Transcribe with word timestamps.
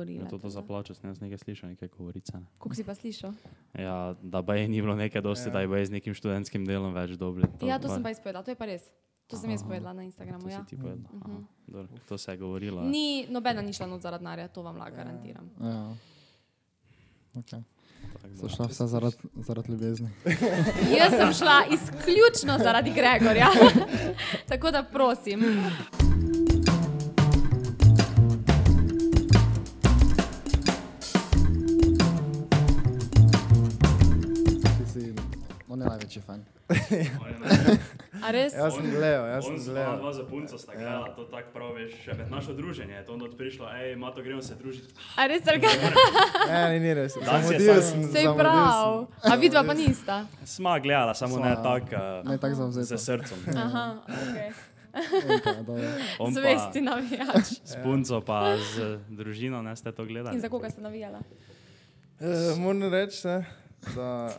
govorila. 0.00 0.24
Ja, 0.24 0.28
to, 0.28 0.38
to 0.38 0.48
za 0.48 0.60
da. 0.60 0.66
plačo 0.66 0.94
sem 0.94 1.04
jaz 1.06 1.20
nekaj 1.20 1.38
slišal, 1.38 1.68
nekaj 1.68 1.88
govorice. 1.90 2.32
Ne. 2.34 2.46
Koliko 2.58 2.74
si 2.74 2.84
pa 2.84 2.94
slišal? 2.94 3.32
Ja, 3.74 4.14
da 4.18 4.42
pa 4.42 4.54
je 4.54 4.64
ni 4.66 4.80
bilo 4.80 4.94
nekaj 4.94 5.20
dosti, 5.20 5.48
Ja. 5.48 5.52
da 5.52 5.60
je 5.60 5.68
bo 5.68 5.76
z 5.76 5.90
nekim 5.90 6.14
študentskim 6.14 6.64
delom 6.64 6.92
več 6.92 7.10
dobri. 7.12 7.44
Ja, 7.60 7.76
to 7.76 7.88
sem 7.88 8.02
pa 8.02 8.10
izpovedala, 8.10 8.42
to 8.42 8.50
je 8.50 8.56
pa 8.56 8.64
res. 8.64 8.82
To 9.28 9.36
sem 9.36 9.46
jaz 9.48 9.60
Aha. 9.60 9.68
povedala 9.68 9.92
na 9.92 10.02
To 10.02 10.06
Instagramu. 10.06 10.42
si 10.42 10.50
Ja. 10.50 10.64
ti 10.64 10.74
povedal. 10.74 11.06
Aha, 11.14 11.28
Mhm. 11.28 11.44
dobro, 11.68 11.92
To 12.02 12.18
se 12.18 12.28
je 12.28 12.36
govorilo. 12.36 12.82
Ni, 12.82 13.26
nobena 13.28 13.62
ni 13.62 13.72
šla 13.72 13.86
not 13.86 14.00
zaradi 14.00 14.20
denarja, 14.20 14.48
to 14.48 14.62
vam 14.62 14.76
lahko 14.76 14.96
garantiram. 14.96 15.50
Ja. 15.60 15.94
Okay. 17.34 17.62
So 18.34 18.48
šla 18.48 18.66
vse 18.66 18.86
zaradi 18.86 19.16
zarad 19.36 19.68
ljubezni. 19.68 20.08
Jaz 20.98 21.10
sem 21.12 21.32
šla 21.32 21.62
izključno 21.68 22.58
zaradi 22.58 22.90
Gregorja. 22.90 23.46
Tako 24.48 24.70
da 24.70 24.82
prosim. 24.82 25.40
Največji 36.10 36.22
fan. 36.22 36.42
A 38.24 38.30
res? 38.30 38.54
Jaz 38.54 38.74
sem 38.74 38.86
gledal, 38.86 39.26
jaz 39.26 39.46
On 39.46 39.58
sem 39.58 39.72
gledal. 39.72 39.98
dva 39.98 40.12
za 40.12 40.24
punco 40.24 40.58
sta 40.58 40.72
gledala, 40.74 41.08
to 41.14 41.24
tako 41.24 41.48
prav 41.52 41.70
veš, 41.74 41.94
še 42.04 42.12
med 42.14 42.30
našo 42.30 42.52
druženje 42.52 42.94
je 42.94 43.04
to 43.04 43.16
not 43.16 43.32
prišlo, 43.34 43.66
hej, 43.70 43.96
Mato, 43.96 44.22
gremo 44.22 44.42
se 44.42 44.54
družiti. 44.54 44.90
A 45.16 45.26
res, 45.26 45.42
ali 45.46 45.58
kaj? 45.58 45.74
Ne, 46.46 46.60
ni, 46.68 46.78
ni 46.80 46.90
res. 46.94 47.16
Zamudil 47.16 47.80
sem. 47.80 48.02
Sej 48.12 48.26
prav. 48.34 49.06
sem. 49.14 49.32
A 49.32 49.36
vidva 49.36 49.62
pa 49.62 49.74
nista. 49.74 50.16
Sma 50.44 50.78
gledala, 50.78 51.14
samo 51.14 51.38
ne 51.38 51.54
Sva- 51.54 51.62
tako 51.64 52.02
Ne 52.28 52.36
tako 52.38 52.54
zavzeto. 52.56 52.86
z 52.88 52.94
srcem. 52.98 53.38
Aha, 53.56 53.86
ok. 54.02 54.38
Okay, 54.90 55.62
pa 56.18 56.26
Zvesti 56.28 56.80
navijač. 56.82 57.62
s 57.70 57.78
punco 57.78 58.18
pa 58.20 58.58
z 58.58 58.98
družino, 59.06 59.62
ne 59.62 59.70
ste 59.76 59.94
to 59.94 60.02
gledali. 60.02 60.34
In 60.34 60.42
za 60.42 60.50
koga 60.50 60.66
ste 60.66 60.82
navijala? 60.82 61.22
Eh, 62.18 62.58
Moram 62.58 62.90
reči, 62.90 63.22
ne, 63.22 63.46
da 63.94 64.34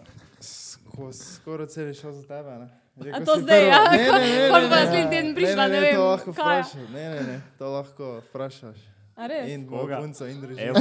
sko, 0.91 1.13
skoraj 1.13 1.67
cel 1.67 1.87
je 1.87 1.93
šel 1.93 2.11
za 2.11 2.27
tebe. 2.27 2.51
Ne. 2.59 2.67
Ko 3.11 3.25
to 3.25 3.35
si 3.35 3.41
zdaj, 3.41 3.67
ja? 3.67 3.83
Ne, 3.91 3.97
ne, 3.97 4.05
ne, 4.05 4.49
Pol 4.51 4.61
ne, 4.61 4.67
bo 4.67 4.75
ne, 4.75 4.81
naslednji 4.83 5.09
teden 5.09 5.35
prišla, 5.35 5.67
ne 5.67 5.73
ne, 5.73 5.79
vem, 5.81 5.95
To 5.95 6.05
lahko 6.05 6.31
vprašaš. 6.31 6.73
Ne, 6.93 7.09
ne, 7.09 7.21
ne, 7.21 7.41
to 7.57 7.65
lahko 7.71 8.05
vprašaš. 8.29 8.79
A 9.15 9.27
res? 9.27 9.49
In 9.53 9.67
Koga? 9.67 9.99
mojo 9.99 10.01
punco 10.01 10.25
in 10.25 10.37
Evo, 10.37 10.43
družino. 10.47 10.73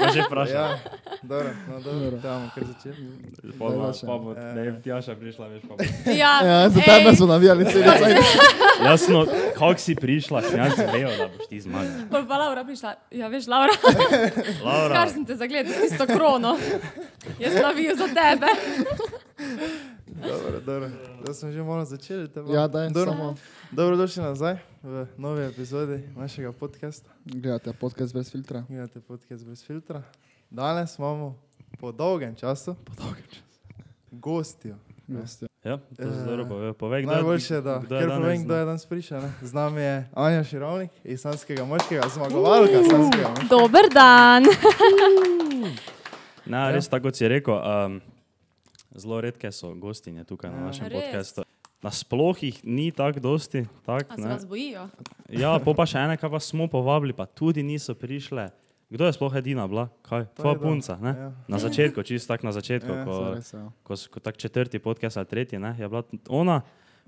bo 0.00 0.06
že 0.12 0.22
vprašal. 0.26 0.54
Ja, 0.56 0.78
dobro, 1.22 1.50
no 1.68 1.80
dobro, 1.80 2.16
kar 2.54 2.64
začeli. 2.64 3.02
Pa 3.58 3.64
bo, 3.64 3.82
Daj, 3.82 4.00
pa 4.06 4.16
bo, 4.18 4.34
da 4.34 4.60
je 4.60 4.72
Tjaša 4.82 5.14
prišla, 5.14 5.46
veš 5.48 5.62
pa 5.68 5.74
bo. 5.76 5.84
Ja, 6.10 6.32
Ja, 6.44 6.68
za 6.68 6.80
tebe 6.80 7.16
smo 7.16 7.26
navijali 7.26 7.64
cel 7.64 7.82
cel. 7.82 8.16
Jasno, 8.88 9.26
kako 9.54 9.78
si 9.78 9.94
prišla, 9.94 10.42
sem 10.42 10.58
jaz 10.58 10.78
vejo, 10.92 11.10
da 11.18 11.28
boš 11.28 11.46
ti 11.48 11.60
zmagal. 11.60 12.08
Pol 12.10 12.26
pa 12.28 12.36
Laura 12.38 12.64
prišla. 12.64 12.94
Ja, 13.10 13.28
veš, 13.28 13.46
Laura, 13.46 13.74
Laura, 14.64 14.94
kar 14.94 15.08
sem 15.12 15.24
te 15.26 15.36
zagledal 15.36 15.72
tisto 15.80 16.06
krono. 16.06 16.56
Jaz 17.38 17.54
navijam 17.62 17.96
za 17.96 18.08
tebe. 18.10 18.48
Dobro, 20.08 20.60
dobro. 20.60 20.88
Da 21.26 21.34
smo 21.34 21.50
že 21.50 21.62
malo 21.62 21.84
začeli. 21.84 22.28
te 22.28 22.42
pa. 22.42 22.52
Ja, 22.52 22.68
daj, 22.68 22.88
Dobro. 22.88 23.12
samo 23.12 23.34
Dobrodošli 23.70 24.22
nazaj 24.22 24.56
v 24.82 25.06
novi 25.16 25.44
epizodi 25.44 26.02
našega 26.16 26.52
podcasta. 26.52 27.10
gledate 27.24 27.72
podcast 27.72 28.12
brez 28.12 28.30
filtra. 28.32 28.64
Gledate 28.68 29.00
podcast 29.00 29.44
brez 29.44 29.64
filtra. 29.64 30.02
Danes 30.50 30.98
imamo 30.98 31.38
po 31.80 31.92
dolgem 31.92 32.34
času, 32.34 32.74
po 32.76 32.92
dolgem 32.94 33.24
času, 33.24 33.60
gostjo. 34.10 34.74
Gosti. 35.06 35.46
ja, 35.64 35.78
to 35.96 36.02
je 36.02 36.12
zelo 36.14 36.44
povej, 36.46 36.72
povej, 36.72 37.02
kdo 37.02 37.12
Najboljše 37.12 37.54
je, 37.54 37.62
da 37.62 37.78
kdo 37.78 37.94
je 37.94 38.00
ker 38.00 38.08
danes 38.08 38.22
povem, 38.22 38.44
kdo 38.44 38.54
je 38.54 38.64
danes 38.64 38.86
prišel. 38.86 39.20
Ne? 39.20 39.30
Z 39.42 39.52
nami 39.54 39.80
je 39.80 40.08
Anja 40.14 40.44
Širovnik 40.44 40.90
iz 41.04 41.20
Sanskega 41.20 41.64
moškega, 41.64 42.02
zmagovalka 42.08 42.72
Sanskega 42.72 42.98
moškega. 42.98 43.48
Dober 43.50 43.84
dan. 43.88 44.42
Ne, 46.46 46.56
Ja. 46.58 46.70
res 46.70 46.88
tako 46.88 47.02
kot 47.02 47.16
si 47.16 47.28
rekel. 47.28 47.54
Um, 47.54 48.00
zelo 48.98 49.20
redke 49.20 49.50
so 49.50 49.74
gostinje 49.74 50.24
tukaj 50.24 50.50
na 50.50 50.56
Ja. 50.56 50.64
našem 50.64 50.86
Res? 50.86 50.94
podkastu. 50.94 51.42
Nasploh 51.78 52.34
jih 52.36 52.58
ni 52.64 52.90
tako 52.90 53.20
dosti. 53.22 53.64
Tak, 53.82 54.06
se 54.08 54.18
ne. 54.18 54.28
vas 54.28 54.42
bojijo? 54.44 54.88
Ja, 55.30 55.54
pa 55.60 55.86
še 55.86 55.98
ene, 56.00 56.16
kaj 56.16 56.26
pa 56.28 56.40
smo 56.40 56.66
povabili, 56.66 57.12
pa 57.12 57.24
tudi 57.24 57.62
niso 57.62 57.94
prišle. 57.94 58.50
Kdo 58.88 59.04
je 59.04 59.12
sploh 59.12 59.30
edina 59.32 59.62
bila? 59.64 59.86
Kaj? 60.02 60.26
Tvoja 60.34 60.56
punca, 60.56 60.96
ne? 60.96 61.12
Ja. 61.12 61.28
Na 61.46 61.58
začetku, 61.58 62.02
čist 62.02 62.26
tako 62.26 62.46
na 62.46 62.52
začetku, 62.52 62.88
Ja, 62.88 63.04
ko, 63.04 63.12
res, 63.30 63.52
ja. 63.52 63.68
ko, 63.82 63.92
s- 63.92 64.08
ko 64.08 64.18
tak 64.18 64.34
četrti 64.34 64.78
podcast 64.78 65.16
ali 65.16 65.26
tretji, 65.26 65.58
ne, 65.58 65.76
je 65.76 65.86
bila 65.86 66.02
ona. 66.26 66.62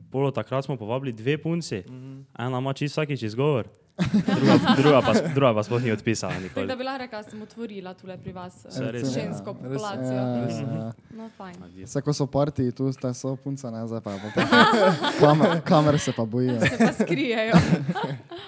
Polo 0.07 0.31
takrat 0.31 0.65
smo 0.65 0.77
povabili 0.77 1.13
dve 1.13 1.39
punci, 1.39 1.83
Mhm. 1.83 2.21
ena 2.39 2.59
ima 2.59 2.73
čist 2.73 2.93
vsakič 2.93 3.23
izgovor, 3.25 3.69
druga, 4.01 4.55
druga, 4.75 5.01
pa, 5.03 5.13
druga 5.31 5.51
pa 5.53 5.63
sploh 5.63 5.83
ni 5.83 5.93
odpisala 5.93 6.33
Tako 6.33 6.43
nikoli. 6.43 6.67
da 6.67 6.75
bi 6.75 6.85
lahko 6.85 6.99
rekla, 6.99 7.19
da 7.19 7.31
sem 7.31 7.43
otvorila 7.43 7.95
tule 7.95 8.17
pri 8.17 8.33
vas 8.33 8.65
eh, 8.67 8.91
res, 8.91 9.03
ja. 9.07 9.23
žensko 9.23 9.53
Res, 9.53 9.61
populacijo. 9.63 10.13
Ja, 10.13 10.25
ja, 10.39 10.49
ja. 10.79 10.93
No, 11.13 11.29
fajn. 11.31 11.55
Vse 11.79 12.01
ko 12.01 12.13
so 12.13 12.27
partiji, 12.27 12.73
tu 12.73 12.89
sta 12.89 13.13
so 13.13 13.37
punca, 13.37 13.69
ne, 13.69 13.85
zdaj 13.87 14.01
pa. 14.01 14.17
Kamer, 15.21 15.61
kamer 15.63 15.99
se 15.99 16.13
pa 16.13 16.25
bojijo. 16.25 16.61
Se 16.61 16.79
pa 16.79 16.93
skrijejo. 16.95 17.55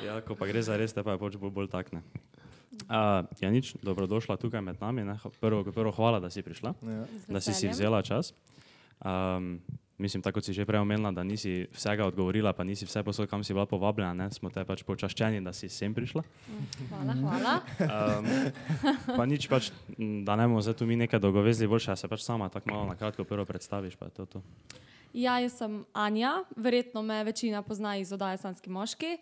Ja, 0.03 0.21
ko 0.21 0.35
pa 0.35 0.47
gre 0.47 0.63
za 0.63 0.73
res, 0.75 0.91
te 0.91 1.01
pa 1.01 1.13
je 1.13 1.19
pač 1.19 1.37
bolj, 1.37 1.51
bolj 1.53 1.69
takne. 1.69 2.01
Uh, 2.83 3.21
ja, 3.39 3.49
nič, 3.49 3.77
dobrodošla 3.79 4.37
tukaj 4.37 4.61
med 4.61 4.81
nami. 4.81 5.05
Ne. 5.05 5.21
Prvo, 5.39 5.61
prvo, 5.65 5.93
hvala, 5.93 6.17
da 6.19 6.31
si 6.31 6.41
prišla, 6.41 6.73
Ja. 6.83 7.05
Da 7.29 7.39
si 7.39 7.53
si 7.53 7.69
vzela 7.69 8.01
čas. 8.01 8.33
Um, 8.99 9.61
mislim, 10.03 10.23
tako 10.23 10.41
kot 10.41 10.49
si 10.51 10.53
že 10.57 10.67
prej 10.67 10.83
omenila, 10.83 11.13
da 11.15 11.23
nisi 11.25 11.67
vsega 11.73 12.07
odgovorila, 12.11 12.53
pa 12.53 12.65
nisi 12.67 12.87
vse 12.89 13.05
posod, 13.07 13.29
kam 13.31 13.45
si 13.45 13.55
bila 13.55 13.67
povabljena. 13.67 14.15
Ne. 14.15 14.31
Smo 14.35 14.51
te 14.51 14.65
pač 14.67 14.83
počaščeni, 14.87 15.41
da 15.45 15.55
si 15.55 15.71
sem 15.71 15.95
prišla. 15.95 16.23
Hvala, 16.91 17.15
hvala. 17.21 17.55
Um, 17.87 18.29
pa 19.19 19.27
nič 19.29 19.47
pač, 19.47 19.71
da 20.27 20.37
ne 20.37 20.49
bomo 20.51 20.63
zdaj 20.65 20.81
tu 20.83 20.89
mi 20.91 20.99
nekaj 20.99 21.23
dolgovezli, 21.23 21.71
boljše, 21.71 21.95
da 21.95 21.97
se 21.97 22.11
pač 22.11 22.27
sama 22.27 22.51
tako 22.51 22.75
malo 22.75 22.91
na 22.91 22.99
kratko 22.99 23.25
prvo 23.25 23.47
predstaviš. 23.47 23.97
Pa 23.97 24.11
je 24.11 24.19
to, 24.19 24.27
to. 24.27 24.43
Ja, 25.13 25.37
jaz 25.45 25.59
sem 25.61 25.85
Anja, 25.93 26.41
verjetno 26.57 27.03
me 27.05 27.21
večina 27.25 27.63
pozna 27.63 27.97
iz 28.01 28.13
oddaje 28.13 28.41
Sanski 28.41 28.71
moški. 28.73 29.19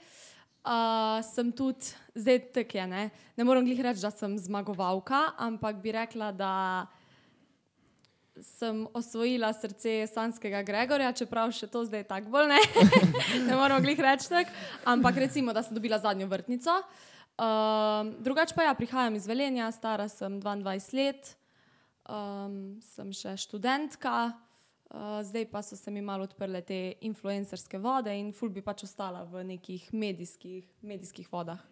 Uh, 0.60 1.24
sem 1.24 1.52
tudi, 1.56 1.88
zdaj 2.14 2.38
tako 2.52 2.78
je, 2.78 2.86
ne? 2.86 3.04
ne 3.36 3.44
morem 3.48 3.64
glih 3.64 3.80
reči, 3.80 4.02
da 4.04 4.10
sem 4.12 4.36
zmagovalka, 4.38 5.32
ampak 5.40 5.80
bi 5.80 5.94
rekla, 5.96 6.32
da 6.36 6.52
sem 8.42 8.86
osvojila 8.94 9.52
srce 9.52 10.06
Sanskega 10.10 10.62
Gregorja, 10.62 11.12
čeprav 11.12 11.52
še 11.54 11.68
to 11.70 11.84
zdaj 11.84 12.04
tako 12.08 12.32
bolj 12.34 12.50
ne. 12.52 12.60
ne 13.48 13.56
moramo 13.56 13.80
glih 13.84 14.00
reči 14.00 14.30
tako, 14.32 14.54
ampak 14.84 15.20
recimo, 15.26 15.52
da 15.52 15.62
sem 15.62 15.76
dobila 15.76 15.98
zadnjo 15.98 16.28
vrtnico. 16.30 16.80
Um, 17.40 18.14
drugače 18.20 18.54
pa 18.54 18.66
ja, 18.68 18.74
prihajam 18.76 19.16
iz 19.16 19.26
Velenja, 19.26 19.70
stara 19.72 20.08
sem 20.08 20.40
22 20.42 20.94
let, 20.98 21.34
um, 22.04 22.78
sem 22.84 23.12
še 23.16 23.36
študentka. 23.40 24.32
Uh, 24.90 25.20
zdaj 25.22 25.46
pa 25.52 25.62
so 25.62 25.76
se 25.78 25.90
mi 25.94 26.02
malo 26.02 26.26
odprle 26.26 26.64
te 26.66 26.96
influencerske 27.06 27.78
vode 27.78 28.10
in 28.18 28.32
ful 28.34 28.50
bi 28.50 28.58
pač 28.66 28.82
ostala 28.88 29.22
v 29.22 29.44
nekih 29.52 29.86
medijskih, 29.94 30.66
medijskih 30.82 31.30
vodah. 31.30 31.62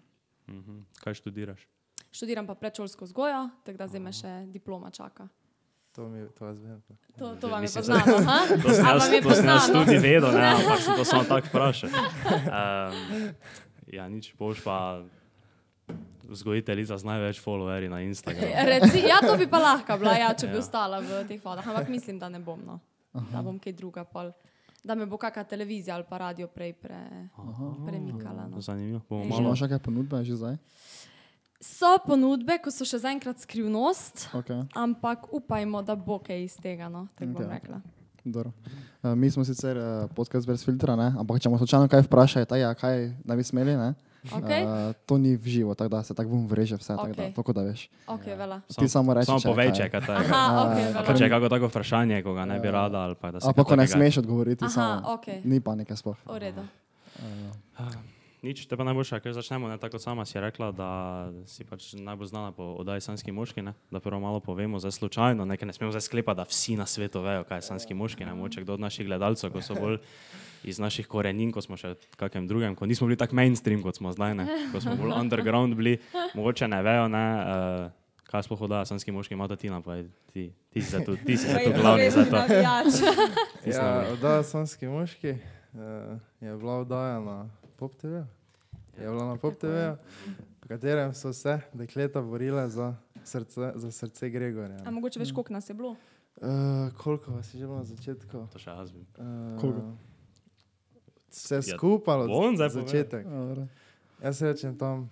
Mhm. 0.46 0.84
Kaj 1.02 1.18
študiraš? 1.20 1.66
Študiram 2.14 2.46
pa 2.46 2.54
predšolsko 2.54 3.04
vzgojo, 3.04 3.48
tako 3.66 3.78
da 3.78 3.88
zdaj 3.90 4.00
me 4.00 4.12
še 4.14 4.32
diploma 4.48 4.90
čaka. 4.94 5.28
To, 5.98 6.06
mi, 6.08 6.22
to 6.38 6.46
jaz 6.46 6.58
vem. 6.62 6.78
To, 7.18 7.34
to 7.42 7.48
vam 7.50 7.58
je 7.58 7.66
Mislim, 7.66 7.82
poznano, 7.82 8.22
ha? 8.22 8.38
To 8.62 8.70
sem 8.70 8.86
A 8.86 8.90
jaz, 8.94 9.08
je 9.10 9.20
to 9.22 9.30
sem 9.34 9.46
jaz 9.50 9.66
tudi 9.66 9.96
vedel, 9.98 10.30
ne, 10.30 10.46
ampak 10.54 10.78
sem 10.78 10.94
to 10.94 11.04
samo 11.04 11.24
tako 11.26 11.46
vprašal. 11.50 11.90
Um, 11.90 13.34
ja, 13.90 14.06
nič 14.06 14.30
boš 14.38 14.62
pa 14.62 15.02
vzgojiteljica 16.22 16.94
z 16.98 17.04
največ 17.04 17.40
followerji 17.42 17.90
na 17.90 17.98
Instagramu. 18.06 18.54
Reci, 18.70 19.02
ja, 19.10 19.18
to 19.18 19.34
bi 19.34 19.50
pa 19.50 19.58
lahko 19.58 19.98
bila, 19.98 20.14
ja, 20.14 20.30
če 20.38 20.46
bi 20.46 20.54
Ja. 20.54 20.62
ostala 20.62 21.02
v 21.02 21.24
teh 21.26 21.42
vodah, 21.42 21.66
ampak 21.66 21.90
mislim, 21.90 22.18
da 22.22 22.28
ne 22.30 22.38
bom. 22.38 22.62
No. 22.62 22.78
Da 23.34 23.42
bom 23.42 23.58
kaj 23.58 23.74
druga 23.74 24.04
pol. 24.06 24.30
Da 24.84 24.94
me 24.94 25.02
bo 25.10 25.18
kakšna 25.18 25.42
televizija 25.50 25.98
ali 25.98 26.06
pa 26.06 26.22
radio 26.22 26.46
prej 26.46 26.78
pre, 26.78 27.00
premikala. 27.82 28.46
No. 28.46 28.62
Zanimivo. 28.62 29.02
Bomo 29.10 29.24
malo 29.26 29.50
Imaš 29.50 29.66
kakšne 29.66 29.82
ponudbe 29.82 30.22
že 30.22 30.38
zdaj? 30.38 30.54
So 31.58 31.98
ponudbe, 32.06 32.58
ko 32.62 32.70
so 32.70 32.86
še 32.86 33.00
zaenkrat 33.02 33.42
skrivnost, 33.42 34.28
Okay. 34.30 34.62
ampak 34.78 35.26
upajmo, 35.34 35.82
da 35.82 35.96
bo 35.96 36.18
kaj 36.18 36.44
iz 36.44 36.54
tega. 36.54 36.86
No, 36.88 37.08
tako 37.18 37.32
bom 37.34 37.42
Okej. 37.42 37.50
rekla. 37.50 37.78
Dobro. 38.24 38.52
Uh, 39.02 39.14
mi 39.14 39.30
smo 39.30 39.42
sicer 39.44 39.74
uh, 39.76 40.06
podcast 40.14 40.46
brez 40.46 40.62
filtra, 40.62 40.94
ne? 40.94 41.14
ampak 41.18 41.40
če 41.40 41.48
me 41.48 41.58
slučajno 41.58 41.88
kaj 41.88 42.04
vprašajo, 42.06 42.46
taj, 42.46 42.60
ja, 42.60 42.70
kaj 42.74 43.10
ne 43.24 43.34
bi 43.34 43.42
smeli, 43.42 43.74
ne? 43.74 43.94
Okay? 44.28 44.62
Uh, 44.62 44.92
to 45.06 45.16
ni 45.16 45.34
v 45.34 45.46
živo, 45.46 45.74
tako 45.74 45.88
da 45.88 46.02
se 46.02 46.14
tako 46.14 46.30
bom 46.30 46.46
vreže 46.46 46.76
vse, 46.76 46.92
okay. 46.92 47.14
tako 47.14 47.16
da, 47.16 47.32
tako 47.32 47.52
da 47.52 47.62
veš. 47.62 47.86
Ok, 48.06 48.26
vela. 48.36 48.60
Ti 48.68 48.88
samo 48.88 49.14
reči, 49.14 49.26
Samo 49.26 49.38
je 49.38 49.46
povej, 49.46 49.70
če 49.72 49.82
je 49.82 49.90
kaj 49.90 50.02
takega. 50.06 50.30
Aha, 50.30 50.62
ok, 50.62 50.76
A 50.94 51.02
pa 51.02 51.14
če 51.14 51.24
je 51.24 51.30
kako 51.30 51.48
tako 51.48 51.70
vprašanje, 51.70 52.22
ko 52.22 52.34
ga 52.34 52.44
ne 52.44 52.58
bi 52.60 52.68
rada, 52.68 52.98
ali 53.00 53.14
pa 53.14 53.30
da 53.30 53.40
se 53.40 53.48
A 53.48 53.50
pa 53.50 53.64
kaj 53.64 53.70
ko 53.70 53.76
ne 53.76 53.86
smeš 53.88 54.18
odgovoriti, 54.18 54.62
Aha, 54.62 54.70
samo. 54.70 55.14
ok. 55.14 55.26
Ni 55.42 55.58
panike 55.58 55.96
sploh. 55.96 56.18
V 56.26 56.38
redu. 56.38 56.62
Nič, 58.42 58.66
te 58.70 58.76
pa 58.76 58.86
najboljše, 58.86 59.18
ker 59.20 59.34
začnemo, 59.34 59.68
ne, 59.68 59.78
tako 59.78 59.98
sama 59.98 60.24
si 60.28 60.38
rekla, 60.40 60.70
da 60.72 60.90
si 61.48 61.66
pač 61.66 61.92
najbolj 61.98 62.30
znana 62.30 62.52
po 62.54 62.74
oddaji 62.78 63.02
Sanski 63.04 63.34
moški, 63.34 63.62
ne, 63.62 63.74
da 63.90 64.00
prvo 64.00 64.20
malo 64.22 64.40
povemo, 64.40 64.78
zdaj 64.78 64.94
slučajno, 64.98 65.44
nekaj 65.44 65.66
ne 65.66 65.74
smemo 65.74 65.92
zdaj 65.92 66.06
sklepati, 66.06 66.36
da 66.36 66.46
vsi 66.48 66.76
na 66.78 66.86
svetu 66.86 67.22
vejo, 67.24 67.44
kaj 67.48 67.58
je 67.58 67.68
Sanski 67.70 67.94
moški, 67.94 68.24
ne, 68.24 68.34
moče 68.38 68.62
kdo 68.62 68.78
od 68.78 68.84
naših 68.86 69.06
gledalcev, 69.06 69.52
ko 69.52 69.62
so 69.62 69.74
bolj 69.74 69.98
iz 70.64 70.78
naših 70.78 71.06
korenin, 71.06 71.52
ko 71.54 71.62
smo 71.62 71.78
še 71.78 71.94
v 71.94 72.18
kakem 72.18 72.46
drugem, 72.50 72.74
ko 72.78 72.86
nismo 72.86 73.06
bili 73.06 73.18
tako 73.18 73.38
mainstream, 73.38 73.82
kot 73.82 73.98
smo 73.98 74.12
zdaj, 74.14 74.34
ne, 74.38 74.46
ko 74.72 74.82
smo 74.82 74.96
bolj 74.98 75.14
underground 75.18 75.74
bili, 75.78 75.98
mogoče 76.34 76.70
ne 76.70 76.82
vejo, 76.82 77.06
ne, 77.10 77.26
uh, 77.42 78.24
kaj 78.28 78.44
sploh 78.46 78.66
oddaja 78.68 78.84
Sanski 78.84 79.14
moški, 79.14 79.34
ima 79.34 79.48
Tina, 79.56 79.80
pa 79.82 79.98
je 79.98 80.08
ti, 80.32 80.50
ti 80.70 80.82
si 80.82 80.90
zdaj 80.90 81.04
tu, 81.06 81.16
ti 81.16 81.36
si 81.36 81.48
zdaj 81.48 81.64
tu 81.64 81.72
glavni 81.80 82.10
za 82.10 82.24
to. 82.28 82.42
Ja, 83.66 84.04
oddaja 84.12 84.42
Sanski 84.42 84.86
moški 84.86 85.32
uh, 85.32 86.18
je 86.40 86.56
bila 86.56 86.80
oddaja 86.84 87.20
na 87.20 87.38
Pop 87.78 87.94
TV. 87.94 88.26
Je 88.98 89.06
bila 89.06 89.24
na 89.24 89.36
Pop 89.36 89.54
TV, 89.54 89.94
v 90.58 90.68
katerem 90.68 91.14
so 91.14 91.32
se 91.32 91.60
dekleta 91.72 92.22
borile 92.22 92.68
za 92.68 92.94
srce, 93.24 93.72
za 93.74 93.90
srce 93.92 94.30
Gregorja. 94.30 94.82
A 94.84 94.90
mogoče 94.90 95.18
veš, 95.18 95.32
koliko 95.32 95.52
nas 95.52 95.70
je 95.70 95.74
bilo? 95.74 95.94
Uh, 96.36 96.46
koliko 96.96 97.32
vas 97.32 97.54
je 97.54 97.58
že 97.58 97.66
bilo 97.66 97.78
na 97.78 97.84
začetku? 97.84 98.46
To 98.52 98.58
še 98.58 98.70
jaz 98.70 98.90
bi. 98.90 99.02
Uh, 99.14 99.54
Koliko? 99.60 99.94
Vse 101.30 101.54
Ja, 101.56 101.62
skupaj 101.62 102.16
od 102.16 102.58
začetek. 102.68 103.26
Dobro. 103.26 103.66
Jaz 104.22 104.42
rečem 104.42 104.74
tam 104.74 105.10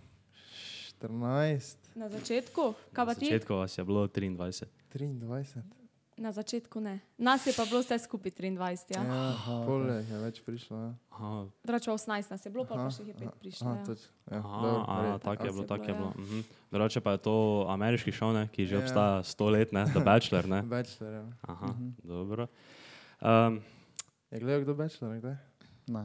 14, 0.99 1.77
Na 1.95 2.09
začetku? 2.09 2.75
Kaj 2.93 3.05
Na 3.05 3.07
pa 3.07 3.15
ti? 3.15 3.27
začetku 3.27 3.55
vas 3.55 3.79
je 3.79 3.85
bilo 3.85 4.07
23. 4.09 4.67
23. 4.91 5.86
Na 6.17 6.33
začetku 6.33 6.81
ne. 6.81 7.01
Nas 7.19 7.45
je 7.45 7.53
pa 7.53 7.65
bilo 7.65 7.81
vse 7.81 7.99
skupaj 7.99 8.33
23. 8.33 8.89
Ja. 8.91 9.03
Ja, 9.05 9.37
pol 9.67 9.85
je 9.85 10.17
več 10.19 10.41
prišlo. 10.41 10.77
Ja. 10.79 10.91
Aha, 11.11 11.45
Drugače 11.61 11.91
18 11.91 12.31
nas 12.31 12.41
je 12.41 12.51
bilo, 12.51 12.65
pa, 12.65 12.89
še 12.89 13.03
jih 13.03 13.09
je 13.09 13.17
pet 13.17 13.35
prišlo. 13.37 13.67
Aha, 13.67 13.75
Ja. 13.75 13.85
toč, 13.85 14.01
ja, 14.25 14.39
Aha, 14.39 14.61
aha, 14.79 14.97
verjetno. 14.97 15.19
tako 15.21 15.43
je 15.43 15.53
bilo, 15.53 15.65
tako 15.65 15.85
je 15.85 15.95
bilo, 15.95 16.11
bilo. 16.11 16.25
Mhm. 16.27 16.41
Drugače 16.71 17.01
pa 17.01 17.11
je 17.11 17.21
to 17.21 17.35
ameriški 17.69 18.13
šov, 18.13 18.33
ne, 18.33 18.49
ki 18.49 18.65
že 18.65 18.75
Ja. 18.75 18.81
obstaja 18.81 19.23
sto 19.23 19.45
let, 19.47 19.73
ne, 19.73 19.85
The 19.87 20.01
Bachelor. 20.01 20.45
Ne. 20.47 20.63
Bachelor, 20.75 21.13
ja. 21.13 21.25
Aha, 21.45 21.69
dobro. 21.99 22.49
Um, 23.19 23.61
Je 24.31 24.41
gledal 24.41 24.61
kdo 24.63 24.75
Bachelor, 24.75 25.21
kdaj? 25.21 25.37
Ne. 25.87 26.05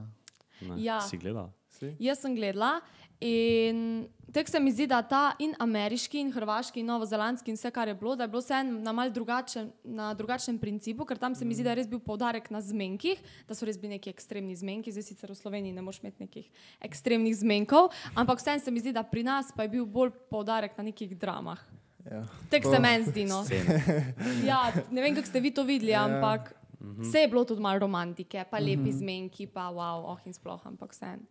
ne, 0.62 0.76
Ja. 0.78 1.00
Si 1.02 1.16
gledala? 1.16 1.50
Si? 1.70 1.96
Jaz 2.00 2.20
sem 2.20 2.36
gledala 2.36 2.82
in 3.22 4.08
tako 4.34 4.52
se 4.52 4.60
mi 4.60 4.72
zdi, 4.72 4.88
da 4.88 5.02
ta 5.02 5.34
in 5.40 5.52
ameriški, 5.60 6.20
in 6.20 6.30
hrvaški, 6.32 6.80
in 6.80 6.86
novozelandski, 6.88 7.52
in 7.52 7.58
vse, 7.58 7.72
kar 7.72 7.88
je 7.88 7.96
bilo, 8.00 8.16
da 8.16 8.24
je 8.24 8.28
bilo 8.32 8.40
vse 8.42 8.62
na 8.64 8.94
mal 8.96 9.12
drugačen, 9.12 9.72
na 9.84 10.14
drugačnem 10.14 10.58
principu, 10.60 11.06
ker 11.06 11.18
tam 11.20 11.36
se 11.36 11.46
mi 11.46 11.56
zdi, 11.56 11.66
da 11.68 11.74
je 11.74 11.82
res 11.82 11.90
bil 11.92 12.00
poudarek 12.00 12.48
na 12.52 12.62
zmenkih, 12.64 13.20
da 13.48 13.56
so 13.58 13.68
res 13.68 13.78
bili 13.78 13.98
neki 13.98 14.10
ekstremni 14.10 14.56
zmenki, 14.56 14.92
zdaj 14.96 15.04
sicer 15.04 15.34
v 15.34 15.36
Sloveniji 15.36 15.76
ne 15.76 15.84
moreš 15.84 16.00
imeti 16.02 16.24
nekih 16.24 16.48
ekstremnih 16.88 17.36
zmenkov, 17.36 17.92
ampak 18.16 18.40
vseeno 18.40 18.64
se 18.64 18.72
mi 18.72 18.80
zdi, 18.80 18.96
da 18.96 19.04
pri 19.04 19.24
nas 19.28 19.52
pa 19.56 19.68
je 19.68 19.74
bil 19.76 19.86
bolj 19.86 20.16
poudarek 20.32 20.78
na 20.80 20.88
nekih 20.88 21.12
dramah. 21.18 21.60
Ja. 22.08 22.24
Tako 22.50 22.72
se 22.72 22.80
meni 22.80 23.06
zdi. 23.06 23.26
No. 23.26 23.44
Ja, 24.50 24.72
ne 24.92 25.02
vem, 25.02 25.14
kako 25.16 25.28
ste 25.28 25.40
vi 25.40 25.52
to 25.52 25.64
videli, 25.64 25.92
Ja. 25.92 26.08
ampak 26.08 26.54
vse 26.80 27.20
je 27.20 27.28
bilo 27.28 27.44
tudi 27.46 27.62
malo 27.62 27.80
romantike, 27.80 28.46
pa 28.50 28.58
lepi 28.60 28.92
zmenki, 28.92 29.46
pa 29.48 29.68
wow, 29.70 30.08
oh 30.16 30.20
in 30.26 30.34
sploh, 30.34 30.64
ampak 30.66 30.96
vseeno. 30.96 31.28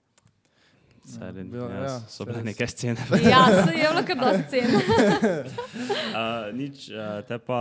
Bilo- 1.05 1.71
ja, 1.71 1.83
ja, 1.83 2.01
so 2.09 2.25
bile 2.25 2.43
neke 2.45 2.67
scene. 2.67 2.97
Ja, 3.31 3.47
se 3.65 3.73
je 3.73 3.89
bilo 3.89 4.03
kar 4.07 4.17
dosti 4.17 4.45
cen. 4.51 4.75
Uh, 4.75 6.53
nič, 6.61 6.91
uh, 6.91 7.21
te 7.29 7.39
pa, 7.39 7.61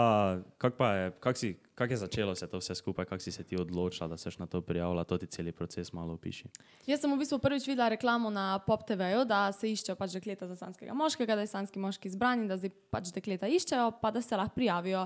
kak 0.58 0.74
pa 0.78 0.94
je, 0.94 1.12
kak, 1.20 1.38
si, 1.38 1.56
kak 1.80 1.92
je 1.92 1.98
začelo 1.98 2.36
se 2.36 2.48
to 2.48 2.60
vse 2.60 2.76
skupaj, 2.76 3.06
kak 3.06 3.22
si 3.22 3.31
se 3.31 3.44
ti 3.44 3.56
odločila, 3.56 4.08
da 4.12 4.18
seš 4.18 4.38
na 4.38 4.48
to 4.48 4.60
prijavila, 4.62 5.04
to 5.08 5.18
ti 5.18 5.28
celi 5.31 5.52
proces 5.56 5.94
malo 5.94 6.14
opiši. 6.20 6.50
Jaz 6.88 7.00
sem 7.00 7.14
v 7.14 7.20
bistvu 7.22 7.40
prvič 7.40 7.68
videla 7.68 7.88
reklamo 7.90 8.30
na 8.30 8.60
Pop 8.66 8.84
TV-ju, 8.84 9.24
da 9.26 9.46
se 9.56 9.72
iščejo 9.72 9.96
pač 9.96 10.18
dekleta 10.18 10.48
za 10.50 10.58
sanskega 10.60 10.94
moškega, 10.94 11.38
da 11.40 11.46
je 11.48 11.52
sanski 11.54 11.80
moški 11.80 12.12
izbran 12.12 12.44
in 12.44 12.52
da 12.52 12.58
zdaj 12.60 12.74
pač 12.92 13.14
dekleta 13.16 13.48
iščejo, 13.48 13.94
pa 14.02 14.12
da 14.12 14.20
se 14.22 14.36
lahko 14.36 14.58
prijavijo. 14.60 15.06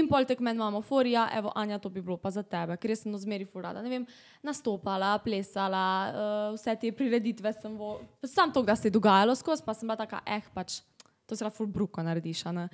In 0.00 0.08
pol 0.08 0.24
tek 0.24 0.40
meni 0.40 0.56
imamo 0.56 0.80
forija, 0.80 1.26
evo 1.36 1.52
Anja, 1.54 1.78
to 1.78 1.92
bi 1.92 2.00
bilo 2.00 2.16
pa 2.16 2.32
za 2.32 2.42
tebe, 2.42 2.78
ker 2.80 2.96
sem 2.96 3.12
ozmeri 3.12 3.44
furada, 3.44 3.84
ne 3.84 3.92
vem, 3.92 4.08
nastopala, 4.42 5.18
plesala, 5.20 5.84
uh, 6.08 6.48
vse 6.56 6.78
te 6.80 6.92
prireditve 6.96 7.52
sem, 7.60 7.76
vo, 7.76 7.98
sam 8.24 8.52
to, 8.52 8.64
da 8.64 8.76
se 8.80 8.88
je 8.88 8.96
dogajalo 8.96 9.36
skozi, 9.36 9.66
pa 9.66 9.76
sem 9.76 9.84
bila 9.84 10.00
taka, 10.00 10.24
eh, 10.24 10.48
pač. 10.56 10.80
To 11.26 11.36
se 11.36 11.44
lahko 11.44 11.56
ful 11.56 11.66
bruko 11.66 12.02
narediš. 12.02 12.46
a 12.46 12.52
ne. 12.52 12.68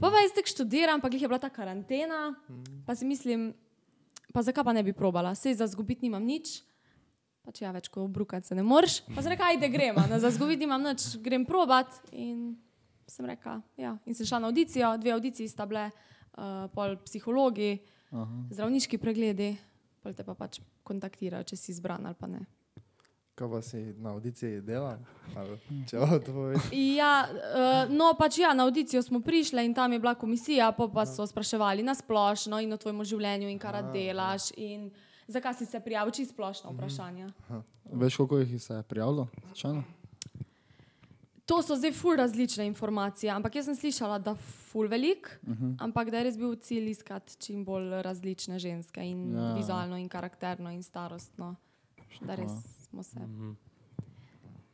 Pa 0.00 0.10
pa 0.10 0.22
jaz 0.24 0.32
tako 0.34 0.48
študiram, 0.48 1.00
pa 1.00 1.08
glih 1.08 1.22
je 1.22 1.28
bila 1.28 1.38
ta 1.38 1.50
karantena, 1.50 2.34
pa 2.86 2.94
si 2.94 3.04
mislim, 3.04 3.52
pa 4.32 4.42
zakaj 4.42 4.64
pa 4.64 4.72
ne 4.72 4.82
bi 4.82 4.92
probala, 4.92 5.34
sej 5.34 5.54
za 5.54 5.66
zgubiti 5.66 6.08
nimam 6.08 6.24
nič, 6.24 6.62
pač 7.44 7.60
ja, 7.60 7.72
več 7.72 7.90
kot 7.92 8.04
obrukati 8.06 8.48
se 8.48 8.54
ne 8.54 8.62
moreš. 8.62 9.02
Pa 9.14 9.22
sem 9.22 9.34
rekla, 9.34 9.52
ajde 9.52 9.68
gremo, 9.68 10.06
za 10.18 10.30
zgubiti 10.30 10.64
nimam 10.64 10.82
nič, 10.82 11.18
grem 11.20 11.44
probat 11.44 11.92
in 12.12 12.56
sem 13.06 13.26
rekla, 13.28 13.60
ja, 13.76 13.96
in 14.06 14.16
sem 14.16 14.26
šla 14.26 14.40
na 14.40 14.48
audicijo, 14.48 14.94
dve 14.96 15.12
audiciji 15.12 15.50
sta 15.50 15.66
bile, 15.68 15.90
uh, 16.38 16.64
pol 16.72 16.96
psihologi, 17.04 17.76
Aha. 18.12 18.40
zdravniški 18.52 19.00
pregledi, 19.00 19.52
pol 20.00 20.16
te 20.16 20.24
pa 20.24 20.36
pač 20.38 20.62
kontaktirajo, 20.86 21.44
če 21.52 21.60
si 21.60 21.72
izbran 21.74 22.08
ali 22.08 22.16
pa 22.18 22.30
ne. 22.30 22.44
Kaj 23.34 23.48
pa 23.48 23.62
si 23.64 23.78
na 23.96 24.10
audiciji 24.12 24.60
delal? 24.60 24.98
Ali 25.36 25.56
Če 25.88 25.98
lahko 26.02 26.18
to 26.20 26.34
poveš. 26.36 26.66
Ja, 26.76 27.12
uh, 27.24 27.92
no, 27.92 28.10
pač 28.18 28.42
ja, 28.42 28.52
na 28.52 28.66
audicijo 28.68 29.00
smo 29.02 29.22
prišli 29.24 29.64
in 29.64 29.74
tam 29.74 29.92
je 29.92 30.00
bila 30.02 30.12
komisija, 30.14 30.72
pa, 30.76 30.88
pa 30.92 31.06
so 31.08 31.24
spraševali 31.26 31.82
na 31.82 31.94
splošno 31.96 32.60
in 32.60 32.72
o 32.72 32.76
tvojem 32.76 33.00
življenju 33.14 33.48
in 33.48 33.58
kar 33.58 33.80
delaš 33.94 34.50
in 34.60 34.90
zakaj 35.32 35.54
si 35.62 35.66
se 35.66 35.80
prijavil, 35.80 36.12
čisto 36.12 36.36
splošno 36.36 36.74
vprašanje. 36.76 37.30
Veš, 37.92 38.16
koliko 38.20 38.42
jih 38.42 38.62
se 38.62 38.74
je 38.74 38.82
prijavilo? 38.82 39.28
Slučajno? 39.46 39.82
To 41.48 41.62
so 41.62 41.76
zdaj 41.76 41.92
ful 41.92 42.16
različne 42.16 42.66
informacije, 42.68 43.32
ampak 43.32 43.56
jaz 43.56 43.66
sem 43.66 43.76
slišala, 43.76 44.18
da 44.18 44.34
ful 44.34 44.86
velik, 44.88 45.26
uh 45.46 45.56
-huh. 45.56 45.74
ampak 45.80 46.10
da 46.10 46.18
je 46.18 46.24
res 46.24 46.36
bil 46.38 46.54
cilj 46.56 46.90
iskati 46.90 47.36
čim 47.36 47.64
bolj 47.64 48.02
različne 48.02 48.58
ženske 48.58 49.00
in 49.00 49.34
Ja. 49.34 49.40
ja. 49.40 49.54
vizualno 49.54 49.96
in 49.96 50.08
karakterno 50.08 50.70
in 50.70 50.82
starostno, 50.82 51.56
da 52.20 52.34
res 52.34 52.81
smo 52.92 53.02
se. 53.02 53.16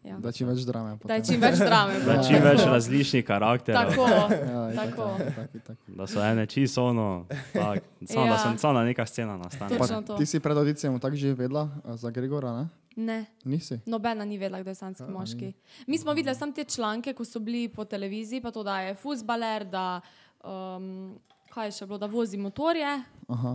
Ja. 0.03 0.17
Da 0.19 0.33
čim 0.33 0.49
več 0.49 0.63
drame. 0.63 0.91
Da 0.91 0.97
potem. 0.97 1.25
čim 1.25 1.41
več 1.41 1.59
drame. 1.59 1.99
Da 2.01 2.15
čim 2.23 2.39
več 2.41 2.63
različnih 2.63 3.25
karakterov. 3.25 3.91
Tako, 3.91 4.07
Ja, 4.09 4.71
tako. 4.75 5.03
ja, 5.03 5.27
itak, 5.27 5.55
itak. 5.55 5.77
Da 5.89 6.07
so 6.07 6.23
ene 6.23 6.47
čisto 6.47 6.85
ono, 6.85 7.27
tak, 7.53 7.83
samo 8.07 8.25
Ja. 8.25 8.31
da 8.31 8.39
sem 8.39 8.59
sama 8.59 8.85
neka 8.85 9.07
scena 9.07 9.37
nastane. 9.37 9.79
Ti 10.09 10.27
si 10.27 10.41
pred 10.41 10.57
audicijem 10.57 10.99
tako 10.99 11.17
že 11.17 11.35
vedela 11.35 11.69
eh, 11.85 11.97
za 11.97 12.11
Gregora, 12.11 12.53
ne? 12.53 12.67
Ne. 12.97 13.19
Nisi? 13.45 13.79
Nobena 13.87 14.25
ni 14.25 14.39
vedela, 14.39 14.59
kdo 14.59 14.71
je 14.71 14.75
sanski 14.77 15.05
moški. 15.05 15.53
Mi 15.87 15.99
smo 15.99 16.13
videli 16.13 16.35
samo 16.35 16.53
te 16.53 16.65
članke, 16.65 17.13
ko 17.13 17.25
so 17.25 17.39
bili 17.39 17.69
po 17.69 17.85
televiziji, 17.85 18.41
pa 18.41 18.51
to, 18.51 18.63
da 18.63 18.81
je 18.81 18.95
futbaler, 18.95 19.65
da 19.65 20.01
um, 20.43 21.15
kaj 21.49 21.67
je 21.67 21.73
še 21.73 21.87
bilo, 21.87 21.99
da 21.99 22.07
vozi 22.07 22.37
motorje, 22.37 22.89
Aha. 23.29 23.53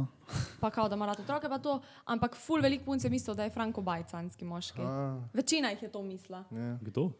pa 0.59 0.69
kao, 0.69 0.89
da 0.89 0.95
ima 0.95 1.05
rad 1.05 1.19
otroke, 1.19 1.49
pa 1.49 1.57
to. 1.57 1.77
Ampak 2.05 2.35
ful 2.35 2.61
velik 2.61 2.83
punc 2.83 3.03
je 3.03 3.09
mislil, 3.09 3.35
da 3.35 3.43
je 3.43 3.49
Franko 3.49 3.81
Bajc 3.81 4.09
sanski 4.09 4.45
moški. 4.45 4.81
A, 4.81 5.19
Večina 5.33 5.69
jih 5.69 5.83
je 5.83 5.91
to 5.91 6.03
mislila. 6.03 6.43
ja. 6.51 6.77
Kdo? 6.81 7.11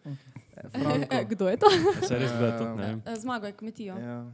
Franko. 0.72 1.08
E, 1.12 1.26
kdo 1.26 1.48
je 1.48 1.58
to? 1.58 1.70
Se 2.08 2.16
res 2.16 2.32
gleda 2.32 2.58
to, 2.58 2.76
ne 2.76 2.86
vem. 2.86 3.02
E, 3.06 3.16
Zmago 3.16 3.46
je 3.46 3.54
kmetijo. 3.54 3.98
Ja. 3.98 4.26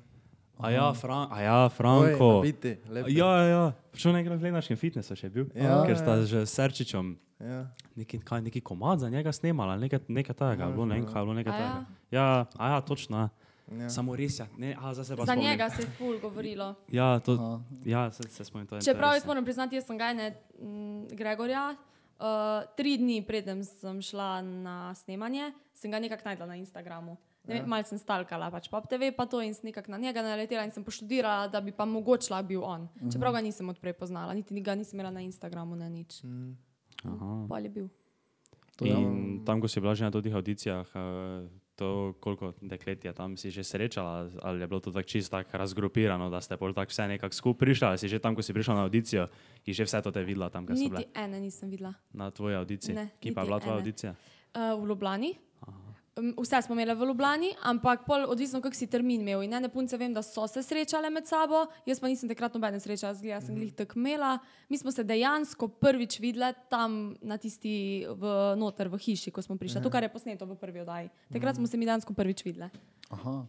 A 0.60 0.72
ja, 0.72 0.94
Fran 0.94 1.28
a 1.32 1.42
ja 1.42 1.64
Oj, 1.64 1.70
Franko. 1.70 2.42
Biti, 2.42 2.78
lepo. 2.90 3.08
Ja, 3.10 3.30
ja, 3.38 3.46
ja. 3.46 3.64
Počel 3.92 4.12
nekaj 4.12 4.36
v 4.36 4.40
gledaškem 4.40 4.78
fitnessu 4.78 5.16
še 5.16 5.30
bil, 5.30 5.48
Ja, 5.56 5.80
ker 5.88 5.96
sta 5.96 6.18
ja. 6.20 6.26
že 6.26 6.40
s 6.46 6.52
Serčičem 6.52 7.16
Ja. 7.40 7.72
neki, 7.96 8.20
kaj, 8.20 8.42
neki 8.42 8.60
komad 8.60 9.00
za 9.00 9.08
njega 9.10 9.32
snemala, 9.32 9.78
nekaj, 9.80 10.00
nekaj 10.12 10.36
takega, 10.36 10.66
je 10.66 10.74
bilo, 10.76 10.86
ne 10.86 10.96
vem 11.00 11.06
kaj, 11.08 11.22
je 11.22 11.24
bilo 11.24 11.36
nekaj 11.38 11.54
ja? 11.54 11.60
takega. 11.60 11.86
Ja, 12.12 12.28
a 12.60 12.70
ja, 12.70 12.82
točno. 12.82 13.30
Ja. 13.72 13.78
Ja. 13.78 13.90
Samo 13.90 14.16
res, 14.16 14.40
ja. 14.40 14.48
Ne, 14.58 14.74
a, 14.74 14.82
pa 14.82 14.94
Za 14.94 15.04
spomnim. 15.06 15.44
njega 15.44 15.70
se 15.70 15.82
je 15.82 15.88
ful 15.88 16.20
govorilo. 16.20 16.76
Ja, 16.88 17.20
to, 17.20 17.34
Aha. 17.34 17.62
ja 17.86 18.12
se, 18.12 18.24
se 18.26 18.44
spomnim. 18.44 18.68
To 18.68 18.76
je 18.76 18.82
Čeprav 18.82 19.14
jaz 19.14 19.26
moram 19.26 19.44
priznati, 19.44 19.76
jaz 19.76 19.86
sem 19.86 19.98
ga 19.98 20.14
ne 20.14 20.36
Gregorja. 21.10 21.76
Uh, 22.20 22.26
tri 22.76 22.98
dni 22.98 23.22
preden 23.22 23.64
sem 23.64 24.02
šla 24.02 24.42
na 24.42 24.92
snemanje, 24.94 25.54
sem 25.72 25.88
ga 25.88 26.00
nekako 26.00 26.26
najdla 26.26 26.46
na 26.46 26.56
Instagramu. 26.56 27.16
Ne 27.48 27.56
vem, 27.56 27.66
Malce 27.66 27.90
sem 27.90 27.98
stalkala, 27.98 28.52
pač 28.52 28.68
pop 28.68 28.84
TV, 28.86 29.16
pa 29.16 29.24
to 29.26 29.40
in 29.40 29.54
sem 29.54 29.66
nekako 29.66 29.92
na 29.92 29.98
njega 29.98 30.22
naletela 30.22 30.66
in 30.68 30.72
sem 30.72 30.84
poštudirala, 30.84 31.48
da 31.48 31.62
bi 31.62 31.72
pa 31.72 31.86
mogoče 31.86 32.36
bil 32.44 32.60
on. 32.62 32.90
Čeprav 33.08 33.32
ga 33.32 33.42
nisem 33.42 33.70
odprej 33.70 33.94
poznala, 33.94 34.34
niti 34.34 34.52
ga 34.62 34.76
nisem 34.76 35.00
imela 35.00 35.12
na 35.12 35.22
Instagramu, 35.22 35.76
ne 35.76 35.90
nič. 35.90 36.20
Aha. 37.06 37.46
Pol 37.48 37.64
je 37.64 37.70
bil. 37.70 37.88
To 38.76 38.86
je- 38.86 38.92
In 38.92 39.46
tam, 39.46 39.62
ko 39.62 39.68
si 39.68 39.80
bila 39.80 39.96
že 39.96 40.04
na 40.04 40.12
teh 40.12 40.36
audicijah, 40.36 40.86
eh, 40.86 41.48
to 41.80 41.88
koliko 42.20 42.52
deklet 42.60 43.00
je 43.00 43.14
tam, 43.14 43.38
si 43.38 43.48
že 43.48 43.64
srečala, 43.64 44.28
ali 44.44 44.60
je 44.60 44.68
bilo 44.68 44.80
to 44.80 44.92
tako 44.92 45.08
čisto 45.08 45.32
tako 45.32 45.58
razgrupirano, 45.58 46.28
da 46.28 46.42
ste 46.42 46.58
pol 46.58 46.74
tako 46.74 46.92
vse 46.92 47.08
nekako 47.08 47.32
skupaj 47.32 47.60
prišli, 47.60 47.86
ali 47.88 47.98
si 47.98 48.08
že 48.08 48.20
tam, 48.20 48.36
ko 48.36 48.44
si 48.44 48.52
prišla 48.52 48.76
na 48.76 48.84
audicijo, 48.84 49.28
in 49.64 49.74
že 49.74 49.84
vse 49.84 50.02
to 50.02 50.12
te 50.12 50.20
videla 50.22 50.50
tam, 50.50 50.68
kaj 50.68 50.76
so 50.76 50.84
bile 50.86 51.00
Niti 51.00 51.16
ene 51.16 51.40
nisem 51.40 51.70
videla. 51.70 51.94
na 52.12 52.28
tvoji 52.30 52.56
audiciji. 52.56 52.96
Ne, 52.96 53.10
Kje 53.18 53.32
pa 53.32 53.42
je 53.42 53.46
bila 53.46 53.60
tvoja 53.60 53.74
ene. 53.74 53.82
audicija? 53.82 54.12
Uh, 54.50 54.76
v 54.76 54.88
Ljubljani. 54.88 55.32
Vse 56.38 56.62
smo 56.62 56.76
imeli 56.76 56.94
v 56.96 57.08
Ljubljani, 57.10 57.50
ampak 57.64 58.06
pol 58.06 58.26
odvisno, 58.30 58.62
kak 58.62 58.76
si 58.76 58.88
termin 58.88 59.22
imel. 59.22 59.44
In 59.44 59.54
ene 59.54 59.70
punce 59.70 59.98
vem, 59.98 60.14
da 60.14 60.24
so 60.26 60.48
se 60.48 60.64
srečale 60.64 61.10
med 61.10 61.28
sabo, 61.28 61.66
jaz 61.88 62.00
pa 62.00 62.10
nisem 62.12 62.30
takrat 62.30 62.54
nobene 62.54 62.80
srečala, 62.80 63.14
zgleda 63.18 63.42
sem 63.46 63.58
jih 63.58 63.74
tako 63.76 64.00
imela. 64.00 64.38
Mi 64.70 64.78
smo 64.78 64.92
se 64.92 65.04
dejansko 65.04 65.68
prvič 65.82 66.20
videli 66.20 66.52
tam 66.70 67.16
na 67.22 67.38
tisti 67.38 68.06
v 68.10 68.34
noter 68.60 68.90
v 68.90 69.00
hiši, 69.00 69.32
ko 69.32 69.42
smo 69.42 69.58
prišli. 69.58 69.82
To, 69.84 69.90
kar 69.90 70.04
je 70.04 70.12
posneto 70.14 70.48
v 70.50 70.60
prvi 70.60 70.84
oddaji. 70.84 71.10
Takrat 71.34 71.56
smo 71.56 71.68
se 71.68 71.78
mi 71.78 71.90
dejansko 71.90 72.14
prvič 72.14 72.46
videli. 72.46 72.70
Aha. 73.10 73.42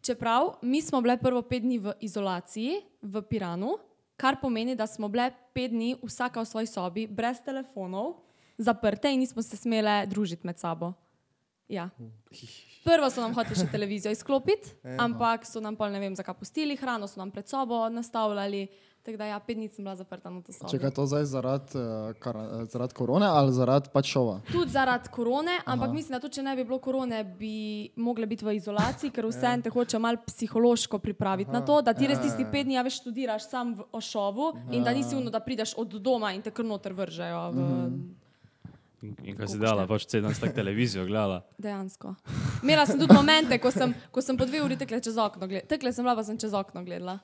Čeprav 0.00 0.54
mi 0.62 0.80
smo 0.82 1.00
bile 1.04 1.18
prvo 1.20 1.42
pet 1.42 1.62
dni 1.62 1.78
v 1.78 1.92
izolaciji 2.00 2.80
v 3.02 3.20
Piranu, 3.28 3.76
kar 4.16 4.40
pomeni, 4.40 4.76
da 4.76 4.86
smo 4.86 5.08
bile 5.08 5.30
pet 5.52 5.72
dni 5.72 5.94
vsaka 6.00 6.40
v 6.40 6.48
svoji 6.48 6.66
sobi, 6.66 7.04
brez 7.06 7.40
telefonov, 7.44 8.16
zaprte 8.58 9.12
in 9.12 9.20
nismo 9.20 9.42
se 9.42 9.56
smele 9.56 10.06
družiti 10.08 10.46
med 10.48 10.60
sabo. 10.60 10.92
Ja. 11.70 11.88
Prvo 12.84 13.10
so 13.10 13.22
nam 13.22 13.34
hoteli 13.36 13.54
še 13.60 13.68
televizijo 13.70 14.10
izklopiti, 14.14 14.74
ampak 14.98 15.46
so 15.46 15.62
nam 15.62 15.76
pol 15.78 15.92
ne 15.94 16.00
vem, 16.02 16.16
zakaj 16.18 16.34
pustili, 16.40 16.78
hrano 16.80 17.06
so 17.06 17.20
nam 17.20 17.30
pred 17.30 17.46
sobo 17.48 17.84
nastavljali. 17.92 18.66
Tako 19.00 19.16
da 19.16 19.26
ja, 19.30 19.38
pet 19.40 19.56
dni 19.56 19.68
sem 19.72 19.84
bila 19.84 19.94
zaprta 19.96 20.28
na 20.28 20.42
to 20.44 20.52
sobo. 20.52 20.68
Če 20.68 20.76
je 20.76 20.90
to 20.92 21.06
zdaj 21.08 21.22
zaradi 21.24 21.78
uh, 21.80 22.10
kar- 22.20 22.66
zaradi 22.68 22.96
korone 22.98 23.24
ali 23.32 23.54
zaradi 23.56 23.88
pač 23.94 24.10
šova? 24.12 24.34
Tudi 24.50 24.74
zaradi 24.74 25.08
korone, 25.08 25.54
ampak 25.64 25.88
Aha. 25.88 25.96
mislim, 25.96 26.16
da 26.16 26.20
tudi 26.20 26.36
če 26.36 26.44
ne 26.44 26.52
bi 26.58 26.66
bilo 26.68 26.76
korone, 26.84 27.22
bi 27.38 27.54
mogle 27.96 28.28
biti 28.28 28.44
v 28.44 28.58
izolaciji, 28.58 29.08
ker 29.16 29.24
vse 29.30 29.54
te 29.64 29.72
hoče 29.72 30.02
malo 30.04 30.20
psihološko 30.26 31.00
pripraviti 31.00 31.48
Aha. 31.48 31.62
na 31.62 31.64
to, 31.64 31.80
da 31.80 31.94
ti 31.96 32.10
res 32.10 32.20
tisti 32.20 32.44
pet 32.52 32.68
dni, 32.68 32.76
a 32.76 32.84
veš, 32.84 33.00
študiraš 33.00 33.48
sam 33.48 33.72
v 33.78 33.88
ošovu 33.96 34.50
in 34.76 34.84
da 34.84 34.92
nisi 34.92 35.16
uno, 35.16 35.32
da 35.32 35.40
prideš 35.40 35.78
od 35.80 35.96
doma 35.96 36.34
in 36.36 36.44
te 36.44 36.52
kar 36.52 36.68
noter 36.68 36.92
vržejo. 36.92 37.46
V, 37.56 37.70
In, 39.02 39.14
in 39.24 39.34
kaj 39.34 39.48
si 39.48 39.58
delala, 39.58 39.86
pač 39.86 40.04
cel 40.04 40.20
dan 40.20 40.34
tako 40.34 40.52
televizijo 40.52 41.06
gledala. 41.06 41.40
dejansko. 41.58 42.14
Imela 42.62 42.84
sem 42.84 42.98
tudi 42.98 43.14
momente, 43.14 43.56
ko 43.58 43.70
sem, 43.70 43.94
ko 44.10 44.20
sem 44.20 44.36
po 44.36 44.44
dve 44.44 44.60
uri 44.60 44.76
tekle 44.76 45.00
čez 45.00 45.16
okno 45.16 45.46
gledala. 45.46 45.66
Tekle 45.66 45.88
sem 45.90 46.04
bila, 46.04 46.14
pa 46.14 46.22
sem 46.22 46.36
čez 46.36 46.52
okno 46.52 46.82
gledala. 46.82 47.18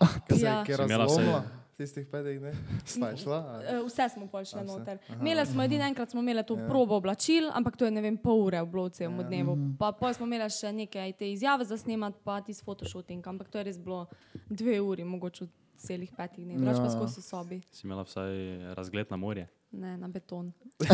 Kaj 0.26 0.34
se 0.34 0.40
je 0.40 0.46
Ja. 0.46 0.64
Si 0.64 0.72
imela 0.74 1.06
vse- 1.06 1.16
razlomila? 1.16 1.42
Tistih 1.76 2.04
petih 2.06 2.36
dni? 2.36 2.50
Sta 2.84 3.16
šla? 3.16 3.36
ali? 3.48 3.64
Eh, 3.66 3.78
Vse 3.82 4.08
smo 4.10 4.26
pol 4.28 4.44
šli 4.44 4.58
A, 4.58 4.62
vse? 4.62 4.68
noter. 4.70 4.98
Imeli 5.14 5.46
smo 5.46 5.62
edino 5.62 5.84
enkrat, 5.84 6.10
smo 6.10 6.20
imeli 6.20 6.42
to 6.44 6.52
ja. 6.54 6.66
probo 6.66 6.92
oblačil, 6.94 7.46
ampak 7.50 7.76
to 7.76 7.84
je 7.84 7.90
ne 7.90 8.02
vem, 8.02 8.18
pol 8.18 8.42
ure 8.42 8.60
v 8.60 8.68
blocem 8.68 9.06
Ja. 9.06 9.16
v 9.16 9.24
dnevu. 9.24 9.54
Pa 9.78 9.92
pol 9.92 10.12
smo 10.12 10.26
imeli 10.26 10.44
še 10.46 10.74
nekaj 10.74 11.14
te 11.14 11.30
izjave 11.30 11.64
za 11.64 11.78
snemati, 11.78 12.18
pa 12.22 12.40
tisti 12.40 12.60
fotoshooting, 12.62 13.24
ampak 13.24 13.48
to 13.48 13.58
je 13.58 13.64
res 13.64 13.78
bilo 13.78 14.02
dve 14.46 14.76
uri, 14.78 15.04
mogoče 15.06 15.48
celih 15.78 16.12
petih 16.12 16.44
dneh. 16.44 16.58
Drugač 16.58 16.76
pa 16.76 16.84
Ja. 16.84 16.92
skozi 16.92 17.16
v 17.16 17.24
sobi, 17.24 17.58
Si 17.70 17.86
imela 17.86 18.02
vsaj 18.02 18.28
razgled 18.74 19.08
na 19.08 19.16
morje. 19.16 19.48
Ne 19.72 19.96
na 19.96 20.08
beton. 20.08 20.52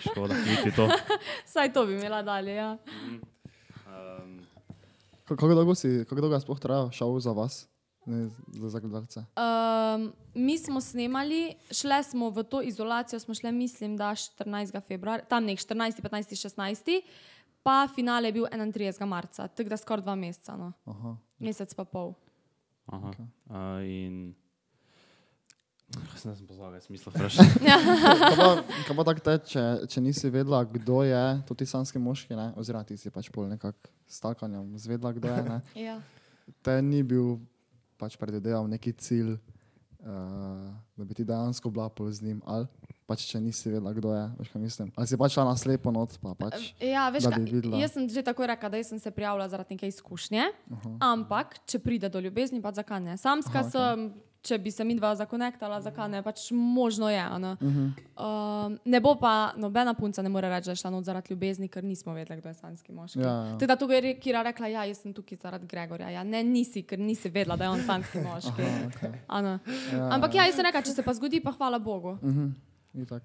Škoda, 0.00 0.34
niti 0.34 0.76
to. 0.76 0.88
Saj 1.52 1.72
to 1.72 1.86
bi 1.86 1.94
imela 1.94 2.22
dalje, 2.22 2.54
ja. 2.54 2.78
Um, 3.86 4.40
Ka- 5.24 5.36
Kako 5.36 5.54
dolgo 5.54 5.74
si, 5.74 6.04
kako 6.08 6.20
dolgo 6.20 6.36
je 6.36 6.40
sploh 6.40 6.60
trajal 6.60 6.90
šov 6.90 7.20
za 7.20 7.32
vas, 7.32 7.68
ne 8.06 8.28
za, 8.52 8.68
za 8.68 8.80
gledalce? 8.80 9.20
Um, 9.36 10.12
mi 10.34 10.58
smo 10.58 10.80
snemali, 10.80 11.54
šle 11.70 12.02
smo 12.02 12.30
v 12.30 12.42
to 12.42 12.62
izolacijo, 12.62 13.20
smo 13.20 13.34
šle, 13.34 13.52
mislim, 13.52 13.96
da 13.96 14.10
14. 14.10 14.80
februarja, 14.88 15.24
tam 15.24 15.44
nek 15.44 15.58
14, 15.58 16.02
15, 16.02 16.36
16, 16.48 17.00
pa 17.62 17.88
finale 17.94 18.28
je 18.28 18.32
bil 18.32 18.44
31. 18.46 19.06
marca, 19.06 19.48
tako 19.48 19.68
da 19.68 19.76
skoraj 19.76 20.02
dva 20.02 20.14
meseca, 20.14 20.56
no. 20.56 20.72
Aha. 20.84 21.16
mesec 21.38 21.74
pa 21.74 21.84
pol. 21.84 22.12
aha. 22.86 23.10
Uh, 23.48 23.56
in. 23.82 24.34
Jaz 25.94 26.22
sem 26.22 26.46
kaj 26.48 26.80
smisla 26.80 27.12
vprašati. 27.12 27.50
Kaj 28.86 28.96
pa, 28.96 29.04
tako 29.04 29.20
te, 29.24 29.34
če, 29.88 30.00
nisi 30.00 30.30
vedela, 30.30 30.62
kdo 30.64 31.02
je 31.06 31.22
to 31.48 31.54
ti 31.54 31.66
sanski 31.66 31.98
moški, 31.98 32.36
ne? 32.38 32.50
oziroma 32.60 32.84
ti 32.86 32.96
si 33.00 33.12
pač 33.12 33.30
pol 33.32 33.48
nekako 33.50 33.90
s 34.06 34.20
takanjem 34.22 34.74
zvedla, 34.78 35.12
kdo 35.16 35.32
je, 35.32 35.42
ne? 35.48 35.58
Ja. 35.86 35.98
te 36.62 36.76
ni 36.82 37.02
bil 37.02 37.38
pač 38.00 38.16
predvideval 38.20 38.66
neki 38.68 38.92
cilj, 39.00 39.36
uh, 40.04 40.72
da 40.96 41.04
bi 41.04 41.16
ti 41.16 41.24
dejansko 41.24 41.70
bila 41.70 41.88
pol 41.88 42.10
z 42.12 42.26
njim, 42.26 42.42
ali 42.46 42.68
pač 43.08 43.26
če 43.28 43.40
nisi 43.40 43.68
vedela, 43.70 43.92
kdo 43.96 44.12
je, 44.16 44.24
veš 44.40 44.52
kaj 44.52 44.62
mislim. 44.62 44.92
Ali 44.96 45.08
si 45.08 45.18
pač 45.20 45.36
šla 45.36 45.46
na 45.48 45.56
slepo 45.60 45.92
not, 45.94 46.16
pa 46.20 46.34
pač. 46.38 46.72
Ja, 46.80 47.08
veš, 47.12 47.28
bi 47.28 47.36
kaj, 47.36 47.48
videla. 47.52 47.80
jaz 47.80 47.96
sem 47.96 48.08
že 48.08 48.24
tako 48.24 48.48
rekla, 48.48 48.72
da 48.72 48.80
jaz 48.80 48.92
sem 48.92 49.00
se 49.00 49.12
prijavila 49.14 49.48
zaradi 49.48 49.76
neke 49.76 49.88
izkušnje, 49.92 50.44
uh 50.70 50.78
-huh. 50.78 50.96
ampak 51.00 51.58
če 51.66 51.78
pride 51.78 52.08
do 52.08 52.20
ljubezni, 52.20 52.62
pa 52.62 52.72
zakaj 52.72 53.00
ne? 53.00 53.16
Samska 53.16 53.60
Aha, 53.60 53.68
Aha, 53.68 53.70
sem, 53.70 54.12
če 54.44 54.58
bi 54.60 54.70
se 54.70 54.84
mi 54.84 54.94
dva 54.98 55.14
zakonektala, 55.16 55.80
zakaj 55.84 56.10
ne, 56.12 56.20
pač 56.24 56.50
možno 56.52 57.08
je. 57.10 57.22
Ne? 57.40 57.52
Uh 57.52 57.72
-huh. 57.72 58.66
um, 58.66 58.78
ne 58.84 59.00
bo 59.00 59.14
pa 59.20 59.52
nobena 59.56 59.94
punca 59.94 60.22
ne 60.22 60.28
more 60.28 60.48
reči, 60.48 60.66
da 60.66 60.72
je 60.72 60.76
šla 60.76 60.90
not 60.90 61.04
zaradi 61.04 61.32
ljubezni, 61.32 61.68
ker 61.68 61.84
nismo 61.84 62.12
vedeli, 62.12 62.40
kdo 62.40 62.48
je 62.48 62.54
sanski 62.54 62.92
moški. 62.92 63.20
Ja, 63.20 63.32
ja. 63.32 63.52
Tako 63.58 63.66
da 63.66 63.76
tukaj 63.76 64.06
je 64.06 64.18
Kira 64.20 64.42
rekla, 64.42 64.66
ja, 64.66 64.84
jaz 64.84 64.98
sem 64.98 65.12
tukaj 65.12 65.38
zaradi 65.42 65.66
Gregorja. 65.66 66.10
Ja, 66.10 66.24
ne, 66.24 66.42
nisi, 66.44 66.82
ker 66.82 66.98
nisi 66.98 67.28
vedela, 67.28 67.56
da 67.56 67.64
je 67.64 67.70
on 67.70 67.82
sanski 67.82 68.18
moški. 68.18 68.62
Aha, 68.62 68.88
okay. 68.88 69.12
A 69.26 69.42
ne? 69.42 69.58
Ampak 70.10 70.34
ja, 70.34 70.46
jaz 70.46 70.54
sem 70.54 70.64
rekla, 70.64 70.82
če 70.82 70.92
se 70.92 71.02
pa 71.02 71.14
zgodi, 71.14 71.40
pa 71.40 71.52
hvala 71.52 71.78
Bogu. 71.78 72.18
Mhm. 72.22 72.44
Itak. 72.44 72.73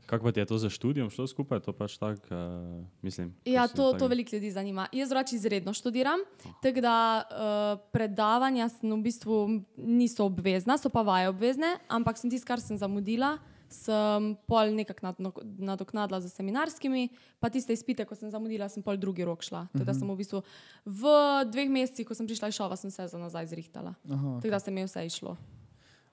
Kako 0.05 0.25
pa 0.25 0.31
ti 0.31 0.39
je 0.39 0.45
to 0.45 0.57
za 0.57 0.69
študijom 0.69 1.09
šlo 1.09 1.27
skupaj? 1.27 1.59
To 1.59 1.73
pač 1.73 1.97
tako, 1.97 2.25
uh, 2.31 2.85
mislim. 3.01 3.35
Ja, 3.45 3.67
to, 3.67 3.93
to 3.93 4.07
veliko 4.07 4.35
ljudi 4.35 4.51
zanima. 4.51 4.87
Jaz 4.91 5.09
drugače 5.09 5.35
izredno 5.35 5.73
študiram, 5.73 6.19
tako 6.61 6.81
da 6.81 6.95
uh, 7.21 7.89
predavanja 7.91 8.69
sem 8.69 8.89
v 8.89 9.01
bistvu 9.01 9.37
niso 9.77 10.25
obvezna, 10.25 10.77
so 10.77 10.89
pa 10.89 11.01
vaje 11.01 11.29
obvezne, 11.29 11.77
ampak 11.87 12.17
sem 12.17 12.29
tisto, 12.29 12.47
kar 12.47 12.57
sem 12.57 12.77
zamudila, 12.77 13.37
sem 13.69 14.33
pol 14.49 14.73
nekako 14.73 15.05
nadno- 15.05 15.45
nadoknadila 15.61 16.17
z 16.21 16.33
seminarskimi, 16.33 17.09
pa 17.39 17.49
tiste 17.53 17.69
izpite, 17.73 18.01
ko 18.05 18.15
sem 18.17 18.31
zamudila, 18.33 18.65
sem 18.69 18.81
pol 18.81 18.97
drugi 18.97 19.21
rok 19.21 19.45
šla. 19.45 19.67
Tako 19.73 19.85
da 19.85 19.93
sem 19.93 20.09
v 20.09 20.17
bistvu 20.17 20.41
v 20.89 21.13
dveh 21.45 21.69
mesecih, 21.69 22.07
ko 22.09 22.17
sem 22.17 22.25
prišla 22.25 22.49
iz 22.49 22.57
šova, 22.57 22.73
sem 22.75 22.89
se 22.89 23.05
za 23.07 23.17
nazaj 23.21 23.45
zrihtala. 23.53 23.93
Aha, 24.09 24.39
Tako 24.41 24.49
da 24.49 24.59
se 24.59 24.71
mi 24.73 24.81
je 24.81 24.89
vse 24.89 25.05
išlo. 25.05 25.37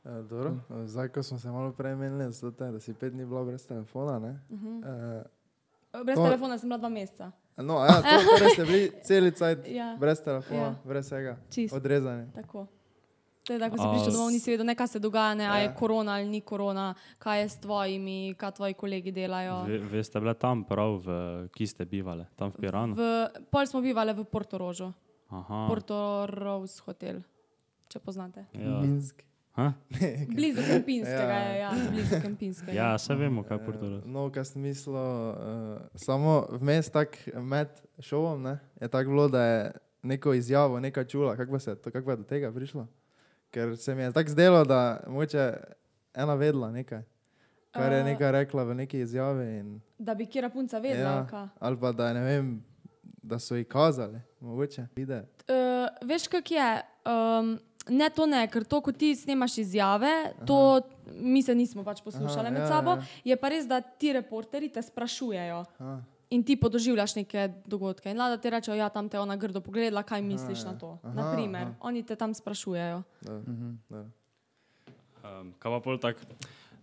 Eh, 0.08 0.22
Dobro, 0.22 0.50
eh, 0.72 0.86
zdaj, 0.86 1.08
ko 1.08 1.22
smo 1.22 1.38
se 1.38 1.50
malo 1.50 1.72
prej 1.72 1.96
menili, 1.96 2.25
te, 2.52 2.64
da 2.66 2.80
si 2.80 2.94
pet 2.94 3.12
dni 3.12 3.25
bila 3.25 3.44
brez 3.44 3.66
telefona. 3.66 4.18
Ne? 4.20 4.38
Eh, 4.52 5.22
Brez 5.96 6.14
To- 6.14 6.25
telefona 6.25 6.58
sem 6.58 6.68
bila 6.68 6.78
dva 6.78 6.88
meseca. 6.88 7.32
No, 7.56 7.80
ja, 7.80 7.96
to, 7.96 8.14
torej 8.30 8.50
ste 8.50 8.64
bili 8.64 8.82
cel 9.06 9.30
cajt 9.30 9.66
Ja. 9.66 9.96
brez 9.96 10.20
telefona, 10.20 10.60
Ja. 10.60 10.75
brez 10.84 11.06
vsega, 11.06 11.36
Čisto. 11.50 11.76
odrezani. 11.76 12.28
Tako. 12.32 12.66
Teda, 13.42 13.70
ko 13.70 13.76
si 13.76 13.86
prišel 13.88 14.12
domov, 14.12 14.30
nisi 14.30 14.50
vedel, 14.50 14.66
ne, 14.66 14.75
kaj 14.75 14.88
se 14.88 14.98
dogaja, 14.98 15.34
ne, 15.34 15.46
a 15.46 15.56
je 15.56 15.64
Ja. 15.64 15.75
korona 15.75 16.12
ali 16.12 16.28
ni 16.28 16.40
korona, 16.40 16.86
kaj 17.18 17.40
je 17.40 17.48
s 17.48 17.56
tvojimi, 17.56 18.34
kaj 18.34 18.52
tvoji 18.52 18.75
kolegi 18.75 19.12
delajo. 19.12 19.64
Ve, 19.64 19.78
ve 19.80 20.04
ste 20.04 20.20
bile 20.20 20.34
tam 20.36 20.64
prav, 20.64 20.98
v, 20.98 21.08
ki 21.48 21.66
ste 21.66 21.84
bivali, 21.84 22.26
tam 22.36 22.50
v 22.50 22.56
Piranu? 22.56 22.94
V, 22.94 23.02
pol 23.48 23.64
smo 23.64 23.80
bivali 23.80 24.12
v 24.12 24.25
Portorožu, 24.25 24.92
Aha. 25.28 25.66
Porto 25.66 25.96
Rose 26.28 26.78
Hotel, 26.80 27.22
če 27.88 27.98
poznate. 27.98 28.46
Ja. 28.52 28.78
Minsk. 28.78 29.25
Blizu 30.36 30.60
Kempinskega 30.66 31.32
Ja. 31.32 31.38
je, 31.52 31.58
ja, 31.58 31.70
blizu 31.90 32.20
Kempinskega. 32.22 32.72
ja, 32.72 32.98
se 32.98 33.14
vemo, 33.14 33.42
kaj 33.42 33.56
je 33.56 33.64
Portugal. 33.64 34.00
No, 34.04 34.30
kaj 34.32 34.44
sem 34.44 34.62
mislil, 34.62 34.94
uh, 34.94 35.34
samo 35.94 36.46
vmes 36.50 36.90
tak 36.90 37.16
med 37.34 37.68
šovom 37.98 38.42
ne, 38.42 38.58
je 38.80 38.88
tako 38.88 39.10
bilo, 39.10 39.28
da 39.28 39.42
je 39.44 39.72
neko 40.02 40.34
izjavo, 40.34 40.80
neka 40.80 41.04
čula, 41.04 41.36
kako 41.36 41.58
se 41.58 41.70
je 41.70 41.75
to, 41.76 41.90
kako 41.90 42.10
je 42.10 42.16
do 42.16 42.22
tega 42.22 42.52
prišlo. 42.52 42.86
Ker 43.50 43.76
se 43.76 43.94
mi 43.94 44.02
je 44.02 44.12
tako 44.12 44.30
zdelo, 44.30 44.64
da 44.64 45.00
moče 45.06 45.52
ena 46.14 46.34
vedla 46.34 46.70
nekaj, 46.70 47.02
kar 47.70 47.92
je 47.92 48.00
A. 48.00 48.04
neka 48.04 48.30
rekla 48.30 48.64
v 48.64 48.75
neki 48.75 48.98
izjavi. 49.00 49.46
In, 49.58 49.80
Da 49.98 50.14
bi 50.14 50.26
kjera 50.26 50.50
punca 50.50 50.78
vedela, 50.78 51.10
ja, 51.10 51.28
ja. 51.32 51.48
ali 51.60 51.80
pa 51.80 51.92
da 51.92 52.12
ne 52.12 52.20
vem, 52.20 52.64
da 53.22 53.38
so 53.38 53.56
ji 53.56 53.64
kazali, 53.64 54.20
mogoče 54.40 54.86
vide. 54.96 55.22
Uh, 55.48 56.08
veš, 56.08 56.28
kak 56.28 56.50
je? 56.50 56.80
Um, 57.06 57.58
ne, 57.88 58.10
to 58.10 58.26
ne, 58.26 58.42
ker 58.50 58.64
to, 58.64 58.80
ko 58.80 58.92
ti 58.92 59.14
snemaš 59.16 59.58
izjave, 59.62 60.12
to 60.46 60.80
mi 61.14 61.42
se 61.42 61.54
nismo 61.54 61.84
pač 61.84 62.02
poslušali 62.04 62.48
Aha, 62.48 62.54
med 62.54 62.62
ja, 62.62 62.68
sabo. 62.68 62.98
ja. 62.98 63.32
Je 63.32 63.36
pa 63.40 63.50
res, 63.52 63.66
da 63.68 63.80
ti 63.80 64.12
reporterji 64.12 64.72
te 64.74 64.82
sprašujejo. 64.82 65.62
Aha. 65.78 65.96
In 66.34 66.42
ti 66.42 66.56
podoživljaš 66.58 67.14
neke 67.20 67.46
dogodke. 67.70 68.10
In 68.10 68.18
lada 68.18 68.36
ti 68.42 68.50
reče, 68.50 68.74
ja, 68.74 68.88
tam 68.90 69.08
te 69.08 69.16
je 69.16 69.20
ona 69.22 69.36
grdo 69.38 69.60
pogledala, 69.62 70.02
kaj 70.02 70.22
misliš 70.26 70.64
ja. 70.64 70.72
na 70.72 70.78
to. 70.78 70.98
Aha, 71.02 71.14
Naprimer, 71.14 71.70
aha. 71.70 71.74
oni 71.86 72.02
te 72.02 72.16
tam 72.18 72.34
sprašujejo. 72.34 73.02
Da, 73.22 73.40
da. 73.90 74.04
Um, 75.26 75.54
kaj 75.58 75.72
pa 75.76 75.80
pol 75.82 75.98
tak, 76.02 76.18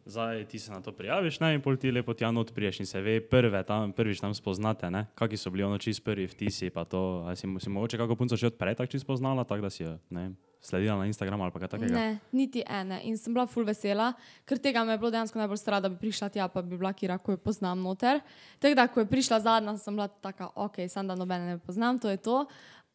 zdaj 0.06 0.46
ti 0.46 0.60
se 0.60 0.72
na 0.72 0.82
to 0.82 0.92
prijaviš, 0.92 1.40
ne, 1.40 1.54
in 1.56 1.62
pol 1.62 1.78
ti 1.78 1.92
lepo 1.92 2.14
tja 2.14 2.32
not 2.32 2.54
priješ 2.54 2.80
in 2.80 2.86
se 2.86 3.02
ve, 3.02 3.20
prve 3.22 3.64
tam, 3.64 3.94
prvič 3.94 4.22
tam 4.22 4.34
spoznate, 4.34 4.92
ne, 4.92 5.06
kakšni 5.16 5.38
so 5.38 5.50
bili 5.50 5.64
ono 5.64 5.78
čist 5.78 6.04
prvi 6.04 6.28
vtisi, 6.28 6.70
pa 6.70 6.86
to, 6.86 7.24
ali 7.28 7.36
si, 7.36 7.48
si 7.60 7.70
mogoče 7.70 7.98
kako 7.98 8.16
punco 8.16 8.36
že 8.36 8.48
odprej 8.52 8.76
tako 8.76 8.92
čist 8.92 9.06
spoznala, 9.06 9.44
tako 9.44 9.62
da 9.62 9.70
si 9.70 9.84
jo, 9.84 9.98
ne 10.10 10.22
vem, 10.22 10.36
sledila 10.64 10.98
na 10.98 11.06
Instagramu 11.06 11.44
ali 11.44 11.52
kaj 11.52 11.68
takega. 11.68 11.96
Ne, 11.96 12.20
niti 12.32 12.64
ene. 12.68 13.02
In 13.04 13.18
sem 13.18 13.34
bila 13.34 13.46
full 13.48 13.68
vesela, 13.68 14.14
ker 14.48 14.60
tega 14.64 14.84
me 14.88 14.96
je 14.96 15.02
bilo 15.02 15.12
dejansko 15.12 15.40
najbolj 15.40 15.60
strah, 15.60 15.82
da 15.84 15.92
bi 15.92 16.00
prišla 16.00 16.30
tja, 16.30 16.48
pa 16.48 16.62
bi 16.64 16.78
bila 16.78 16.94
kira, 16.96 17.18
ko 17.18 17.36
jo 17.36 17.38
poznam 17.38 17.84
noter. 17.84 18.22
Tako 18.64 18.80
da, 18.80 18.88
ko 18.88 19.04
je 19.04 19.10
prišla 19.12 19.42
zadnja, 19.44 19.76
sem 19.78 19.96
bila 19.96 20.08
taka, 20.08 20.50
ok, 20.56 20.86
sem 20.88 21.08
da 21.08 21.20
nobene 21.20 21.56
ne 21.56 21.60
poznam, 21.60 22.00
to 22.00 22.10
je 22.10 22.18
to. 22.18 22.46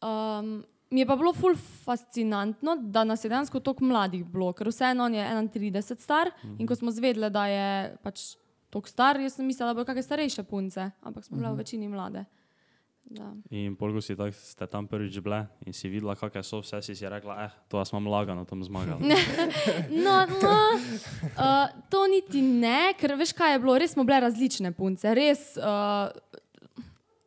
Um, 0.01 0.63
mi 0.91 0.99
je 0.99 1.05
pa 1.05 1.15
bilo 1.15 1.33
full 1.33 1.55
fascinantno, 1.85 2.75
da 2.81 3.03
nas 3.03 3.23
je 3.23 3.29
dejansko 3.29 3.59
toliko 3.59 3.85
mladih 3.85 4.25
bilo, 4.25 4.53
ker 4.53 4.67
vseeno 4.67 5.03
on 5.05 5.13
je 5.13 5.25
31 5.53 5.99
star 5.99 6.31
in 6.57 6.67
ko 6.67 6.75
smo 6.75 6.91
zvedeli, 6.91 7.29
da 7.29 7.45
je 7.47 7.67
pač 8.03 8.35
tako 8.69 8.87
star, 8.87 9.19
jaz 9.19 9.33
sem 9.33 9.45
mislila, 9.45 9.71
da 9.71 9.73
bodo 9.73 9.85
kakšne 9.85 10.03
starejše 10.03 10.43
punce, 10.43 10.91
ampak 11.01 11.25
smo 11.25 11.37
Mhm. 11.37 11.43
bile 11.43 11.53
v 11.53 11.57
večini 11.57 11.87
mlade. 11.87 12.25
Da. 13.09 13.33
In 13.49 13.73
polgo 13.75 14.01
si 14.01 14.13
tak, 14.15 14.33
ste 14.35 14.67
tam 14.67 14.85
prvič 14.85 15.17
bile 15.19 15.47
in 15.65 15.73
si 15.73 15.89
videla, 15.89 16.13
kakšne 16.15 16.43
so 16.43 16.59
vse, 16.61 16.77
si 16.81 16.93
si 16.95 17.09
rekla, 17.09 17.45
eh, 17.45 17.51
to 17.67 17.77
jaz 17.77 17.89
imam 17.89 18.05
lagano, 18.05 18.45
tam 18.45 18.61
zmagal. 18.63 18.99
No, 19.89 20.25
no 20.29 20.57
uh, 21.37 21.67
to 21.89 22.05
niti 22.07 22.41
ne, 22.41 22.93
ker 22.93 23.15
veš, 23.17 23.33
kaj 23.33 23.53
je 23.55 23.59
bilo, 23.59 23.77
res 23.77 23.93
smo 23.97 24.03
bile 24.05 24.19
različne 24.21 24.71
punce, 24.77 25.09
res. 25.17 25.57
Uh, 25.57 26.13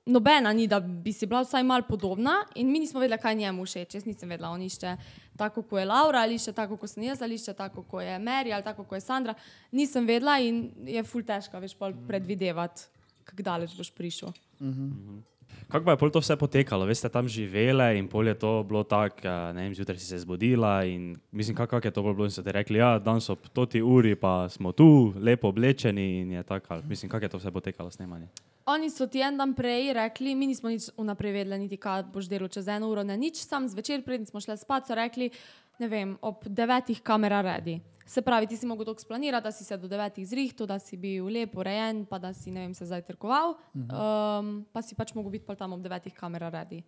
Nobena 0.07 0.51
ni, 0.53 0.67
da 0.67 0.81
bi 0.81 1.13
si 1.15 1.27
bila 1.31 1.45
vsaj 1.45 1.63
malo 1.63 1.85
podobna, 1.89 2.41
in 2.59 2.71
mi 2.73 2.81
nismo 2.83 3.01
vedeli, 3.01 3.21
kaj 3.23 3.35
njemu 3.39 3.65
všeč. 3.65 3.95
Jaz 3.95 4.07
nisem 4.07 4.29
vedela, 4.29 4.51
on 4.51 4.63
išče 4.63 4.97
tako, 5.39 5.63
kot 5.63 5.79
je 5.79 5.85
Laura, 5.87 6.25
ali 6.27 6.35
išče 6.35 6.53
tako, 6.53 6.77
kot 6.77 6.91
sem 6.91 7.05
jaz, 7.07 7.23
ali 7.23 7.39
išče 7.39 7.55
tako, 7.55 7.85
kot 7.87 8.03
je 8.03 8.19
Mary, 8.19 8.51
ali 8.55 8.67
tako, 8.67 8.85
kot 8.85 8.99
je 8.99 9.05
Sandra. 9.05 9.35
Nisem 9.71 10.07
vedela 10.07 10.41
in 10.43 10.65
je 10.87 11.05
ful 11.07 11.23
težko, 11.23 11.61
veš, 11.63 11.77
pol 11.79 11.95
predvidevati, 12.09 12.89
kako 13.31 13.47
daleč 13.47 13.77
boš 13.79 13.93
prišel. 13.95 14.35
Kako 15.73 15.85
pa 15.85 15.95
je 15.95 15.97
pol 15.97 16.11
to 16.13 16.21
vse 16.21 16.37
potekalo? 16.37 16.85
Veste, 16.85 17.09
tam 17.09 17.29
živele 17.29 17.97
in 17.97 18.09
pol 18.09 18.29
je 18.29 18.35
to 18.37 18.63
bilo 18.69 18.85
tako, 18.85 19.25
eh, 19.25 19.53
ne 19.57 19.63
vem, 19.65 19.75
zjutraj 19.75 19.99
si 19.99 20.07
se 20.07 20.19
zbudila 20.19 20.85
in 20.85 21.17
mislim, 21.33 21.57
kako 21.57 21.77
kak 21.77 21.85
je 21.85 21.91
to 21.91 22.03
bilo 22.03 22.25
in 22.25 22.31
so 22.31 22.43
ti 22.43 22.53
rekli, 22.53 22.79
ja, 22.79 22.99
danes 22.99 23.31
ob 23.31 23.49
toti 23.53 23.83
uri 23.83 24.15
pa 24.15 24.49
smo 24.49 24.73
tu, 24.73 25.15
lepo 25.17 25.49
oblečeni 25.49 26.21
in 26.21 26.33
je 26.33 26.43
tako, 26.43 26.83
mislim, 26.89 27.11
kako 27.11 27.25
je 27.25 27.29
to 27.29 27.39
vse 27.39 27.51
potekalo 27.51 27.91
snemanje. 27.91 28.29
Oni 28.67 28.91
so 28.91 29.07
ti 29.07 29.21
en 29.21 29.37
dan 29.37 29.55
prej 29.55 29.93
rekli, 29.93 30.35
mi 30.35 30.47
nismo 30.47 30.69
nič 30.71 30.93
vnaprej 30.97 31.33
vedeli, 31.33 31.59
niti 31.59 31.77
kaj 31.77 32.05
boš 32.13 32.29
delal 32.31 32.49
čez 32.49 32.69
eno 32.69 32.93
uro, 32.93 33.03
ne 33.03 33.17
nič, 33.17 33.41
sam 33.43 33.67
zvečer, 33.69 34.05
preden 34.07 34.27
smo 34.27 34.41
šli 34.41 34.55
spat, 34.57 34.87
so 34.87 34.95
rekli, 34.95 35.31
ne 35.83 35.89
vem, 35.91 36.15
ob 36.23 36.47
devetih 36.47 37.03
kamera 37.03 37.43
redi. 37.45 37.81
Se 38.07 38.23
pravi, 38.23 38.49
ti 38.51 38.59
si 38.59 38.67
mogel 38.69 38.87
tako 38.89 39.01
splanirati, 39.01 39.47
da 39.47 39.53
si 39.55 39.65
se 39.65 39.77
do 39.79 39.89
devetih 39.89 40.27
zrihtel, 40.29 40.67
da 40.69 40.79
si 40.83 40.99
bil 41.01 41.31
lep, 41.33 41.55
urejen, 41.57 42.05
pa 42.07 42.19
da 42.23 42.33
si 42.37 42.53
vem, 42.53 42.75
se 42.75 42.87
zajtrkoval, 42.91 43.57
um, 43.79 44.53
pa 44.73 44.83
si 44.83 44.99
pač 44.99 45.15
mogel 45.17 45.39
biti 45.39 45.47
pol 45.47 45.57
tam 45.57 45.79
ob 45.79 45.83
devetih 45.83 46.15
kamera 46.15 46.51
redi. 46.53 46.83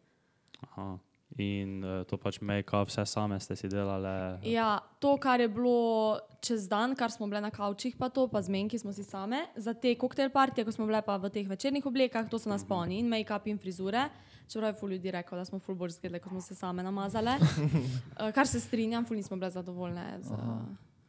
Aha. 0.68 0.94
In 1.40 1.80
uh, 1.82 2.02
to 2.06 2.14
pač 2.20 2.38
make-up, 2.44 2.86
vse 2.86 3.02
same 3.10 3.40
ste 3.42 3.56
si 3.58 3.66
delali. 3.70 4.12
Ja, 4.46 4.78
to, 5.02 5.16
kar 5.18 5.42
je 5.42 5.48
bilo 5.50 6.20
čez 6.44 6.68
dan, 6.70 6.94
kar 6.94 7.10
smo 7.10 7.26
bile 7.26 7.40
na 7.42 7.50
kavčih, 7.50 7.96
pa 7.98 8.06
to, 8.12 8.28
pa 8.30 8.42
zmenki 8.44 8.78
smo 8.78 8.92
si 8.94 9.02
same, 9.02 9.40
za 9.56 9.74
te 9.74 9.96
koktejl 9.98 10.30
partije, 10.30 10.66
ko 10.66 10.74
smo 10.76 10.86
bile 10.86 11.00
pa 11.02 11.16
v 11.18 11.32
teh 11.34 11.48
večernih 11.48 11.86
oblekah, 11.90 12.28
to 12.30 12.38
so 12.38 12.52
nas 12.52 12.62
polni 12.62 13.00
in 13.02 13.10
make-up 13.10 13.48
in 13.50 13.58
frizure. 13.58 14.06
Čeprav 14.48 14.70
je 14.70 14.78
ful 14.80 14.90
ljudi 14.90 15.10
rekel, 15.10 15.38
da 15.38 15.44
smo 15.44 15.58
ful 15.58 15.74
bolj 15.74 15.90
zgledali, 15.90 16.20
ko 16.22 16.28
smo 16.28 16.40
se 16.40 16.54
same 16.54 16.82
namazale. 16.82 17.36
Uh, 17.40 18.30
kar 18.36 18.46
se 18.46 18.60
strinjam, 18.60 19.06
ful 19.06 19.16
nismo 19.16 19.36
bile 19.36 19.50
zadovoljne 19.50 20.18
z 20.22 20.30
uh, 20.30 20.38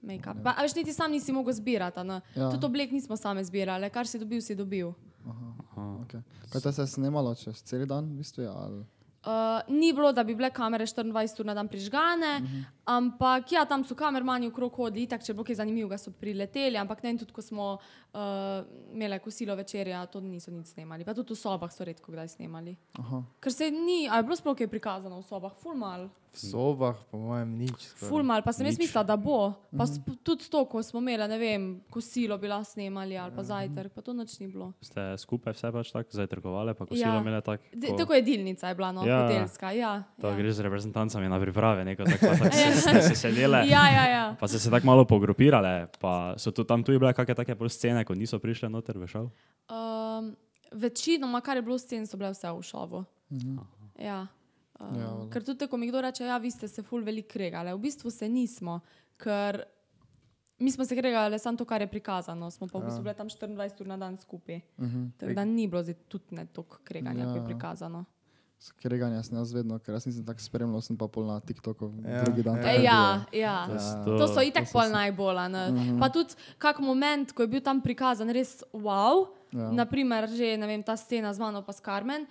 make-up. 0.01 0.43
Pa, 0.43 0.55
a 0.57 0.63
veš, 0.63 0.75
niti 0.75 0.93
sam 0.93 1.11
nisi 1.11 1.33
mogel 1.33 1.53
zbirati, 1.53 2.03
ne? 2.03 2.21
Ja. 2.35 2.49
tudi 2.51 2.65
oblek 2.65 2.91
nismo 2.91 3.17
same 3.17 3.43
zbirale, 3.43 3.89
kar 3.89 4.07
si 4.07 4.19
dobil, 4.19 4.41
si 4.41 4.55
dobil. 4.55 4.93
Okay. 5.75 6.21
Kaj 6.51 6.61
te 6.61 6.71
se 6.71 6.81
je 6.81 6.87
snemalo 6.87 7.35
čez 7.35 7.63
cel 7.63 7.85
dan, 7.85 8.05
v 8.05 8.21
bistvu? 8.21 8.47
Ali? 8.47 8.85
Uh, 9.25 9.31
ni 9.73 9.93
bilo, 9.93 10.11
da 10.13 10.23
bi 10.23 10.35
bile 10.35 10.49
kamere 10.53 10.85
24 10.85 11.39
ur 11.39 11.45
na 11.45 11.53
dan 11.53 11.67
prižgane, 11.67 12.41
uh 12.41 12.49
-huh. 12.49 12.63
ampak 12.85 13.51
ja, 13.51 13.65
tam 13.65 13.83
so 13.83 13.95
kamermani 13.95 14.47
okrog 14.47 14.75
hodili, 14.75 15.07
tako 15.07 15.25
če 15.25 15.33
bilo 15.33 15.43
kaj 15.43 15.55
zanimivega, 15.55 15.97
so 15.97 16.11
prileteli, 16.11 16.77
ampak 16.77 17.03
ne 17.03 17.17
tudi, 17.17 17.33
ko 17.33 17.41
smo 17.41 17.73
uh, 17.73 18.19
imeli 18.93 19.19
kosilo 19.19 19.55
večerja, 19.55 20.05
to 20.05 20.19
niso 20.19 20.51
nič 20.51 20.67
snemali. 20.67 21.05
Pa 21.05 21.13
tudi 21.13 21.33
v 21.33 21.35
sobah 21.35 21.71
so 21.73 21.83
redko 21.83 22.11
kdaj 22.11 22.27
snemali. 22.27 22.75
Aha. 22.99 23.23
Ker 23.39 23.53
se 23.53 23.71
ni, 23.71 24.07
a 24.09 24.17
je 24.17 24.23
bilo 24.23 24.35
sploh 24.35 24.57
kaj 24.57 24.67
prikazano 24.67 25.19
v 25.19 25.23
sobah, 25.23 25.53
ful 25.57 25.75
mal. 25.75 26.09
V 26.35 26.41
sobah, 26.45 26.95
po 27.05 27.15
mojem, 27.17 27.49
nič. 27.57 27.79
skoraj. 27.89 28.05
Ful 28.05 28.21
mal, 28.21 28.39
pa 28.39 28.51
sem 28.51 28.63
jaz 28.63 28.75
Nič. 28.75 28.85
mislila, 28.85 29.03
da 29.03 29.15
bo. 29.15 29.55
Pa 29.69 29.83
sp- 29.83 30.19
tudi 30.19 30.45
to, 30.45 30.63
ko 30.63 30.79
smo 30.79 30.99
imeli, 30.99 31.23
ne 31.25 31.37
vem, 31.37 31.61
kosilo 31.87 32.35
bila 32.35 32.59
snemali 32.61 33.15
ali 33.15 33.31
pa 33.31 33.41
zajtrk, 33.41 33.89
pa 33.89 34.01
to 34.01 34.11
noč 34.11 34.35
ni 34.37 34.47
bilo. 34.47 34.75
Ste 34.79 35.15
skupaj 35.15 35.51
vse 35.51 35.67
pač 35.69 35.87
tako 35.89 36.11
zajtrkovali, 36.11 36.73
pa 36.73 36.83
kosilo 36.83 37.07
Ja. 37.09 37.17
imeli 37.17 37.39
tako. 37.39 37.63
De, 37.71 37.87
ko- 37.87 37.97
tako 37.97 38.13
je 38.13 38.21
delnica 38.23 38.65
je 38.65 38.75
bila, 38.75 38.89
no, 38.91 39.01
Ja. 39.01 39.07
ja. 39.07 39.19
hotelska. 39.25 39.67
Ja, 39.71 39.91
To 40.17 40.27
ja. 40.27 40.35
greš 40.35 40.53
z 40.53 40.61
reprezentancami 40.61 41.25
na 41.25 41.37
priprave, 41.37 41.81
neko 41.83 42.03
tako, 42.05 42.25
pa 42.29 42.35
tako 42.41 42.51
se, 42.51 42.81
ste 42.83 43.01
se 43.03 43.15
sedele. 43.17 43.63
ja, 43.65 43.83
ja, 43.89 44.05
ja. 44.07 44.25
Pa 44.35 44.45
ste 44.45 44.57
se 44.57 44.67
tako 44.67 44.85
malo 44.85 45.05
pogrupirale, 45.05 45.87
pa 45.95 46.35
so 46.35 46.49
tu, 46.49 46.63
tam 46.63 46.79
tudi 46.79 46.97
bile 46.97 47.11
kakšne 47.11 47.33
take 47.33 47.53
pol 47.53 47.67
scene, 47.67 48.01
ko 48.01 48.13
niso 48.13 48.35
prišle 48.35 48.67
noter 48.67 48.95
v 48.95 49.05
šov. 49.05 49.31
Um, 49.67 50.35
večinoma, 50.71 51.39
kar 51.39 51.55
je 51.55 51.63
bilo 51.63 51.77
scen, 51.77 52.03
so 52.03 52.13
bile 52.13 52.29
vse 52.29 52.45
v 52.45 52.61
šovu. 52.61 52.99
Mhm. 53.31 53.57
Ja. 53.97 54.27
Uh, 54.75 54.87
Ja, 54.89 54.99
ja, 54.99 55.07
valjda. 55.09 55.29
ker 55.29 55.43
tudi, 55.43 55.67
ko 55.67 55.77
mi 55.77 55.87
kdo 55.87 56.01
reče, 56.01 56.23
da 56.23 56.29
ja, 56.29 56.37
vi 56.37 56.51
ste 56.51 56.67
se 56.67 56.83
ful 56.83 56.99
veliko 57.01 57.29
kregali, 57.29 57.71
v 57.71 57.79
bistvu 57.79 58.09
se 58.09 58.27
nismo, 58.27 58.79
ker 59.17 59.63
mi 60.59 60.69
smo 60.69 60.83
se 60.83 60.95
kregali 60.95 61.37
samo 61.37 61.57
to, 61.57 61.65
kar 61.65 61.79
je 61.79 61.87
prikazano, 61.89 62.49
smo 62.49 62.67
pa 62.67 62.79
v 62.79 62.85
bistvu 62.85 63.01
bile 63.01 63.13
tam 63.13 63.27
24 63.27 63.55
ur 63.77 63.87
na 63.87 63.97
dan 63.97 64.17
skupaj. 64.17 64.59
Mhm. 64.77 65.05
Tako 65.17 65.33
da 65.33 65.45
ni 65.45 65.67
bilo 65.67 65.79
zdaj 65.81 65.95
tudi 66.07 66.31
ne 66.31 66.45
toliko 66.47 66.77
kreganja, 66.83 67.19
ja. 67.19 67.25
kot 67.25 67.35
Ja. 67.35 67.41
je 67.41 67.47
prikazano. 67.47 68.05
Skreganje 68.57 69.19
sem 69.21 69.37
jaz 69.37 69.51
vedno, 69.51 69.79
ker 69.79 69.93
jaz 69.93 70.05
nisem 70.05 70.23
tako 70.23 70.39
spremljal, 70.39 70.81
sem 70.81 70.95
pa 70.95 71.07
pol 71.07 71.25
na 71.25 71.39
TikToku 71.39 71.91
Ja, 72.01 72.23
drugi 72.23 72.41
dan. 72.41 72.55
ja. 72.55 72.61
tako 72.61 72.71
E, 72.71 72.83
ja, 72.83 72.99
bilo. 73.21 73.41
ja. 73.41 73.57
To- 74.05 74.17
To 74.17 74.27
so 74.27 74.41
itak 74.41 74.65
to 74.65 74.71
pol 74.71 74.87
najbolj. 74.89 75.37
a 75.37 75.47
ne. 75.47 75.63
Pa 75.99 76.07
tudi 76.09 76.33
kak 76.57 76.79
moment, 76.79 77.31
ko 77.31 77.43
je 77.43 77.47
bil 77.49 77.61
tam 77.61 77.79
prikazan, 77.79 78.29
res 78.29 78.63
wow. 78.73 79.27
Ja. 79.51 79.71
Naprimer, 79.73 80.27
že 80.27 80.55
ne 80.55 80.65
vem, 80.65 80.81
ta 80.81 80.95
scena 80.95 81.31
z 81.31 81.39
mano 81.39 81.61
pa 81.61 81.71
s 81.71 81.79
Karmen. 81.79 82.27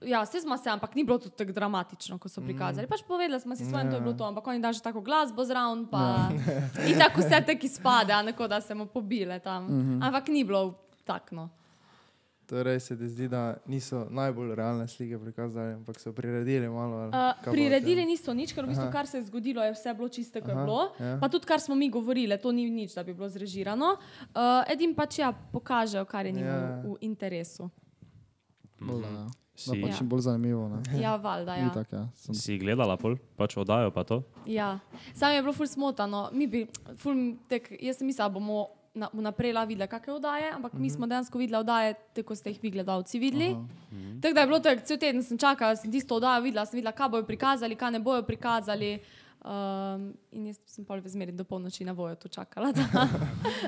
Ja, 0.00 0.22
vse 0.22 0.40
smo 0.40 0.56
se, 0.56 0.70
ampak 0.70 0.94
ni 0.94 1.02
bilo 1.02 1.18
tako 1.18 1.52
dramatično, 1.52 2.18
ko 2.18 2.28
so 2.28 2.40
prikazali. 2.40 2.86
Pač 2.86 3.02
povedali 3.02 3.40
smo 3.40 3.56
si 3.56 3.64
svoje, 3.64 3.82
in 3.82 3.90
to 3.90 3.96
je 3.96 4.00
bilo 4.00 4.14
to, 4.14 4.24
ampak 4.24 4.46
oni 4.46 4.60
dajo 4.60 4.72
že 4.72 4.80
tako 4.80 5.00
glasbo 5.00 5.44
zraven, 5.44 5.86
pa 5.86 6.30
in 6.88 6.94
tako 6.96 7.20
vse 7.20 7.40
te, 7.42 7.54
ki 7.54 7.68
spade, 7.68 8.12
a 8.12 8.22
neko 8.22 8.46
da 8.46 8.60
se 8.60 8.74
mu 8.74 8.86
pobile 8.86 9.38
tam. 9.38 9.66
Ampak 9.98 10.28
ni 10.28 10.44
bilo 10.44 10.74
takno. 11.02 11.48
Torej 12.46 12.80
se 12.80 12.96
ti 12.96 13.08
zdi, 13.08 13.28
da 13.28 13.56
niso 13.66 14.06
najbolj 14.10 14.54
realne 14.54 14.88
slike 14.88 15.18
prikazali, 15.18 15.74
ampak 15.74 16.00
so 16.00 16.12
priredili 16.12 16.68
malo. 16.68 17.08
Uh, 17.08 17.36
priredili 17.44 18.06
niso 18.06 18.32
nič, 18.32 18.54
ker 18.54 18.64
v 18.64 18.68
bistvu, 18.68 18.84
Aha. 18.84 18.92
kar 18.94 19.04
se 19.04 19.18
je 19.18 19.24
zgodilo, 19.24 19.60
je 19.60 19.74
vse 19.74 19.92
bilo 19.92 20.08
čisto, 20.08 20.40
kot 20.40 20.48
je 20.48 20.54
bilo. 20.56 20.94
ja. 20.96 21.18
Pa 21.20 21.28
tudi, 21.28 21.44
kar 21.44 21.60
smo 21.60 21.74
mi 21.74 21.90
govorili, 21.90 22.38
to 22.38 22.48
ni 22.48 22.70
nič, 22.70 22.94
da 22.94 23.02
bi 23.02 23.12
bilo 23.12 23.28
zrežirano. 23.28 23.98
Uh, 24.32 24.64
Edim 24.66 24.94
pač 24.94 25.18
ja, 25.18 25.28
pokažejo, 25.52 26.04
kar 26.04 26.24
je 26.24 26.32
njim 26.32 26.46
Ja. 26.46 26.80
v, 26.80 26.88
v 26.88 26.96
interesu. 27.02 27.68
Bolj, 28.80 29.02
da, 29.02 29.08
ja. 29.10 29.24
Da 29.24 29.36
Si, 29.56 29.80
pač 29.82 29.90
Ja. 29.92 30.06
bolj 30.06 30.20
zanimivo. 30.20 30.68
Ne? 30.68 30.78
Ja, 31.02 31.16
valjda. 31.16 31.54
Ja. 31.54 31.66
Itak, 31.66 31.92
ja. 31.92 32.04
Sem, 32.14 32.34
si 32.34 32.58
gledala 32.58 32.96
pol, 32.96 33.16
pač 33.36 33.56
oddajo 33.56 33.90
pa 33.90 34.04
to? 34.04 34.22
Ja. 34.46 34.78
Sam 35.12 35.32
je 35.32 35.42
bilo 35.42 35.52
ful 35.52 35.66
smotano. 35.66 36.28
Mi 36.32 36.46
bi, 36.46 36.66
ful, 36.96 37.14
tek, 37.48 37.72
jaz 37.76 37.96
sem 37.96 38.06
mislila, 38.06 38.28
da 38.28 38.34
bomo 38.34 38.68
na- 38.94 39.10
vnaprej 39.12 39.52
la 39.52 39.64
videla, 39.64 39.86
kakšne 39.86 40.12
oddaje, 40.12 40.52
ampak 40.52 40.72
mi 40.74 40.88
smo 40.88 41.06
dejansko 41.06 41.38
videli 41.38 41.58
oddaje, 41.58 41.94
te, 42.12 42.22
ko 42.22 42.34
ste 42.34 42.50
jih 42.50 42.60
vi 42.60 42.70
gledalci 42.70 43.18
videli. 43.18 43.50
Tako 44.20 44.34
da 44.34 44.40
je 44.40 44.46
bilo 44.46 44.60
tako, 44.60 44.82
cel 44.84 44.96
teden 44.96 45.22
sem 45.22 45.38
čakala, 45.38 45.74
sem 45.74 45.90
tisto 45.90 46.14
oddajo 46.14 46.42
videla, 46.42 46.64
sem 46.64 46.78
videla, 46.78 46.92
kaj 46.92 47.08
bojo 47.08 47.22
prikazali, 47.24 47.76
kaj 47.76 47.90
ne 47.90 48.00
bojo 48.00 48.22
prikazali. 48.22 48.98
Um, 49.38 50.18
in 50.34 50.48
jaz 50.50 50.58
sem 50.66 50.82
v 50.82 51.06
zmeri 51.06 51.30
do 51.30 51.44
polnoči 51.46 51.84
na 51.86 51.94
vojo 51.94 52.16
to 52.18 52.26
čakala. 52.28 52.72
Da. 52.74 53.06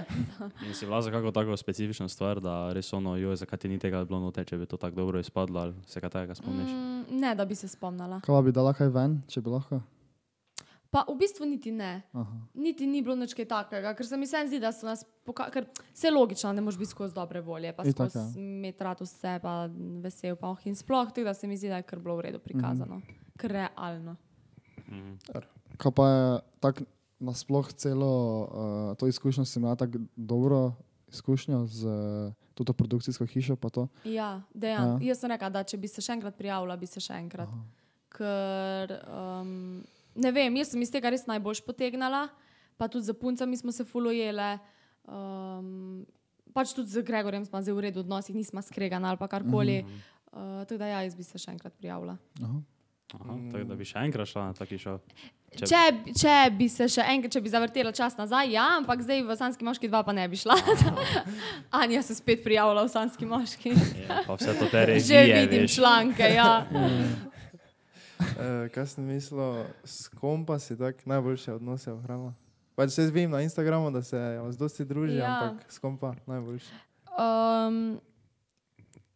In 0.66 0.74
si 0.74 0.82
bila 0.86 0.98
za 1.02 1.10
kako 1.10 1.30
tako 1.30 1.56
specifično 1.56 2.08
stvar, 2.08 2.40
da 2.40 2.72
res 2.74 2.92
ono, 2.92 3.14
joj, 3.16 3.36
zakaj 3.36 3.58
ti 3.58 3.68
ni 3.68 3.78
tega 3.78 4.02
bilo 4.04 4.18
note, 4.18 4.44
če 4.44 4.58
bi 4.58 4.66
to 4.66 4.76
tako 4.76 4.96
dobro 4.96 5.20
izpadlo 5.22 5.60
ali 5.60 5.74
se 5.86 6.00
kaj 6.00 6.10
takega 6.10 6.34
spomniš? 6.34 6.70
Mm, 6.70 7.20
ne, 7.20 7.34
da 7.34 7.44
bi 7.44 7.54
se 7.54 7.68
spomnila. 7.68 8.18
kaj 8.20 8.34
pa 8.34 8.42
bi 8.42 8.52
dala 8.52 8.74
kaj 8.74 8.90
ven, 8.90 9.22
če 9.30 9.40
bi 9.40 9.50
lahko? 9.54 9.78
Pa 10.90 11.04
v 11.06 11.14
bistvu 11.22 11.46
niti 11.46 11.70
ne. 11.70 12.02
Aha. 12.18 12.40
Niti 12.58 12.86
ni 12.86 12.98
bilo 13.02 13.14
nič 13.14 13.38
takega, 13.38 13.94
ker 13.94 14.06
se 14.06 14.18
mi 14.18 14.26
zdi, 14.26 14.58
da 14.58 14.72
so 14.74 14.90
nas 14.90 15.06
pokazali, 15.22 15.54
ker 15.54 15.86
vse 15.94 16.10
logično, 16.10 16.50
ne 16.52 16.66
moreš 16.66 16.82
biti 16.82 16.90
skozi 16.90 17.14
dobre 17.14 17.40
volje, 17.40 17.70
pa 17.72 17.86
skozi 17.86 18.18
ja. 18.18 18.26
imeti 18.34 18.84
rad 18.84 18.98
vse, 18.98 19.38
pa 19.38 19.70
vesel, 20.02 20.34
pa 20.34 20.50
oh 20.50 20.66
in 20.66 20.74
sploh, 20.74 21.14
tako 21.14 21.30
da 21.30 21.34
se 21.34 21.46
mi 21.46 21.54
zdi, 21.56 21.70
da 21.70 21.78
je 21.78 21.86
kar 21.86 22.02
bilo 22.02 22.18
v 22.18 22.26
redu 22.26 22.42
prikazano, 22.42 22.98
mm 22.98 23.02
-hmm. 23.06 23.38
ker 23.38 23.50
realno. 23.52 24.16
Mhm. 24.90 25.16
Kaj 25.80 25.92
pa 25.96 26.08
je 26.08 26.24
tako 26.60 26.84
nasploh 27.20 27.72
celo 27.72 28.12
uh, 28.44 28.96
to 29.00 29.08
izkušnjo, 29.08 29.44
sem 29.44 29.62
imela 29.62 29.76
tako 29.76 29.98
dobro 30.16 30.72
izkušnjo 31.12 31.66
z 31.66 31.86
uh, 31.86 32.64
to 32.64 32.72
produkcijsko 32.72 33.24
hišo, 33.26 33.56
pa 33.56 33.68
to. 33.68 33.88
Ja, 34.04 34.42
dejansko. 34.54 35.00
Ja. 35.00 35.04
Ja. 35.04 35.08
Jaz 35.08 35.20
sem 35.20 35.30
rekla, 35.30 35.48
da 35.48 35.64
če 35.64 35.78
bi 35.80 35.88
se 35.88 36.02
še 36.04 36.12
enkrat 36.16 36.36
prijavila, 36.36 36.76
bi 36.76 36.88
se 36.88 37.00
še 37.00 37.16
enkrat. 37.16 37.48
Aha. 37.48 37.62
Ker 38.10 38.94
um, 39.08 39.80
ne 40.20 40.32
vem, 40.36 40.58
jaz 40.60 40.74
sem 40.74 40.82
iz 40.84 40.92
tega 40.92 41.12
res 41.12 41.24
najbolj 41.30 41.62
potegnila, 41.66 42.26
pa 42.76 42.88
tudi 42.92 43.08
za 43.08 43.14
puncami 43.16 43.56
smo 43.56 43.72
se 43.72 43.86
fulojele. 43.88 44.50
Um, 45.08 46.02
pač 46.52 46.74
tudi 46.76 46.92
z 46.92 47.04
Gregorjem 47.06 47.46
smo 47.48 47.62
zdaj 47.62 47.76
v 47.76 47.86
redu 47.88 48.04
odnosih, 48.04 48.36
nismo 48.36 48.62
skregani 48.64 49.08
ali 49.08 49.20
pa 49.20 49.28
karkoli. 49.30 49.82
Mm 49.82 49.88
-hmm. 49.88 50.60
uh, 50.60 50.66
tako 50.66 50.78
da 50.78 50.86
ja, 50.86 51.00
jaz 51.02 51.16
bi 51.16 51.24
se 51.24 51.38
še 51.38 51.50
enkrat 51.56 51.72
prijavila. 51.78 52.18
Aha. 52.42 52.60
Aha, 53.14 53.34
tako 53.52 53.64
da 53.64 53.74
bi 53.74 53.84
še 53.84 53.98
enkrat 53.98 54.28
šla 54.28 54.46
na 54.46 54.54
taki 54.54 54.78
šov. 54.78 55.00
Če- 55.50 55.66
Če, 55.66 55.78
če, 56.14 56.34
bi 56.52 56.68
se 56.68 56.86
še 56.86 57.02
enkrat, 57.04 57.32
če 57.32 57.40
bi 57.40 57.50
zavrtela 57.50 57.90
čas 57.90 58.14
nazaj, 58.16 58.52
ja, 58.52 58.68
ampak 58.76 59.02
zdaj 59.02 59.22
v 59.22 59.34
Sanski 59.34 59.64
moški 59.64 59.88
dva 59.88 60.02
pa 60.02 60.12
ne 60.12 60.22
bi 60.24 60.38
šla. 60.38 60.54
Anja 61.72 62.02
se 62.02 62.14
spet 62.14 62.44
prijavila 62.44 62.84
v 62.84 62.88
Sanski 62.88 63.26
moški. 63.26 63.72
Ja, 64.00 64.22
pa 64.26 64.34
vse 64.34 64.54
to 64.54 64.66
te 64.66 64.84
režije, 64.90 65.24
Že 65.26 65.40
vidim 65.40 65.62
veš. 65.62 65.74
članke, 65.74 66.30
ja. 66.30 66.52
Eh, 68.20 68.68
kaj 68.68 68.86
sem 68.86 69.04
mislil, 69.06 69.64
s 69.80 70.08
kom 70.10 70.44
pa 70.44 70.58
si 70.58 70.76
tako 70.76 71.00
najboljše 71.06 71.54
odnose 71.54 71.88
ohranila? 71.88 72.34
Pač 72.76 72.90
se 72.90 73.06
vem 73.08 73.30
na 73.30 73.40
Instagramu, 73.40 73.90
da 73.90 74.02
se 74.02 74.16
vas 74.38 74.56
dosti 74.56 74.84
druži, 74.84 75.16
ja. 75.16 75.30
ampak 75.40 75.64
s 75.66 75.78
kom 75.78 75.96
pa 75.96 76.12
najboljše. 76.26 76.68
Um, 77.10 77.96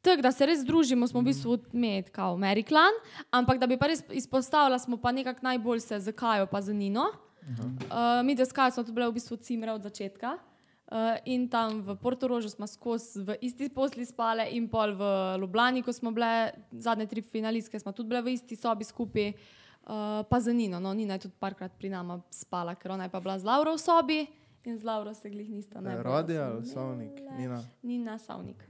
Tako 0.05 0.23
da 0.23 0.33
se 0.33 0.47
res 0.47 0.65
družimo, 0.65 1.07
smo 1.09 1.23
v 1.23 1.31
bistvu 1.31 1.59
med, 1.73 2.11
kao 2.13 2.37
Meriklan, 2.37 2.99
ampak 3.33 3.57
da 3.61 3.67
bi 3.67 3.79
pa 3.81 3.89
res 3.89 4.03
izpostavila, 4.13 4.77
smo 4.79 4.99
pa 5.01 5.13
nekako 5.17 5.47
najbolj 5.47 5.81
se 5.81 6.01
z 6.01 6.13
Kajo, 6.13 6.47
pa 6.51 6.61
z 6.61 6.77
Nino. 6.77 7.07
Uh, 7.45 8.21
mi, 8.25 8.35
da 8.37 8.45
s 8.45 8.53
Kajo 8.53 8.75
smo 8.77 8.85
tu 8.85 8.93
bile 8.93 9.09
v 9.09 9.17
bistvu 9.17 9.41
cimre 9.41 9.73
od 9.73 9.83
začetka. 9.85 10.37
Uh, 10.85 11.17
in 11.25 11.49
tam 11.49 11.81
v 11.81 11.97
Portorožu 11.97 12.53
smo 12.53 12.69
skozi 12.69 13.25
v 13.25 13.39
isti 13.41 13.71
posli 13.73 14.05
spale, 14.05 14.45
in 14.53 14.69
pol 14.69 14.93
v 14.93 15.09
Ljubljani, 15.41 15.81
ko 15.83 15.93
smo 15.97 16.13
bile 16.13 16.53
zadnje 16.77 17.09
tri 17.09 17.25
finalistke, 17.25 17.81
smo 17.81 17.93
tudi 17.97 18.13
bile 18.13 18.21
v 18.21 18.37
isti 18.37 18.61
sobi 18.61 18.85
skupaj, 18.85 19.33
uh, 19.33 20.21
pa 20.29 20.41
za 20.41 20.53
Nino. 20.53 20.81
No, 20.85 20.93
Nina 20.93 21.17
je 21.17 21.25
tudi 21.25 21.41
parkrat 21.41 21.73
pri 21.81 21.89
nama 21.89 22.21
spala, 22.29 22.77
ker 22.77 22.93
ona 22.93 23.09
je 23.09 23.15
pa 23.17 23.25
bila 23.25 23.41
z 23.41 23.49
Lauro 23.49 23.73
v 23.73 23.81
sobi 23.81 24.21
in 24.69 24.77
z 24.77 24.85
Lauro 24.85 25.15
se 25.17 25.33
glih 25.33 25.49
nista 25.49 25.81
najbolj. 25.81 26.05
Radio 26.05 26.43
ali. 26.43 26.67
Savnik, 26.69 27.17
Nina. 27.41 27.65
Nina 27.83 28.19
Savnik. 28.19 28.61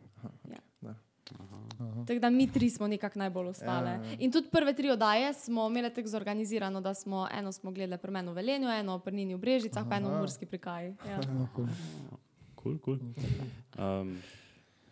Ja. 0.51 0.63
Da. 1.31 2.05
Tako 2.07 2.21
da 2.21 2.31
mi 2.31 2.53
tri 2.53 2.71
smo 2.71 2.87
nekako 2.87 3.19
najbolj 3.19 3.47
ostale. 3.47 3.91
Ja, 3.91 3.97
ja. 3.97 4.17
In 4.19 4.33
tudi 4.33 4.49
prve 4.53 4.75
tri 4.75 4.91
oddaje 4.91 5.33
smo 5.35 5.67
imeli 5.67 5.95
tako 5.95 6.09
zorganizirano, 6.09 6.81
da 6.81 6.95
smo 6.95 7.29
eno 7.33 7.53
smo 7.53 7.71
gledali 7.71 8.01
pri 8.03 8.11
meni 8.11 8.29
v 8.31 8.35
Velenju, 8.35 8.69
eno 8.69 8.99
pri 8.99 9.15
Nini 9.15 9.35
v 9.35 9.39
Brežicah, 9.39 9.87
pa 9.89 9.97
eno 9.97 10.09
v 10.09 10.19
Murski 10.21 10.47
prikaji. 10.47 10.95
Ja. 11.09 11.21
Kul, 12.55 12.79
kul. 12.79 12.99
Um, 13.79 14.17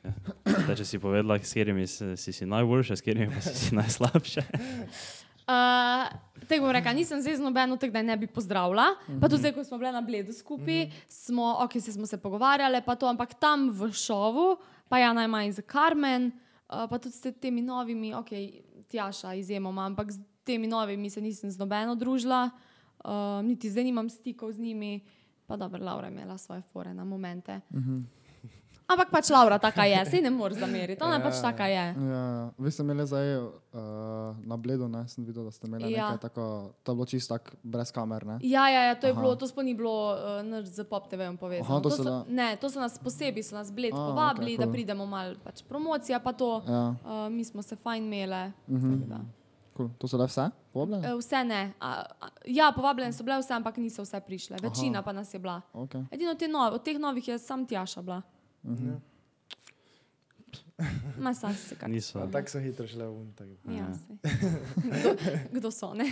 ja. 0.05 0.13
Zdaj, 0.45 0.77
če 0.77 0.85
si 0.85 0.99
povedala, 0.99 1.39
s 1.39 1.53
katerimi 1.55 1.87
si, 1.87 2.17
si, 2.17 2.33
si 2.33 2.47
najboljša, 2.47 2.97
s 2.97 3.05
katerimi 3.05 3.33
pa 3.35 3.41
si, 3.41 3.55
si 3.55 3.75
najslabša. 3.81 4.45
Uh, 5.43 6.13
Tako 6.49 6.67
bom 6.67 6.73
rekla, 6.75 6.93
nisem 6.93 7.21
zdaj 7.23 7.37
z 7.37 7.41
nobeno, 7.41 7.77
tako 7.77 7.93
da 7.93 8.03
ne 8.03 8.17
bi 8.17 8.27
pozdravila. 8.27 8.85
Pa 9.21 9.29
tudi 9.29 9.41
zdaj, 9.41 9.53
ko 9.57 9.65
smo 9.65 9.79
bile 9.79 9.93
na 9.93 10.01
Bledu 10.01 10.33
skupaj, 10.33 10.91
smo, 11.09 11.57
ok, 11.65 11.79
se 11.81 11.93
smo 11.93 12.07
se 12.07 12.19
pogovarjali, 12.19 12.83
pa 12.87 12.95
to, 12.95 13.07
ampak 13.07 13.35
tam 13.35 13.71
v 13.71 13.93
šovu, 13.93 14.57
pa 14.93 14.99
ja 14.99 15.13
najmanj 15.13 15.53
za 15.57 15.63
Karmen, 15.63 16.27
uh, 16.27 16.85
pa 16.91 16.99
tudi 16.99 17.17
s 17.17 17.21
te- 17.21 17.33
temi 17.33 17.63
novimi, 17.63 18.13
ok, 18.15 18.29
Tjaša 18.89 19.35
izjemoma, 19.35 19.87
ampak 19.87 20.13
z 20.13 20.21
temi 20.45 20.67
novimi 20.67 21.11
se 21.11 21.21
nisem 21.21 21.51
z 21.51 21.57
nobeno 21.59 21.95
družila, 21.95 22.51
uh, 23.05 23.41
niti 23.45 23.71
zdaj 23.71 23.85
nimam 23.85 24.11
stikov 24.13 24.53
z 24.53 24.59
njimi, 24.61 25.01
pa 25.47 25.57
dobro, 25.57 25.81
Laura 25.85 26.07
je 26.07 26.13
imela 26.13 26.39
svoje 26.39 26.61
fore 26.63 26.93
na 26.95 27.05
momente. 27.05 27.61
Ampak 28.85 29.11
pač 29.11 29.31
Laura 29.31 29.59
taka 29.59 29.85
je, 29.85 30.05
se 30.07 30.21
ne 30.21 30.31
moreš 30.35 30.59
zameriti, 30.59 31.01
ona 31.01 31.21
pač 31.21 31.41
taka 31.41 31.67
je. 31.67 31.75
Ja, 31.75 32.03
ja. 32.05 32.51
Vi 32.57 32.71
ste 32.71 32.83
imeli 32.83 33.05
zdaj 33.05 33.27
uh, 33.37 33.51
na 34.39 34.57
bledu, 34.57 34.85
ne? 34.87 35.05
sem 35.07 35.23
videl, 35.23 35.45
da 35.45 35.51
ste 35.51 35.67
imeli 35.67 35.85
Ja. 35.85 35.89
ja. 35.91 36.07
nekaj 36.07 36.19
tako, 36.23 36.45
to 36.83 36.93
je 36.93 36.97
bilo 36.97 37.07
čisto 37.07 37.33
tak 37.33 37.57
brez 37.63 37.91
kamer, 37.91 38.25
ne? 38.25 38.37
Ja, 38.43 38.69
ja, 38.69 38.83
ja 38.85 38.95
to, 38.95 39.07
je 39.07 39.13
Aha. 39.13 39.21
bilo, 39.21 39.33
to 39.35 39.45
sploh 39.45 39.63
ni 39.63 39.75
bilo 39.75 39.93
uh, 40.11 40.43
nič 40.43 40.67
z 40.69 40.85
Pop 40.85 41.07
TV-om 41.07 41.37
povezano. 41.37 41.67
Aha, 41.67 41.81
to 41.81 41.89
to 41.89 41.97
so 41.97 42.03
da- 42.03 42.25
ne, 42.27 42.57
to 42.57 42.67
so 42.67 42.79
nas 42.79 42.99
posebej, 42.99 43.43
so 43.43 43.55
nas 43.55 43.69
bled 43.69 43.91
A, 43.91 43.97
povabili, 43.97 44.55
da 44.55 44.65
cool. 44.65 44.73
pridemo 44.73 45.05
malo 45.05 45.35
pač 45.39 45.63
promocija, 45.63 46.19
pa 46.19 46.33
to. 46.33 46.63
Ja, 46.63 46.83
Uh, 47.03 47.29
mi 47.29 47.43
smo 47.43 47.63
se 47.63 47.77
fajn 47.77 48.05
imeli. 48.05 48.53
Tako 48.67 49.07
da. 49.07 49.21
cool. 49.73 49.89
To 49.97 50.05
so 50.05 50.17
le 50.17 50.27
vse? 50.27 50.45
Povabljene? 50.71 51.15
Vse 51.15 51.45
ne. 51.45 51.73
A, 51.79 51.89
a, 52.19 52.27
ja, 52.45 52.73
povabljene 52.73 53.13
so 53.13 53.23
bile 53.23 53.39
vse, 53.39 53.53
ampak 53.53 53.77
niso 53.77 54.03
vse 54.03 54.21
prišle. 54.21 54.57
Večina 54.59 55.03
pa 55.03 55.13
nas 55.13 55.29
je 55.29 55.39
bila. 55.39 55.61
Okay. 55.73 56.05
Edino 56.11 56.35
te 56.35 56.47
nove, 56.47 56.71
od 56.71 56.83
teh 56.83 56.97
novih 56.97 57.25
je 57.27 57.39
sam 57.39 57.67
Tjaša 57.67 58.03
bila. 58.03 58.23
Ja. 58.65 59.01
Ma 61.19 61.35
sam 61.35 61.55
se 61.55 61.75
kar. 61.75 61.91
Niso. 61.91 62.19
A 62.19 62.27
Tako 62.27 62.49
so 62.51 62.59
hitro 62.59 62.87
šle 62.87 63.07
v 63.07 63.11
un. 63.11 63.33
Ja, 63.71 63.87
saj. 63.95 64.17
kdo, 64.77 65.15
kdo 65.53 65.71
so, 65.71 65.95
ne? 65.95 66.05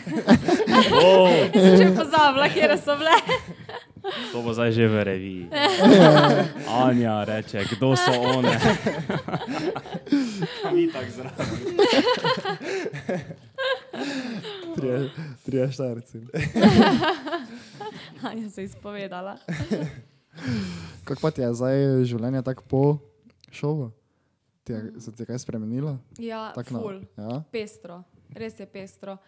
Oh, 0.94 1.28
sem 1.52 1.76
že 1.76 1.86
pozabila, 1.96 2.46
kje 2.48 2.76
so 2.78 2.94
bile. 2.96 3.10
to 4.32 4.42
bo 4.42 4.54
zdaj 4.54 4.72
že 4.72 4.86
v 4.88 5.02
reviji. 5.04 5.44
Anja 6.86 7.24
reče, 7.24 7.64
kdo 7.74 7.96
so 7.96 8.14
one. 8.14 8.50
Pa 10.62 10.70
mi 10.70 10.86
tako 10.92 11.10
zraven. 11.10 11.46
Trije 15.44 15.72
štarci. 15.72 16.18
Anja 18.22 18.50
se 18.50 18.60
je 18.60 18.64
izpovedala. 18.64 19.38
Kako 21.04 21.20
pa 21.20 21.30
ti 21.30 21.40
je 21.40 21.54
zdaj 21.54 21.76
življenje 22.04 22.42
tako 22.42 22.62
po 22.64 22.82
šovu? 23.50 23.90
Ti 24.64 24.72
je, 24.72 25.00
se 25.00 25.12
ti 25.12 25.22
je 25.22 25.26
kaj 25.26 25.38
spremenilo? 25.38 25.98
Ja, 26.18 26.52
Tak 26.52 26.70
na- 26.70 26.80
ful. 26.80 27.00
Ja? 27.16 27.42
Pestro, 27.50 28.02
res 28.30 28.60
je 28.60 28.66
pestro. 28.66 29.18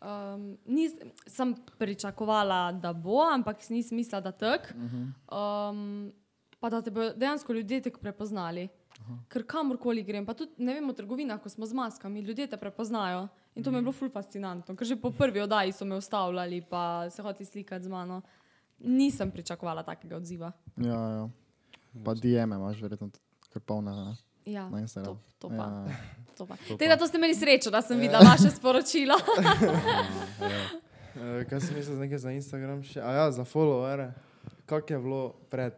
Um, 0.00 0.56
nis, 0.64 0.92
sem 1.26 1.52
pričakovala, 1.78 2.72
da 2.72 2.92
bo, 2.92 3.20
ampak 3.22 3.60
nisem 3.70 3.96
mislila, 3.96 4.20
da 4.20 4.32
tak. 4.32 4.72
Um, 5.28 6.12
pa 6.60 6.70
da 6.70 6.80
te 6.82 6.90
bodo 6.90 7.12
dejansko 7.14 7.52
ljudje 7.52 7.82
tako 7.82 8.00
prepoznali. 8.00 8.68
Ker 9.28 9.44
kamorkoli 9.46 10.02
grem, 10.02 10.26
pa 10.26 10.34
tudi 10.34 10.52
ne 10.58 10.74
vem, 10.74 10.84
v 10.84 10.92
trgovinah, 10.92 11.40
ko 11.40 11.48
smo 11.48 11.66
z 11.66 11.72
maskami, 11.72 12.20
ljudje 12.20 12.46
te 12.46 12.56
prepoznajo. 12.56 13.28
In 13.54 13.64
to 13.64 13.70
mi 13.70 13.78
je 13.78 13.82
bilo 13.82 13.92
ful 13.92 14.10
fascinantno, 14.10 14.76
ker 14.76 14.86
že 14.86 14.96
po 14.96 15.10
prvi 15.10 15.40
oddaji 15.40 15.72
so 15.72 15.84
me 15.84 15.96
ustavljali, 15.96 16.60
pa 16.62 17.08
se 17.10 17.22
hoteli 17.22 17.44
slikati 17.44 17.84
z 17.84 17.88
mano. 17.88 18.20
Nisem 18.80 19.30
pričakovala 19.30 19.82
takega 19.82 20.16
odziva. 20.16 20.52
Ja, 20.76 21.00
ja. 21.10 21.28
Pa 22.04 22.14
DM 22.14 22.52
imaš 22.52 22.80
verjetno 22.80 23.10
kar 23.52 23.62
polne 23.62 23.90
ne? 23.90 24.16
Ja, 24.46 24.68
na 24.70 24.80
Instagramu. 24.80 25.18
to, 25.38 25.48
to 25.48 25.48
pa. 25.48 25.54
Ja, 25.54 25.84
ja. 25.86 25.96
To 26.36 26.46
pa. 26.46 26.56
To 26.56 26.62
Tako 26.62 26.78
pa. 26.78 26.86
da 26.86 26.96
to 26.96 27.06
ste 27.06 27.16
imeli 27.18 27.34
srečo, 27.34 27.70
da 27.70 27.82
sem 27.82 27.98
videla 28.00 28.24
vaše 28.24 28.50
sporočilo. 28.50 29.14
Uh, 31.14 31.44
kaj 31.48 31.60
sem 31.60 31.76
mislil, 31.76 31.98
nekaj 31.98 32.18
za 32.18 32.30
Instagram 32.30 32.82
še? 32.82 33.00
A 33.00 33.12
ja, 33.12 33.30
za 33.30 33.44
followere. 33.44 34.12
Kako 34.66 34.92
je 34.92 34.98
bilo 34.98 35.22
pred? 35.50 35.72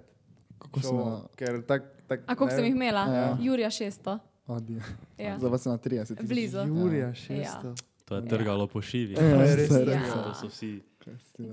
Kako 0.58 0.80
si 0.80 0.94
na- 0.94 1.22
Ker 1.36 1.62
tak, 1.66 1.82
tak, 2.06 2.20
A 2.26 2.34
koliko 2.34 2.54
sem 2.54 2.64
jih 2.64 2.74
imela? 2.74 3.00
Ja. 3.00 3.38
Jurija 3.40 3.70
600. 3.70 4.18
Adi. 4.46 4.78
Ja. 5.18 5.38
Zdaj 5.38 5.50
pa 5.50 5.58
si 5.58 5.68
na 5.68 5.78
30. 5.78 6.14
tisoč. 6.14 6.28
Blizu. 6.28 6.58
Jurija 6.58 7.10
600. 7.10 7.74
To 8.04 8.16
je 8.16 8.28
trgalo 8.28 8.66
po 8.66 8.82
šivi. 8.82 9.14
Ja, 9.14 9.22
je 9.22 9.56
res 9.56 9.68
saj, 9.68 9.88
Ja. 9.88 10.02
To 10.22 10.34
so 10.34 10.46
vsi. 10.46 10.82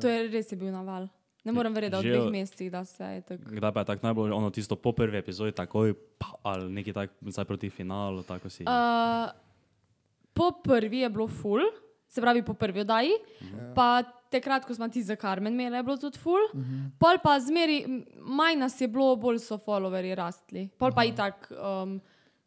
To 0.01 0.07
je 0.07 0.27
res 0.27 0.51
je 0.51 0.57
bil 0.57 0.71
naval. 0.71 1.07
Ne 1.49 1.55
morem 1.55 1.73
verjeti, 1.73 1.95
da 1.95 1.99
v 1.99 2.05
Že 2.05 2.13
dveh 2.13 2.31
mesecih, 2.31 2.69
da 2.71 2.83
se 2.85 3.03
je 3.03 3.21
tako. 3.25 3.49
Kdaj 3.57 3.71
pa 3.73 3.81
je 3.81 3.85
tako 3.89 4.05
najbolj, 4.05 4.33
ono 4.37 4.49
tisto 4.53 4.75
po 4.77 4.93
prvi 4.93 5.17
epizodi, 5.17 5.55
takoj, 5.57 5.95
pa, 6.21 6.35
ali 6.51 6.69
neki 6.77 6.93
tak, 6.93 7.15
zdaj 7.25 7.45
proti 7.49 7.69
finalu, 7.73 8.21
tako 8.23 8.53
si. 8.53 8.67
Uh, 8.69 9.33
po 10.37 10.51
prvi 10.61 11.01
je 11.01 11.09
bilo 11.09 11.25
full, 11.27 11.65
se 12.05 12.21
pravi 12.21 12.45
po 12.45 12.53
prvi 12.53 12.85
oddaji, 12.85 13.17
pa 13.75 14.03
takrat, 14.29 14.65
ko 14.65 14.77
smo 14.77 14.89
ti 14.93 15.01
za 15.03 15.15
Karmen 15.17 15.53
imeli, 15.53 15.75
je 15.75 15.83
bilo 15.83 15.97
tudi 15.97 16.21
full. 16.21 16.53
Pol 17.01 17.17
pa 17.23 17.39
zmeri, 17.41 17.81
manj 18.21 18.61
nas 18.61 18.77
je 18.81 18.87
bilo, 18.87 19.15
bolj 19.15 19.41
so 19.41 19.57
followerji 19.57 20.13
rastli. 20.15 20.67
Pol 20.77 20.93
pa 20.93 21.07
itak, 21.09 21.49
um, 21.49 21.97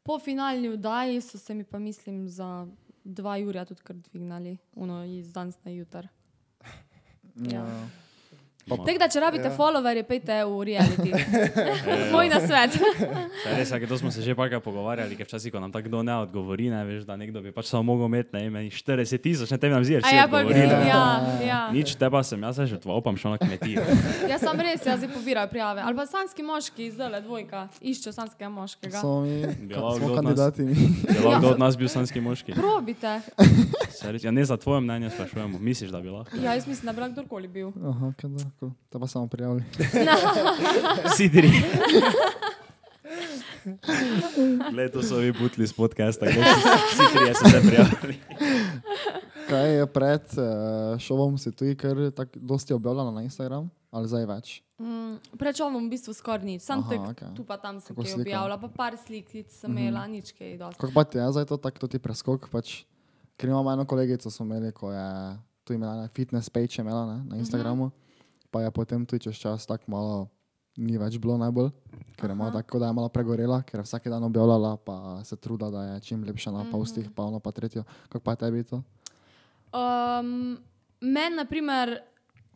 po 0.07 0.19
finalni 0.23 0.71
oddaji 0.79 1.21
so 1.21 1.39
se 1.39 1.55
mi 1.55 1.65
pa 1.65 1.79
mislim 1.79 2.29
za 2.29 2.67
dva 3.05 3.37
Jurja 3.37 3.65
tudi 3.65 3.83
kar 3.83 3.97
dvignali, 3.97 4.57
uno 4.79 5.05
iz 5.05 5.33
danes 5.33 5.59
na 5.65 5.75
jutar. 5.75 6.07
Ja. 7.51 7.67
Tako 8.69 8.99
da, 8.99 9.09
če 9.11 9.21
rabite 9.21 9.49
ja. 9.49 9.55
followerje, 9.57 10.03
pejte 10.07 10.37
v 10.47 10.59
reality. 10.71 11.11
Moj 12.15 12.29
nasvet. 12.31 12.77
Saj 13.67 13.81
Res 13.83 13.89
to 13.89 13.99
smo 13.99 14.11
se 14.15 14.23
že 14.23 14.37
parkrat 14.39 14.63
pogovarjali, 14.63 15.17
ker 15.19 15.27
včasih, 15.27 15.51
ko 15.53 15.61
nam 15.61 15.73
tako 15.75 15.91
kdo 15.91 16.03
ne 16.07 16.15
odgovori, 16.23 16.71
ne 16.71 16.85
veš, 16.87 17.03
da 17.09 17.17
nekdo 17.19 17.43
bi 17.43 17.51
pač 17.53 17.73
samo 17.73 17.83
mogel 17.91 18.07
imeti, 18.07 18.31
ne 18.37 18.47
vem, 18.51 18.71
40 18.71 19.19
tisoč, 19.19 19.51
ne 19.51 19.59
tebi 19.59 19.75
nam 19.75 19.83
zdi, 19.85 19.99
A 19.99 20.07
vsi 20.07 20.15
ja, 20.15 20.29
pa 20.31 20.45
odgovorili. 20.45 20.79
ja, 20.87 20.87
ja, 20.87 21.03
ja. 21.47 21.61
Nič 21.75 21.97
te 21.99 22.11
pa 22.11 22.23
sem, 22.23 22.39
jaz 22.39 22.57
se 22.57 22.67
že 22.67 22.77
žrtvoval, 22.77 23.03
pa 23.03 23.11
bom 23.11 23.19
šel 23.19 23.35
na 23.35 23.39
kmetijo. 23.43 23.83
Ja, 24.31 24.39
sam 24.39 24.61
res, 24.63 24.87
jaz 24.87 25.03
pobirajo 25.11 25.51
prijave. 25.51 25.83
Ali 25.83 25.99
pa 25.99 26.07
sanski 26.07 26.47
moški, 26.47 26.91
zdaj 26.95 27.21
dvojka, 27.27 27.67
išče 27.83 28.15
sanskega 28.15 28.51
moškega. 28.53 29.03
Smo 29.03 29.27
mi, 29.27 29.43
Bi 29.67 29.75
ka, 29.75 29.83
lahko 29.83 29.99
smo 29.99 30.15
kandidati. 30.23 30.63
Je 30.63 31.19
lahko 31.19 31.43
kdo 31.43 31.53
od 31.57 31.59
nas 31.59 31.75
bil 31.77 31.91
sanski 31.91 32.23
moški? 32.23 32.55
Probite. 32.55 33.19
Res, 34.07 34.23
Ja, 34.23 34.31
ne 34.31 34.45
za 34.47 34.55
tvoje 34.57 34.81
mnenje 34.81 35.11
sprašujemo, 35.11 35.59
misliš, 35.59 35.91
da 35.91 35.99
bi 36.01 36.13
lahko? 36.15 36.37
Ja, 36.39 36.55
jaz 36.55 36.67
mislim, 36.71 36.87
da 36.87 36.93
bi 36.93 37.01
lahko 37.03 37.19
kdorkoli 37.19 37.49
bil. 37.49 37.73
Aha, 37.75 38.13
kaj 38.21 38.31
da, 38.31 38.52
cool. 38.61 38.73
to 38.91 39.01
pa 39.01 39.07
samo 39.07 39.27
prijavili. 39.27 39.65
Vsi 41.05 41.31
tri. 41.35 41.51
Glej, 44.73 44.91
to 44.91 45.03
so 45.03 45.17
vi 45.17 45.33
butli 45.33 45.67
z 45.67 45.73
podcasta, 45.73 46.27
glej, 46.27 46.45
vsi 46.93 47.05
trije 47.15 47.35
so 47.35 47.45
se 47.47 47.61
prijavili. 47.69 48.17
Kaj 49.51 49.77
je 49.79 49.87
pred 49.87 50.23
uh, 50.39 50.99
šovom, 50.99 51.39
si 51.39 51.53
tudi 51.53 51.77
kar 51.77 52.11
tako 52.17 52.39
dosti 52.41 52.75
objavljala 52.75 53.11
na 53.11 53.23
Instagram, 53.23 53.71
ali 53.91 54.09
zdaj 54.09 54.27
več? 54.27 54.63
Mm, 54.79 55.19
Prečovom 55.39 55.87
v 55.87 55.91
bistvu 55.93 56.15
skoraj 56.15 56.47
nič, 56.47 56.63
sam 56.63 56.83
tek, 56.89 57.01
okej. 57.13 57.35
tu 57.37 57.45
pa 57.45 57.59
tam 57.61 57.81
sem 57.81 57.97
kaj 57.97 58.15
objavila, 58.19 58.59
pa 58.59 58.69
par 58.69 58.97
slikic 58.99 59.53
sem 59.53 59.71
imela, 59.71 60.07
nič 60.07 60.33
kaj 60.33 60.57
dosti. 60.59 60.81
Kako 60.81 60.95
pa 60.95 61.05
ti 61.05 61.21
je 61.21 61.29
zdaj 61.37 61.47
to 61.47 61.57
tako 61.61 61.87
ti 61.87 62.03
preskok? 62.03 62.49
Pač, 62.51 62.83
ker 63.37 63.53
imamo 63.53 63.73
eno 63.73 63.87
kolegico, 63.87 64.31
smo 64.31 64.47
imeli, 64.49 64.73
ko 64.73 64.91
je 64.95 65.09
tu 65.65 65.77
imela 65.77 66.03
ne, 66.03 66.09
fitness 66.15 66.51
page, 66.51 66.81
imela 66.81 67.07
ne, 67.07 67.19
na 67.29 67.37
Instagramu, 67.37 67.91
pa 68.53 68.63
je 68.63 68.71
potem 68.71 69.07
tudi 69.09 69.25
čez 69.25 69.41
čas 69.41 69.67
tako 69.67 69.89
malo 69.89 70.29
ni 70.77 70.97
več 70.97 71.19
bilo 71.21 71.37
najbolj, 71.41 71.69
ker 72.17 72.33
je 72.33 72.37
malo 72.37 72.53
tako, 72.55 72.81
da 72.81 72.89
je 72.89 72.97
malo 72.97 73.11
pregorela, 73.13 73.61
ker 73.69 73.81
je 73.81 73.85
vsak 73.85 74.09
dan 74.09 74.25
objavljala, 74.25 74.77
pa 74.81 75.21
se 75.25 75.37
truda, 75.37 75.69
da 75.73 75.83
je 75.85 76.01
čim 76.09 76.23
lepša 76.25 76.53
na 76.53 76.65
postih, 76.71 77.11
pa 77.13 77.27
ono 77.29 77.41
pa 77.45 77.53
tretjo. 77.53 77.85
Kako 78.09 78.25
pa 78.25 78.33
je 78.33 78.41
tebi 78.45 78.65
to? 78.65 78.81
Um, 79.73 80.57
Meni, 81.03 81.37
na 81.37 81.45
primer, 81.45 81.99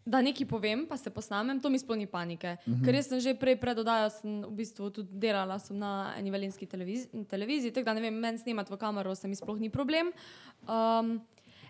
da 0.07 0.23
nekaj 0.23 0.47
povem, 0.47 0.87
pa 0.89 0.97
se 0.97 1.11
posnamem, 1.11 1.61
to 1.61 1.71
mi 1.71 1.79
sploh 1.83 1.99
ni 1.99 2.07
panike. 2.07 2.57
Uh 2.67 2.73
-huh. 2.73 2.85
Ker 2.85 2.95
jaz 2.95 3.09
sem 3.09 3.21
že 3.21 3.35
prej 3.35 3.61
predodajo, 3.61 4.11
sem 4.11 4.43
v 4.43 4.51
bistvu 4.51 4.91
tudi 4.91 5.09
delala 5.13 5.59
na 5.71 6.15
eni 6.17 6.31
velinski 6.31 6.67
televizi 6.67 7.09
televiziji, 7.29 7.73
tako 7.73 7.85
da 7.85 7.95
ne 7.95 8.01
vem, 8.01 8.15
meni 8.15 8.39
snemati 8.39 8.73
v 8.73 8.77
kamero 8.77 9.15
se 9.15 9.29
mi 9.29 9.35
sploh 9.35 9.59
ni 9.59 9.71
problem. 9.71 10.13
Um, 10.63 11.21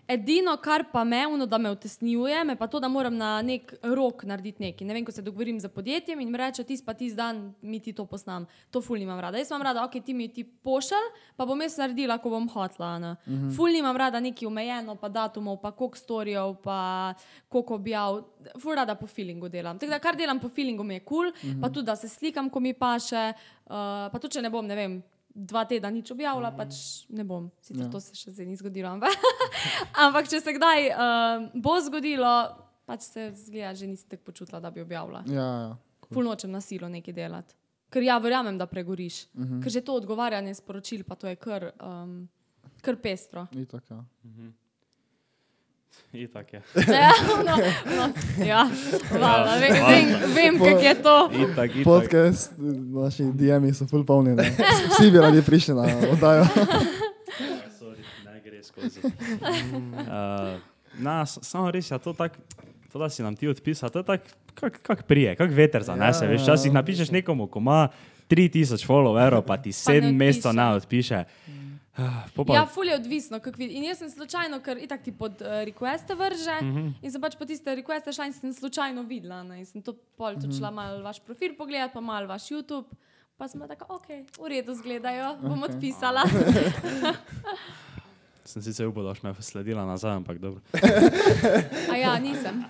Edino, 0.07 0.53
kar 0.63 0.85
pa 0.91 1.03
me, 1.03 1.25
uno, 1.27 1.45
da 1.45 1.57
me 1.57 1.71
utesnjuje, 1.71 2.43
me 2.43 2.55
pa 2.55 2.67
to, 2.67 2.79
da 2.79 2.87
moram 2.87 3.17
na 3.17 3.41
nek 3.41 3.73
rok 3.83 4.21
narediti 4.23 4.63
nekaj. 4.63 4.87
Ne 4.87 4.95
vem, 4.95 5.05
ko 5.05 5.11
se 5.11 5.21
dogovorim 5.21 5.59
z 5.59 5.67
podjetjem 5.67 6.21
in 6.23 6.31
mi 6.31 6.39
reče, 6.39 6.63
ti 6.63 6.77
pa 6.85 6.93
ti 6.95 7.09
dan 7.15 7.41
mi 7.61 7.81
ti 7.83 7.91
to 7.93 8.05
posnam. 8.07 8.45
To 8.71 8.81
ful 8.81 8.95
nimam 8.95 9.19
rada. 9.19 9.37
Jaz 9.37 9.51
imam 9.51 9.65
rada, 9.67 9.83
ok, 9.83 9.97
ti 10.05 10.13
mi 10.15 10.29
ti 10.31 10.45
pošelj, 10.45 11.09
pa 11.35 11.45
bom 11.45 11.59
jaz 11.61 11.75
naredila, 11.81 12.17
ko 12.23 12.31
bom 12.31 12.47
hotla. 12.47 12.93
Uh 12.95 13.33
-huh. 13.33 13.55
Ful 13.55 13.75
nimam 13.75 13.97
rada 13.97 14.19
nekaj 14.19 14.47
omejeno, 14.47 14.95
pa 14.95 15.09
datumov, 15.09 15.59
pa 15.61 15.71
koliko 15.71 15.97
storijev, 15.97 16.55
pa 16.63 17.13
koliko 17.49 17.75
objav. 17.75 18.23
Ful 18.59 18.75
rada 18.75 18.95
po 18.95 19.07
feelingu 19.07 19.49
delam. 19.49 19.79
Tako 19.79 19.89
da 19.89 19.99
kar 19.99 20.15
delam 20.15 20.39
po 20.39 20.49
feelingu 20.49 20.83
mi 20.83 20.93
je 20.93 20.99
kul, 20.99 21.17
cool, 21.17 21.27
uh 21.27 21.55
-huh. 21.55 21.61
pa 21.61 21.69
tudi 21.69 21.85
da 21.85 21.95
se 21.95 22.07
slikam, 22.09 22.49
ko 22.49 22.59
mi 22.59 22.73
paše, 22.73 23.33
uh, 23.65 23.71
pa 24.11 24.19
tudi 24.21 24.33
če 24.33 24.41
ne 24.41 24.49
bom, 24.49 24.67
ne 24.67 24.75
vem 24.75 25.03
dva 25.37 25.65
tedna 25.69 25.89
nič 25.93 26.09
objavila, 26.11 26.49
mm. 26.49 26.57
pač 26.57 27.05
ne 27.13 27.23
bom. 27.27 27.51
Sicer 27.61 27.85
ja. 27.85 27.91
to 27.93 28.01
se 28.01 28.17
še 28.17 28.33
zdaj 28.33 28.47
ni 28.49 28.57
zgodilo. 28.57 28.89
Ampak, 28.89 29.13
ampak 30.05 30.29
če 30.31 30.41
se 30.41 30.53
kdaj 30.57 30.89
uh, 30.89 31.45
bo 31.53 31.77
zgodilo, 31.85 32.33
pač 32.89 33.05
se 33.11 33.29
zgleda, 33.45 33.75
že 33.77 33.89
nisi 33.91 34.07
tako 34.09 34.31
počutila, 34.31 34.61
da 34.63 34.73
bi 34.73 34.81
objavila. 34.81 35.21
Ja, 35.29 35.47
ja. 35.67 35.73
Cool. 36.01 36.13
Ful 36.17 36.29
nočem 36.29 36.51
na 36.51 36.61
silo 36.63 36.89
nekaj 36.89 37.13
delati. 37.13 37.57
Ker 37.93 38.03
ja, 38.03 38.17
verjamem, 38.19 38.57
da 38.57 38.65
pregoriš. 38.67 39.27
Mm 39.33 39.43
-hmm. 39.43 39.63
Ker 39.63 39.71
že 39.71 39.81
to 39.81 39.95
odgovarjanje 39.95 40.53
sporočil, 40.53 41.03
pa 41.03 41.15
to 41.15 41.27
je 41.27 41.35
kar, 41.35 41.71
um, 41.79 42.27
kar 42.81 42.97
pestro. 42.97 43.47
Itak, 43.51 43.89
ja. 43.89 43.97
Mm 43.97 44.33
-hmm. 44.33 44.51
Itak 46.13 46.53
je. 46.53 46.61
Ja, 46.87 47.11
no, 47.45 47.53
no, 47.95 48.05
ja. 48.45 48.69
Vala, 49.11 49.57
vem, 49.59 49.73
vem, 49.73 50.05
vem 50.35 50.59
kak 50.59 50.83
je 50.83 50.93
to. 51.03 51.17
Itak, 51.33 51.69
itak. 51.75 51.83
Podcast, 51.83 52.53
naši 52.93 53.27
DM-ji 53.33 53.73
so 53.73 53.87
full 53.89 54.05
polni. 54.07 54.35
Ne? 54.37 54.47
Vsi 54.93 55.11
bi 55.11 55.19
radi 55.19 55.43
prišli 55.43 55.75
na 55.75 55.85
oddajo. 56.13 56.47
Sorry, 57.79 58.03
ne 58.25 58.39
gre 58.45 58.63
skozi. 58.63 59.03
Uh, 59.03 60.57
na, 60.99 61.25
samo 61.25 61.71
res 61.71 61.91
je 61.91 61.99
to 61.99 62.13
tako, 62.13 62.39
to, 62.91 62.99
da 62.99 63.09
si 63.09 63.23
nam 63.23 63.35
ti 63.35 63.47
odpisal, 63.47 63.91
to 63.91 63.99
je 63.99 64.07
tako, 64.07 64.37
kak, 64.55 64.81
kak 64.81 65.05
prije, 65.07 65.35
kak 65.35 65.51
veter 65.51 65.83
zanese. 65.83 66.25
Ja, 66.25 66.31
Veš, 66.31 66.47
včasih 66.47 66.73
napišeš 66.73 67.11
nekomu, 67.19 67.49
ko 67.51 67.59
ima 67.59 67.87
3000 68.31 68.83
followerov, 68.87 69.45
pa 69.47 69.59
ti 69.59 69.75
7 69.75 70.11
mesecev 70.15 70.55
ne 70.55 70.71
odpiše. 70.79 71.23
Ah, 71.27 71.66
po 72.35 72.45
pa- 72.45 72.53
Ja, 72.53 72.65
ful 72.65 72.87
je 72.87 72.95
odvisno. 72.95 73.39
In 73.59 73.83
jaz 73.83 73.97
sem 74.03 74.09
slučajno, 74.09 74.59
ker 74.61 74.77
itak 74.77 75.03
ti 75.03 75.11
pod 75.11 75.41
uh, 75.41 75.63
requeste 75.65 76.15
vrže 76.15 76.61
mm 76.61 76.75
-hmm. 76.75 76.93
in 77.01 77.11
sem 77.11 77.21
pač 77.21 77.35
po 77.35 77.45
tiste 77.45 77.75
requeste 77.75 78.13
šla 78.13 78.25
in 78.25 78.33
sem 78.33 78.53
slučajno 78.53 79.03
videla. 79.03 79.43
Ne? 79.43 79.59
In 79.59 79.65
sem 79.65 79.81
to 79.81 79.93
pol 79.93 80.35
tudi 80.35 80.57
šla 80.57 80.71
malo 80.71 81.03
vaš 81.03 81.19
profil 81.19 81.55
pogledati, 81.57 81.93
pa 81.93 82.01
malo 82.01 82.27
vaš 82.27 82.51
YouTube. 82.51 82.87
Pa 83.37 83.47
sem 83.47 83.61
tako, 83.67 83.85
ok, 83.95 84.07
v 84.41 84.47
redu 84.49 84.73
zgledajo, 84.73 85.37
bom 85.41 85.61
okay. 85.61 85.75
odpisala. 85.75 86.23
Sem 88.47 88.61
sicer 88.63 88.87
upal, 88.87 89.03
da 89.03 89.09
boš 89.09 89.21
me 89.23 89.33
sledila 89.39 89.85
nazaj, 89.85 90.15
ampak 90.15 90.39
dobro. 90.39 90.61
A 91.91 91.95
ja, 91.97 92.19
nisem. 92.19 92.63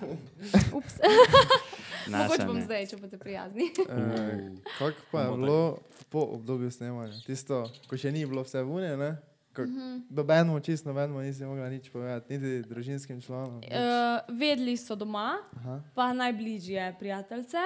Ups. 0.72 0.98
Mogoče 2.08 2.46
bom 2.46 2.56
ne. 2.56 2.64
zdaj, 2.64 2.86
če 2.86 2.96
boste 2.96 3.18
prijazni. 3.18 3.70
Eh, 3.88 4.50
Kako 4.78 5.00
pa 5.12 5.20
je 5.20 5.36
bilo 5.36 5.78
po 6.08 6.24
obdobju 6.38 6.70
snemanja? 6.70 7.16
Tisto, 7.26 7.64
ko 7.88 7.96
še 7.96 8.12
ni 8.12 8.26
bilo 8.26 8.42
vse 8.46 8.62
vune, 8.62 8.96
ne? 8.96 9.16
Mhm. 9.58 10.06
Dobenemu, 10.10 10.60
čisto 10.60 10.88
nobenemu 10.88 11.20
nisi 11.26 11.44
mogla 11.44 11.66
nič 11.66 11.90
povedati, 11.90 12.38
niti 12.38 12.68
družinskim 12.68 13.18
članom. 13.20 13.58
Uh, 13.58 14.38
vedeli 14.38 14.76
so 14.76 14.94
doma, 14.94 15.42
Aha. 15.56 15.80
pa 15.94 16.12
najbližje 16.12 16.94
prijateljice. 16.98 17.58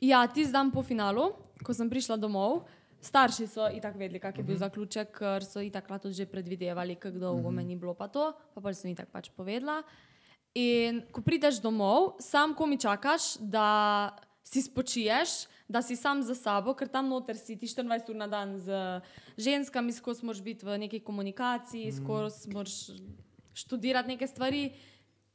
Ja, 0.00 0.26
ti 0.26 0.42
zdaj 0.44 0.72
po 0.74 0.82
finalu, 0.82 1.30
ko 1.62 1.74
sem 1.74 1.90
prišla 1.90 2.16
domov, 2.18 2.64
starši 3.02 3.46
so 3.46 3.68
itak 3.70 3.94
vedeli, 3.94 4.18
kak 4.18 4.38
je 4.38 4.44
bil 4.46 4.58
zaključek, 4.58 5.12
ker 5.14 5.46
so 5.46 5.62
itak 5.62 5.86
tudi 6.02 6.14
že 6.14 6.26
predvidevali, 6.26 6.98
kako 6.98 7.18
dolgo 7.18 7.50
me 7.50 7.62
ni 7.62 7.76
bilo 7.76 7.94
pa 7.94 8.08
to, 8.08 8.32
pa 8.54 8.60
pa 8.60 8.74
sem 8.74 8.90
itak 8.90 9.10
pač 9.10 9.30
povedala. 9.30 9.82
In 10.54 11.00
ko 11.12 11.22
prideš 11.24 11.62
domov, 11.64 12.18
sam 12.20 12.52
ko 12.54 12.66
mi 12.66 12.76
čakaš, 12.76 13.38
da 13.40 14.12
si 14.44 14.62
spočiješ, 14.62 15.46
da 15.68 15.80
si 15.82 15.96
sam 15.96 16.20
za 16.22 16.34
sabo, 16.34 16.74
ker 16.76 16.88
tam 16.92 17.08
noter 17.08 17.38
si 17.40 17.56
ti 17.56 17.66
24 17.66 18.10
ur 18.12 18.16
na 18.16 18.26
dan 18.28 18.58
z 18.60 19.00
ženskami, 19.40 19.92
skozi 19.92 20.26
moraš 20.28 20.42
biti 20.44 20.66
v 20.66 20.76
neki 20.84 21.00
komunikaciji, 21.00 21.92
skozi 21.96 22.52
moraš 22.52 22.92
študirati 23.54 24.12
neke 24.12 24.26
stvari. 24.26 24.72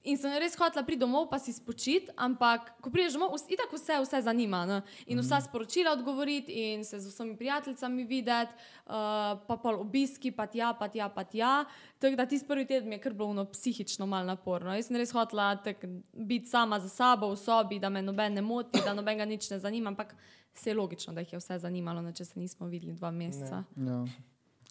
In 0.05 0.15
sem 0.15 0.31
res 0.39 0.53
hotela 0.55 0.86
priti 0.86 1.01
domov, 1.01 1.25
pa 1.27 1.39
si 1.41 1.51
spočiti, 1.51 2.13
ampak 2.15 2.69
ko 2.79 2.91
prideš 2.93 3.17
domov, 3.17 3.33
itak 3.49 3.73
vse, 3.73 3.97
vse 4.05 4.21
zanima. 4.23 4.62
Ne? 4.69 4.77
In 5.12 5.19
vsa 5.19 5.41
sporočila 5.43 5.91
odgovoriti, 5.97 6.53
in 6.53 6.86
se 6.88 6.99
z 7.01 7.12
vsemi 7.12 7.36
prijateljicami 7.36 8.05
videti, 8.07 8.53
uh, 8.88 9.36
pa 9.47 9.57
pa 9.57 9.73
obiski, 9.75 10.31
pa 10.31 10.47
tja, 10.47 10.71
pa 10.77 10.88
tja, 10.88 11.10
pa 11.10 11.25
tja. 11.27 11.65
Tako 11.99 12.15
da 12.15 12.25
ti 12.25 12.39
prvi 12.47 12.65
teden 12.65 12.93
je 12.93 13.01
kar 13.03 13.13
bilo 13.13 13.29
ono 13.29 13.45
psihično 13.51 14.05
malo 14.05 14.31
naporno. 14.31 14.75
Jaz 14.77 14.88
sem 14.88 14.95
res 14.95 15.12
hotela 15.12 15.55
tak, 15.60 15.83
biti 16.13 16.47
sama 16.47 16.79
za 16.79 16.89
sabo 16.89 17.33
v 17.33 17.36
sobi, 17.36 17.79
da 17.79 17.89
me 17.89 18.01
noben 18.01 18.38
ne 18.38 18.41
moti, 18.41 18.79
da 18.86 18.93
noben 18.93 19.17
ga 19.17 19.25
nič 19.25 19.49
ne 19.49 19.60
zanima, 19.60 19.89
ampak 19.89 20.15
se 20.53 20.69
je 20.69 20.75
logično, 20.75 21.13
da 21.13 21.21
jih 21.25 21.33
je 21.33 21.39
vse 21.39 21.60
zanimalo, 21.60 22.01
ne, 22.01 22.13
če 22.13 22.25
se 22.25 22.39
nismo 22.39 22.67
videli 22.67 22.93
dva 22.93 23.12
meseca. 23.12 23.63
Ja. 23.75 24.03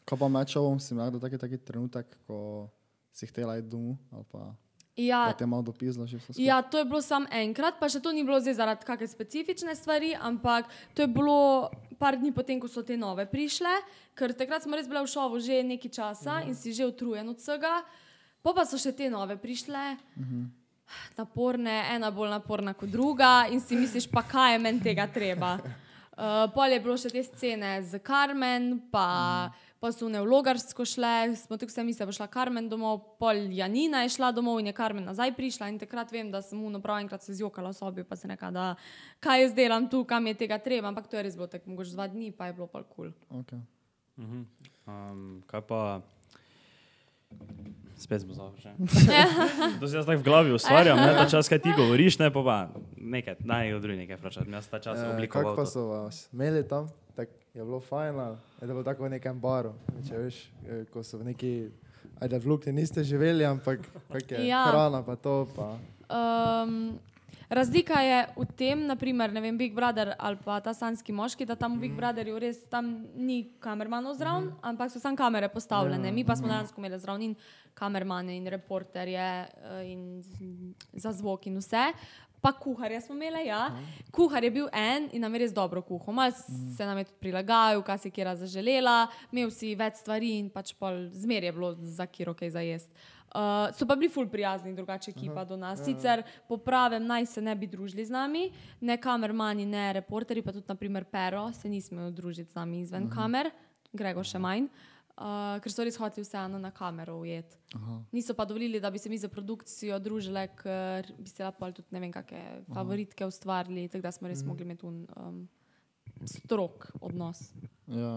Ko 0.06 0.16
pa 0.16 0.28
mečovom 0.28 0.80
si 0.80 0.94
imel 0.94 1.20
taki, 1.20 1.38
taki 1.38 1.58
trenutek, 1.58 2.18
ko 2.26 2.70
si 3.12 3.26
htela 3.26 3.58
iti 3.58 3.68
domov, 3.68 3.98
ali 4.12 4.24
pa 4.32 4.54
Ja, 4.96 5.26
da 5.26 5.32
te 5.37 5.46
malo 5.46 5.62
dopislo 5.62 6.06
že 6.06 6.16
vse 6.16 6.32
skupaj. 6.32 6.44
Ja, 6.44 6.62
to 6.62 6.78
je 6.78 6.85
bilo 6.88 7.02
samo 7.04 7.28
enkrat, 7.28 7.76
pa 7.76 7.88
še 7.92 8.00
to 8.00 8.12
ni 8.16 8.24
bilo 8.24 8.40
zdaj 8.40 8.56
zaradi 8.56 8.87
kakšne 8.88 9.09
specifične 9.12 9.74
stvari, 9.76 10.14
ampak 10.16 10.72
to 10.96 11.04
je 11.04 11.09
bilo 11.12 11.68
par 12.00 12.16
dni 12.16 12.32
potem, 12.32 12.56
ko 12.56 12.68
so 12.68 12.80
te 12.80 12.96
nove 12.96 13.26
prišle, 13.28 13.72
ker 14.16 14.32
takrat 14.32 14.64
smo 14.64 14.72
res 14.72 14.88
bili 14.88 15.04
v 15.04 15.12
šovu 15.12 15.40
že 15.40 15.61
nekaj 15.61 15.92
časa 15.92 16.40
in 16.48 16.56
si 16.56 16.72
že 16.72 16.88
utrujen 16.88 17.28
od 17.28 17.37
vsega. 17.37 17.85
Po 18.40 18.56
pa 18.56 18.64
so 18.64 18.80
še 18.80 18.94
te 18.96 19.11
nove 19.12 19.37
prišle. 19.37 20.00
Naporne, 21.18 21.92
ena 21.92 22.09
bolj 22.14 22.30
naporna 22.30 22.72
kot 22.72 22.88
druga, 22.88 23.50
in 23.50 23.61
si 23.61 23.76
misliš, 23.76 24.06
pa 24.06 24.22
kaj 24.22 24.54
je 24.54 24.59
meni 24.62 24.80
tega 24.80 25.04
treba. 25.11 25.59
Uh, 26.16 26.46
pol 26.54 26.72
je 26.72 26.80
bilo 26.80 26.94
še 26.96 27.11
te 27.11 27.20
scene 27.26 27.82
z 27.82 27.98
Karmen, 28.00 28.78
pa, 28.88 29.50
pa 29.80 29.92
so 29.92 30.08
ne 30.08 30.20
v 30.20 30.26
Logarsko 30.26 30.84
šle, 30.88 31.36
smo 31.36 31.56
tukaj 31.56 31.84
mislili, 31.84 31.98
da 31.98 32.06
bo 32.06 32.12
šla 32.16 32.26
Karmen 32.26 32.68
domov, 32.68 33.00
pol 33.20 33.36
Janina 33.52 34.02
je 34.02 34.14
šla 34.16 34.32
domov 34.32 34.60
in 34.60 34.66
je 34.66 34.72
Karmen 34.72 35.04
nazaj 35.04 35.34
prišla. 35.36 35.68
In 35.68 35.78
takrat 35.78 36.12
vem, 36.12 36.30
da 36.30 36.42
sem 36.42 36.58
mu 36.58 36.80
prav 36.80 36.98
enkrat 37.04 37.22
se 37.22 37.34
zjokala 37.34 37.70
v 37.70 37.78
sobi, 37.78 38.04
pa 38.04 38.16
se 38.16 38.28
nekaj, 38.28 38.50
da 38.52 38.74
kaj 39.20 39.42
jaz 39.42 39.54
delam 39.54 39.88
tu, 39.88 40.04
kam 40.04 40.26
je 40.26 40.34
tega 40.34 40.58
treba. 40.58 40.88
Ampak 40.88 41.06
to 41.06 41.16
je 41.16 41.22
res 41.22 41.36
bilo 41.36 41.46
tako, 41.46 41.70
mogoče 41.70 41.92
dva 41.92 42.08
dni, 42.08 42.32
pa 42.32 42.46
je 42.46 42.52
bilo 42.52 42.66
pa 42.66 42.82
kul. 42.82 43.12
Cool. 43.28 43.40
Okay. 43.42 43.60
Um, 44.86 45.42
kaj 45.46 45.60
pa. 45.68 46.00
Spet 47.96 48.20
smo 48.22 48.34
završeni. 48.34 48.76
To 49.80 49.88
si 49.88 49.96
jaz 49.96 50.06
tako 50.06 50.20
v 50.20 50.24
glavi 50.24 50.52
ustvarjam, 50.52 50.96
ne, 51.00 51.14
ta 51.16 51.24
čas, 51.28 51.48
kaj 51.48 51.58
ti 51.64 51.72
govoriš, 51.76 52.18
ne 52.20 52.28
pa 52.32 52.42
pa 52.44 52.56
nekaj, 52.96 53.40
naj 53.40 53.72
od 53.74 53.82
drugih 53.82 54.04
nekaj 54.04 54.16
vprašati. 54.20 54.52
Jaz 54.52 54.68
ta 54.68 54.78
čas 54.78 55.00
Eh, 55.00 55.08
oblikoval. 55.14 55.56
Kako 55.56 55.56
pa 55.56 55.64
to. 55.64 55.70
so 55.70 55.86
vas 55.88 56.28
imeli 56.32 56.60
tam? 56.68 56.88
Tak, 57.16 57.28
je 57.56 57.64
bilo 57.64 57.80
fajn, 57.80 58.18
ali 58.20 58.36
je 58.60 58.66
bilo 58.66 58.82
tako 58.84 59.04
v 59.04 59.10
nekem 59.16 59.40
baru? 59.40 59.72
Če 60.08 60.18
veš, 60.18 60.40
eh, 60.68 60.84
ko 60.92 61.02
so 61.02 61.18
v 61.18 61.32
neki, 61.32 61.52
ajde, 62.20 62.38
v 62.38 62.46
Lukni 62.46 62.72
niste 62.72 63.04
živeli, 63.04 63.44
ampak 63.44 63.80
je 64.30 64.46
Ja. 64.46 64.66
hrana, 64.68 65.02
pa 65.02 65.16
to. 65.16 65.48
Pa. 65.56 65.78
Um, 66.12 66.98
razlika 67.48 68.00
je 68.00 68.26
v 68.36 68.44
tem, 68.56 68.86
naprimer, 68.86 69.32
ne 69.32 69.40
vem, 69.40 69.56
Big 69.58 69.74
Brother 69.74 70.14
ali 70.18 70.36
pa 70.44 70.60
ta 70.60 70.74
sanski 70.74 71.12
moški, 71.12 71.46
da 71.46 71.56
tam 71.56 71.76
v 71.76 71.80
Big 71.88 71.96
Brotherju 71.96 72.38
res 72.38 72.60
tam 72.68 73.06
ni 73.16 73.48
kamermanov 73.60 74.14
zraven, 74.20 74.52
ampak 74.62 74.90
so 74.92 75.00
samo 75.00 75.16
kamere 75.16 75.48
postavljene. 75.48 76.12
Mi 76.12 76.24
pa 76.24 76.36
smo 76.36 76.48
dejansko 76.48 76.80
imeli 76.80 76.98
zraven 77.00 77.22
in 77.22 77.34
kamermane 77.74 78.36
in 78.36 78.46
reporterje 78.46 79.48
eh, 79.48 79.92
in 79.92 80.22
za 80.92 81.12
zvok 81.12 81.46
in 81.46 81.56
vse. 81.56 81.92
Pa 82.46 82.52
kuharja 82.52 83.00
smo 83.00 83.14
imeli, 83.14 83.48
ja. 83.48 83.72
Kuhar 84.14 84.44
je 84.44 84.50
bil 84.54 84.68
en 84.72 85.09
in 85.12 85.20
nam 85.20 85.35
je 85.35 85.40
res 85.42 85.54
dobro 85.54 85.80
kuhal. 85.82 86.14
Mal 86.14 86.30
se 86.76 86.87
nam 86.87 86.98
je 86.98 87.09
tudi 87.09 87.18
prilagajal, 87.18 87.82
kaj 87.82 87.98
si 88.04 88.12
kera 88.14 88.37
zaželela, 88.38 89.09
imel 89.35 89.50
si 89.50 89.72
več 89.74 89.98
stvari 90.04 90.37
in 90.38 90.46
pač 90.54 90.70
pol 90.78 91.09
zmer 91.11 91.48
je 91.48 91.52
bilo 91.56 91.72
za 91.74 92.06
kiro 92.06 92.37
kaj 92.38 92.54
za 92.54 92.62
jesti. 92.62 92.94
Uh, 93.35 93.74
so 93.74 93.82
pa 93.82 93.96
bili 93.98 94.12
ful 94.14 94.30
prijazni, 94.30 94.76
drugače 94.78 95.11
ekipa 95.11 95.42
do 95.44 95.59
nas. 95.59 95.82
Sicer 95.82 96.22
po 96.46 96.61
pravem 96.62 97.02
naj 97.02 97.26
se 97.26 97.42
ne 97.42 97.56
bi 97.59 97.66
družili 97.66 98.06
z 98.06 98.14
nami, 98.14 98.46
ne 98.80 98.96
kamermani, 98.96 99.66
ne 99.66 99.88
reporterji, 99.98 100.46
pa 100.46 100.54
tudi 100.54 100.70
naprimer 100.70 101.04
Pero 101.11 101.48
se 101.52 101.68
ni 101.68 101.82
smel 101.82 102.14
družiti 102.14 102.54
z 102.54 102.62
nami 102.62 102.85
izven 102.87 103.11
kamer, 103.11 103.50
Gregor 103.90 104.24
še 104.24 104.38
manj, 104.38 104.70
uh, 104.70 104.95
ker 105.16 105.72
so 105.72 105.85
res 105.85 105.96
hoteli 105.96 106.24
vseeno 106.24 106.59
na 106.61 106.70
kamero 106.70 107.16
ujeti. 107.22 107.57
Niso 108.12 108.35
pa 108.37 108.44
dovolili, 108.44 108.81
da 108.81 108.90
bi 108.90 108.98
se 108.98 109.09
mi 109.09 109.18
za 109.18 109.29
produkcijo 109.33 109.98
družili, 109.98 110.48
ker 110.61 111.12
bi 111.18 111.29
se 111.29 111.44
lahko 111.44 111.72
tudi 111.72 111.88
ne 111.96 112.02
vem, 112.05 112.12
kakšne 112.12 112.64
favoritke 112.74 113.26
ustvarili, 113.26 113.88
tako 113.88 114.09
da 114.09 114.12
smo 114.12 114.29
res 114.29 114.44
mogli 114.44 114.68
imeti 114.68 114.87
un, 114.87 115.07
um, 115.16 115.40
strok 116.24 116.90
odnos. 117.00 117.52
Ja. 117.87 118.14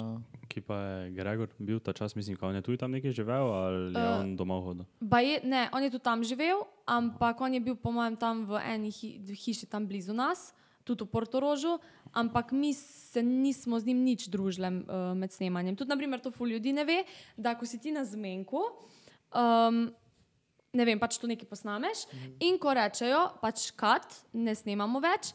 Ki 0.50 0.62
pa 0.66 0.76
je 0.76 1.12
Gregor 1.14 1.52
bil 1.60 1.80
ta 1.80 1.94
čas, 1.94 2.16
mislim, 2.16 2.38
on 2.42 2.56
je 2.56 2.62
tudi 2.66 2.78
tam 2.82 2.92
nekje 2.92 3.12
živel 3.12 3.54
ali 3.54 3.94
je 3.94 4.02
Eh, 4.02 4.20
on 4.20 4.36
doma 4.36 4.60
hodil. 4.62 4.86
Baje, 5.00 5.40
ne, 5.44 5.70
on 5.74 5.84
je 5.84 5.92
tudi 5.92 6.04
tam 6.04 6.24
živel, 6.24 6.66
ampak 6.86 7.42
on 7.42 7.54
je 7.54 7.60
bil, 7.60 7.76
po 7.76 7.92
mojem, 7.92 8.18
tam 8.18 8.46
v 8.46 8.60
eni 8.66 8.92
hi, 8.92 9.20
hiši 9.30 9.70
tam 9.70 9.88
blizu 9.88 10.14
nas, 10.14 10.54
tudi 10.84 11.06
v 11.06 11.12
Portorožu, 11.14 11.78
ampak 12.13 12.52
mi 12.52 12.74
se 12.74 13.24
nismo 13.24 13.80
z 13.80 13.86
njim 13.86 14.04
nič 14.04 14.28
družili 14.28 14.67
uh, 14.67 15.13
med 15.17 15.32
snemanjem. 15.32 15.76
Tudi, 15.76 15.89
naprimer, 15.89 16.22
to 16.22 16.32
ful 16.32 16.50
ljudi 16.50 16.74
ne 16.74 16.86
ve, 16.86 17.04
da 17.38 17.56
ko 17.58 17.65
si 17.65 17.80
ti 17.80 17.91
na 17.91 18.06
zmenku, 18.06 18.62
um, 19.34 19.89
ne 20.74 20.86
vem, 20.86 21.00
pač 21.02 21.17
to 21.17 21.28
nekaj 21.30 21.50
posnameš 21.50 22.06
in 22.39 22.60
ko 22.62 22.74
rečejo, 22.78 23.26
pač 23.41 23.72
kat, 23.78 24.22
ne 24.34 24.56
snemamo 24.56 25.02
več. 25.02 25.34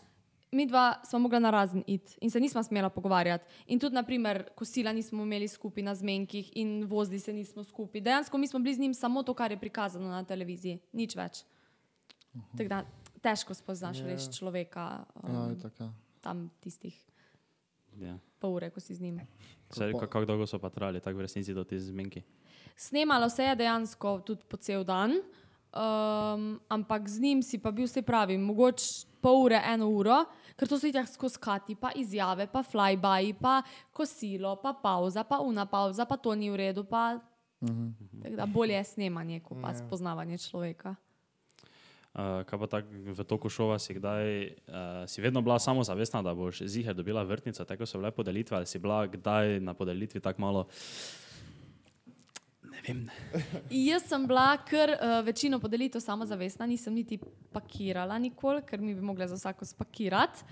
Mi 0.55 0.69
dva 0.71 1.01
smo 1.03 1.19
mogla 1.25 1.41
na 1.43 1.51
razen 1.51 1.83
iti 1.91 2.15
in 2.23 2.31
se 2.31 2.39
nismo 2.39 2.63
smela 2.63 2.87
pogovarjati. 2.95 3.49
In 3.75 3.81
tudi, 3.83 3.99
naprimer, 3.99 4.45
kosila 4.55 4.93
nismo 4.95 5.25
imeli 5.27 5.49
skupaj 5.51 5.83
na 5.83 5.95
zmenkih 5.99 6.53
in 6.63 6.85
vozili 6.87 7.19
se 7.19 7.35
nismo 7.35 7.65
skupaj. 7.67 8.01
Dejansko 8.01 8.39
mi 8.39 8.47
smo 8.47 8.61
bili 8.63 8.75
z 8.75 8.85
njim 8.87 8.95
samo 8.95 9.23
to, 9.27 9.35
kar 9.35 9.51
je 9.51 9.59
prikazano 9.59 10.13
na 10.15 10.23
televiziji, 10.23 10.79
nič 10.93 11.17
več. 11.19 11.43
Tako 12.55 12.69
da 12.71 12.85
težko 13.23 13.55
spoznaš 13.55 13.99
Ja. 13.99 14.05
yeah. 14.05 14.13
res 14.13 14.31
človeka 14.39 15.05
Ja, 15.23 15.45
um, 15.47 15.53
itak, 15.57 15.81
ja. 15.81 15.91
Tam 16.25 16.49
tistih 16.59 16.97
Ja. 17.97 18.17
pol 18.41 18.55
ure, 18.55 18.71
ko 18.71 18.81
si 18.81 18.91
z 18.91 19.01
njim. 19.01 19.21
Saj, 19.71 19.93
pa- 19.93 20.01
kako 20.01 20.11
kak 20.11 20.27
dolgo 20.27 20.47
so 20.47 20.59
pa 20.59 20.69
trajali, 20.69 20.99
tako 20.99 21.17
v 21.17 21.23
resnici 21.23 21.53
do 21.53 21.63
te 21.63 21.77
zmenki. 21.79 22.23
Snemalo 22.77 23.29
se 23.29 23.45
je 23.45 23.57
dejansko 23.57 24.21
tudi 24.21 24.43
po 24.45 24.57
cel 24.57 24.83
dan, 24.83 25.13
um, 25.71 26.43
ampak 26.69 27.07
z 27.07 27.21
njim 27.21 27.41
si 27.41 27.59
pa 27.59 27.71
bil 27.71 27.85
vse 27.85 28.03
pravi, 28.03 28.35
mogoče 28.37 28.89
pol 29.21 29.45
ure, 29.45 29.61
eno 29.65 29.89
uro, 29.89 30.25
ker 30.55 30.67
to 30.67 30.77
so 30.77 30.87
itak 30.87 31.07
skozi 31.07 31.39
kati, 31.39 31.75
pa 31.75 31.93
izjave, 31.93 32.47
pa 32.47 32.63
flyby, 32.63 32.99
pa 33.37 33.63
kosilo, 33.91 34.57
pa 34.57 34.73
pauza, 34.75 35.23
pa 35.23 35.39
una 35.41 35.65
pauza, 35.65 36.05
pa 36.05 36.17
to 36.17 36.35
ni 36.35 36.51
v 36.51 36.57
redu. 36.59 36.85
Pa, 36.85 37.19
tako 38.21 38.37
da 38.37 38.47
bolje 38.47 38.75
je 38.75 38.85
snemanje, 38.87 39.41
kot 39.41 39.57
pa 39.57 39.71
Ja. 39.71 39.75
spoznavanje 39.77 40.39
človeka. 40.41 40.95
Uh, 42.15 42.45
kaj 42.47 42.59
pa 42.59 42.67
tako 42.67 42.89
v 43.11 43.25
toku 43.27 43.51
šova 43.51 43.79
si 43.83 43.95
kdaj, 43.95 44.29
uh, 44.47 45.03
si 45.11 45.19
vedno 45.19 45.43
bila 45.43 45.59
samozavestna, 45.59 46.23
da 46.23 46.35
boš 46.35 46.63
ziher 46.63 46.95
dobila 46.95 47.23
vrtnico, 47.27 47.65
tako 47.65 47.87
so 47.87 47.99
bile 47.99 48.11
podelitve, 48.15 48.57
ali 48.57 48.67
si 48.71 48.79
bila 48.79 49.07
kdaj 49.07 49.59
na 49.61 49.75
podelitvi 49.75 50.21
tako 50.21 50.41
malo, 50.41 50.63
ne 50.63 51.24
vem, 52.87 53.11
Jaz 53.71 54.05
sem 54.09 54.27
bila 54.27 54.57
kar 54.69 54.93
uh, 54.95 55.19
večino 55.27 55.59
podelitev 55.61 56.03
samozavestna, 56.03 56.67
nisem 56.67 56.95
niti 56.95 57.19
pakirala 57.53 58.19
nikoli, 58.19 58.63
ker 58.67 58.81
mi 58.81 58.95
bi 58.95 59.01
mogla 59.01 59.29
za 59.29 59.39
vsako 59.39 59.65
spakirati. 59.65 60.45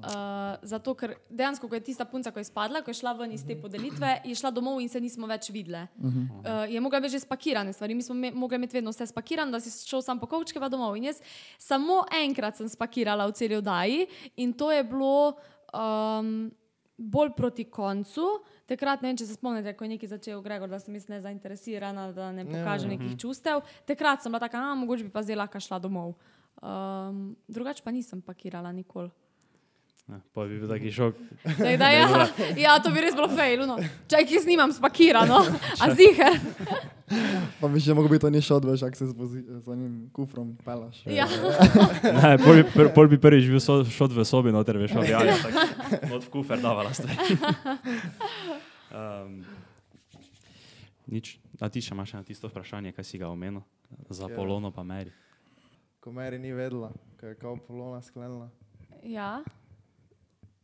Uh, 0.00 0.56
zato, 0.62 0.94
ker 0.94 1.14
dejansko, 1.28 1.68
ko 1.68 1.76
je 1.76 1.84
tista 1.90 2.04
punca, 2.08 2.30
ko 2.32 2.40
je 2.40 2.48
spadla, 2.48 2.82
ko 2.84 2.92
je 2.92 3.00
šla 3.00 3.12
ven 3.18 3.32
iz 3.32 3.44
te 3.46 3.56
podelitve, 3.60 4.14
je 4.24 4.36
šla 4.38 4.52
domov 4.54 4.80
in 4.80 4.88
se 4.88 5.00
nismo 5.00 5.28
več 5.28 5.50
videli. 5.50 5.82
Uh, 6.00 6.64
je 6.70 6.80
mogla 6.80 7.00
biti 7.00 7.16
že 7.18 7.24
spakirane 7.24 7.72
stvari, 7.72 7.94
mi 7.94 8.02
smo 8.02 8.14
me, 8.14 8.30
mogli 8.30 8.56
imeti 8.56 8.78
vedno 8.78 8.94
vse 8.94 9.10
spakirano, 9.10 9.52
da 9.52 9.60
si 9.60 9.72
šel 9.88 10.02
sam 10.02 10.20
po 10.20 10.28
kovčke 10.30 10.60
pa 10.60 10.68
domov. 10.68 10.96
In 10.96 11.10
jaz 11.10 11.20
samo 11.58 12.04
enkrat 12.22 12.56
sem 12.56 12.68
spakirala 12.68 13.26
v 13.28 13.36
celi 13.36 13.58
oddaji 13.60 14.06
in 14.36 14.52
to 14.52 14.72
je 14.72 14.84
bilo. 14.84 15.36
Um, 15.70 16.50
Bolj 17.00 17.30
proti 17.36 17.64
koncu, 17.64 18.26
takrat 18.68 19.00
ne 19.00 19.08
vem, 19.08 19.16
če 19.16 19.24
se 19.24 19.34
spomnite, 19.38 19.72
ko 19.72 19.86
je 19.86 19.92
nekaj 19.94 20.08
začel 20.10 20.42
Gregor, 20.44 20.68
da 20.68 20.76
sem 20.78 20.92
jaz 20.94 21.06
nezainteresirana, 21.08 22.10
da 22.12 22.28
ne 22.32 22.44
pokažem 22.44 22.90
Ja. 22.92 22.98
nekih 22.98 23.16
čustev. 23.16 23.62
Takrat 23.88 24.20
sem 24.22 24.28
bila 24.32 24.40
taka, 24.40 24.60
a 24.60 24.74
mogoče 24.76 25.06
bi 25.08 25.10
pa 25.10 25.22
zdaj 25.24 25.36
lahko 25.40 25.60
šla 25.60 25.78
domov. 25.80 26.12
Um, 26.60 27.36
drugače 27.48 27.80
pa 27.82 27.90
nisem 27.90 28.20
pakirala 28.20 28.72
nikoli. 28.72 29.08
Pa 30.34 30.44
bi 30.46 30.58
bil 30.60 30.68
taki 30.68 30.90
šok. 30.92 31.14
Tako 31.44 31.76
Da, 31.78 31.88
ja, 31.90 32.06
ja, 32.64 32.78
to 32.82 32.90
bi 32.90 33.00
res 33.04 33.14
bilo 33.14 33.28
fail. 33.30 33.66
No. 33.66 33.76
Če 34.10 34.24
jih 34.26 34.40
snimam 34.42 34.72
spakirano, 34.74 35.42
a 35.80 35.90
zihe. 35.94 36.30
Pa 37.58 37.66
bi 37.66 37.80
že 37.82 37.90
mogel 37.90 38.06
biti 38.14 38.22
to 38.22 38.30
ni 38.30 38.38
šel, 38.38 38.62
veš, 38.62 38.84
ak 38.86 38.94
se 38.94 39.08
z, 39.10 39.42
enim 39.74 40.06
kufrom 40.14 40.52
pelaš. 40.62 41.02
Ja. 41.10 41.26
Ne, 42.06 42.38
pol 42.38 42.60
bi, 42.60 42.64
pr, 42.70 42.86
pol 42.94 43.10
bi 43.10 43.18
prvič 43.18 43.48
bil 43.50 43.58
so, 43.58 43.80
šod 43.82 44.14
v 44.14 44.22
sobi, 44.22 44.52
noter 44.54 44.78
veš, 44.78 44.94
objavljal, 44.94 45.42
tako 45.42 46.14
od 46.14 46.22
v 46.22 46.30
kufer 46.30 46.62
davala 46.62 46.94
stvari. 46.94 47.34
Um, 48.94 49.42
nič, 51.10 51.38
a 51.58 51.66
ti 51.66 51.82
še 51.82 51.98
imaš 51.98 52.14
na 52.14 52.22
tisto 52.22 52.46
vprašanje, 52.46 52.94
kaj 52.94 53.02
si 53.06 53.18
ga 53.18 53.26
omenil, 53.26 53.66
za 54.06 54.30
Ja. 54.30 54.34
Polono 54.38 54.70
pa 54.70 54.86
meri. 54.86 55.10
Ko 55.98 56.14
Meri 56.14 56.38
ni 56.38 56.54
vedela, 56.54 56.94
ko 57.18 57.26
je 57.26 57.34
kao 57.42 57.58
polona 57.58 57.98
sklenila. 58.06 58.46
ja. 59.02 59.42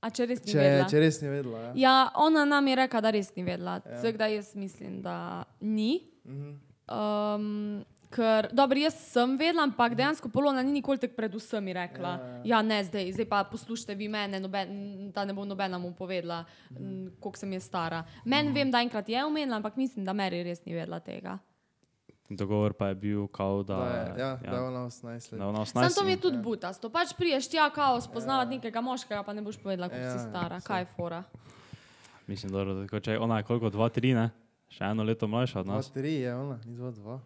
A 0.00 0.11
če 0.12 0.26
res 0.28 0.44
ni 0.44 0.52
Če, 0.52 0.61
vedela? 0.61 0.87
če 0.90 1.00
res 1.02 1.18
ni 1.22 1.28
vedela, 1.32 1.61
ja. 1.64 1.72
Ja, 1.80 1.96
ona 2.22 2.44
nam 2.48 2.66
je 2.68 2.78
rekla, 2.82 3.02
da 3.02 3.12
res 3.16 3.32
ni 3.37 3.44
vedela. 3.46 3.80
Ja. 3.85 4.12
Da 4.20 4.30
jaz 4.30 4.54
mislim, 4.54 5.00
da 5.02 5.18
ni. 5.61 6.00
Mhm. 6.26 6.56
Um, 6.87 7.85
ker, 8.14 8.46
dobro, 8.54 8.78
jaz 8.78 8.94
sem 9.11 9.35
vedela, 9.40 9.64
ampak 9.66 9.96
dejansko 9.98 10.30
Polona 10.30 10.62
ni 10.62 10.76
nikoli 10.76 11.00
tako 11.02 11.16
pred 11.18 11.35
vsemi 11.35 11.74
rekla. 11.74 12.12
Ja, 12.12 12.28
ja. 12.28 12.42
Ja, 12.52 12.62
ne 12.62 12.78
zdaj, 12.87 13.11
zdaj 13.16 13.28
pa 13.32 13.42
poslušajte 13.50 13.96
vi 13.98 14.09
mene, 14.12 14.40
noben, 14.42 15.11
da 15.14 15.24
ne 15.26 15.35
bo 15.35 15.44
nobena 15.48 15.80
mu 15.82 15.90
povedala, 15.98 16.44
mm. 16.70 17.16
koliko 17.20 17.42
sem 17.42 17.56
jaz 17.56 17.66
stara. 17.66 18.04
Meni 18.24 18.54
vem, 18.54 18.70
da 18.70 18.85
enkrat 18.85 19.09
je 19.09 19.24
omenila, 19.24 19.59
ampak 19.59 19.76
mislim, 19.80 20.06
da 20.06 20.14
Meri 20.16 20.44
res 20.46 20.62
ni 20.64 20.76
vedela 20.76 21.00
tega. 21.00 21.38
Dogovor 22.29 22.73
pa 22.73 22.89
je 22.89 22.95
bil, 22.95 23.27
kao, 23.27 23.62
da, 23.62 23.77
Da, 23.77 23.85
je, 23.87 24.15
ja, 24.19 24.37
da 24.37 24.57
je 24.57 24.62
ona 24.62 24.79
18 24.81 25.33
let. 25.33 25.41
ona 25.41 25.65
Sam 25.65 25.89
to 25.95 26.05
mi 26.05 26.11
je 26.11 26.17
18. 26.17 26.21
tudi 26.21 26.39
butasto. 26.39 26.91
Pač 26.91 27.15
priješ 27.15 27.49
tja, 27.49 27.71
kao 27.71 28.01
spoznavati 28.01 28.51
nekega 28.51 28.81
moškega, 28.81 29.23
pa 29.23 29.33
ne 29.33 29.43
boš 29.43 29.57
povedala, 29.57 29.89
koliko 29.89 30.07
Ja, 30.07 30.19
si 30.19 30.29
stara. 30.29 30.61
Kaj 30.61 30.81
je 30.81 30.87
fora? 30.97 31.23
Mislim, 32.27 32.53
dobro, 32.53 32.75
da 32.75 32.83
tako, 32.83 33.01
če 33.01 33.19
ona 33.19 33.37
je 33.37 33.43
koliko, 33.43 33.71
dva, 33.71 33.89
tri, 33.89 34.15
ne? 34.15 34.31
Še 34.69 34.85
eno 34.85 35.03
leto 35.03 35.27
mlajša 35.27 35.61
od 35.61 35.67
nas. 35.67 35.91
tri 35.91 36.15
je 36.15 36.35
ona, 36.35 36.59
ni 36.65 36.75
dva, 36.75 36.91
dva. 36.91 37.21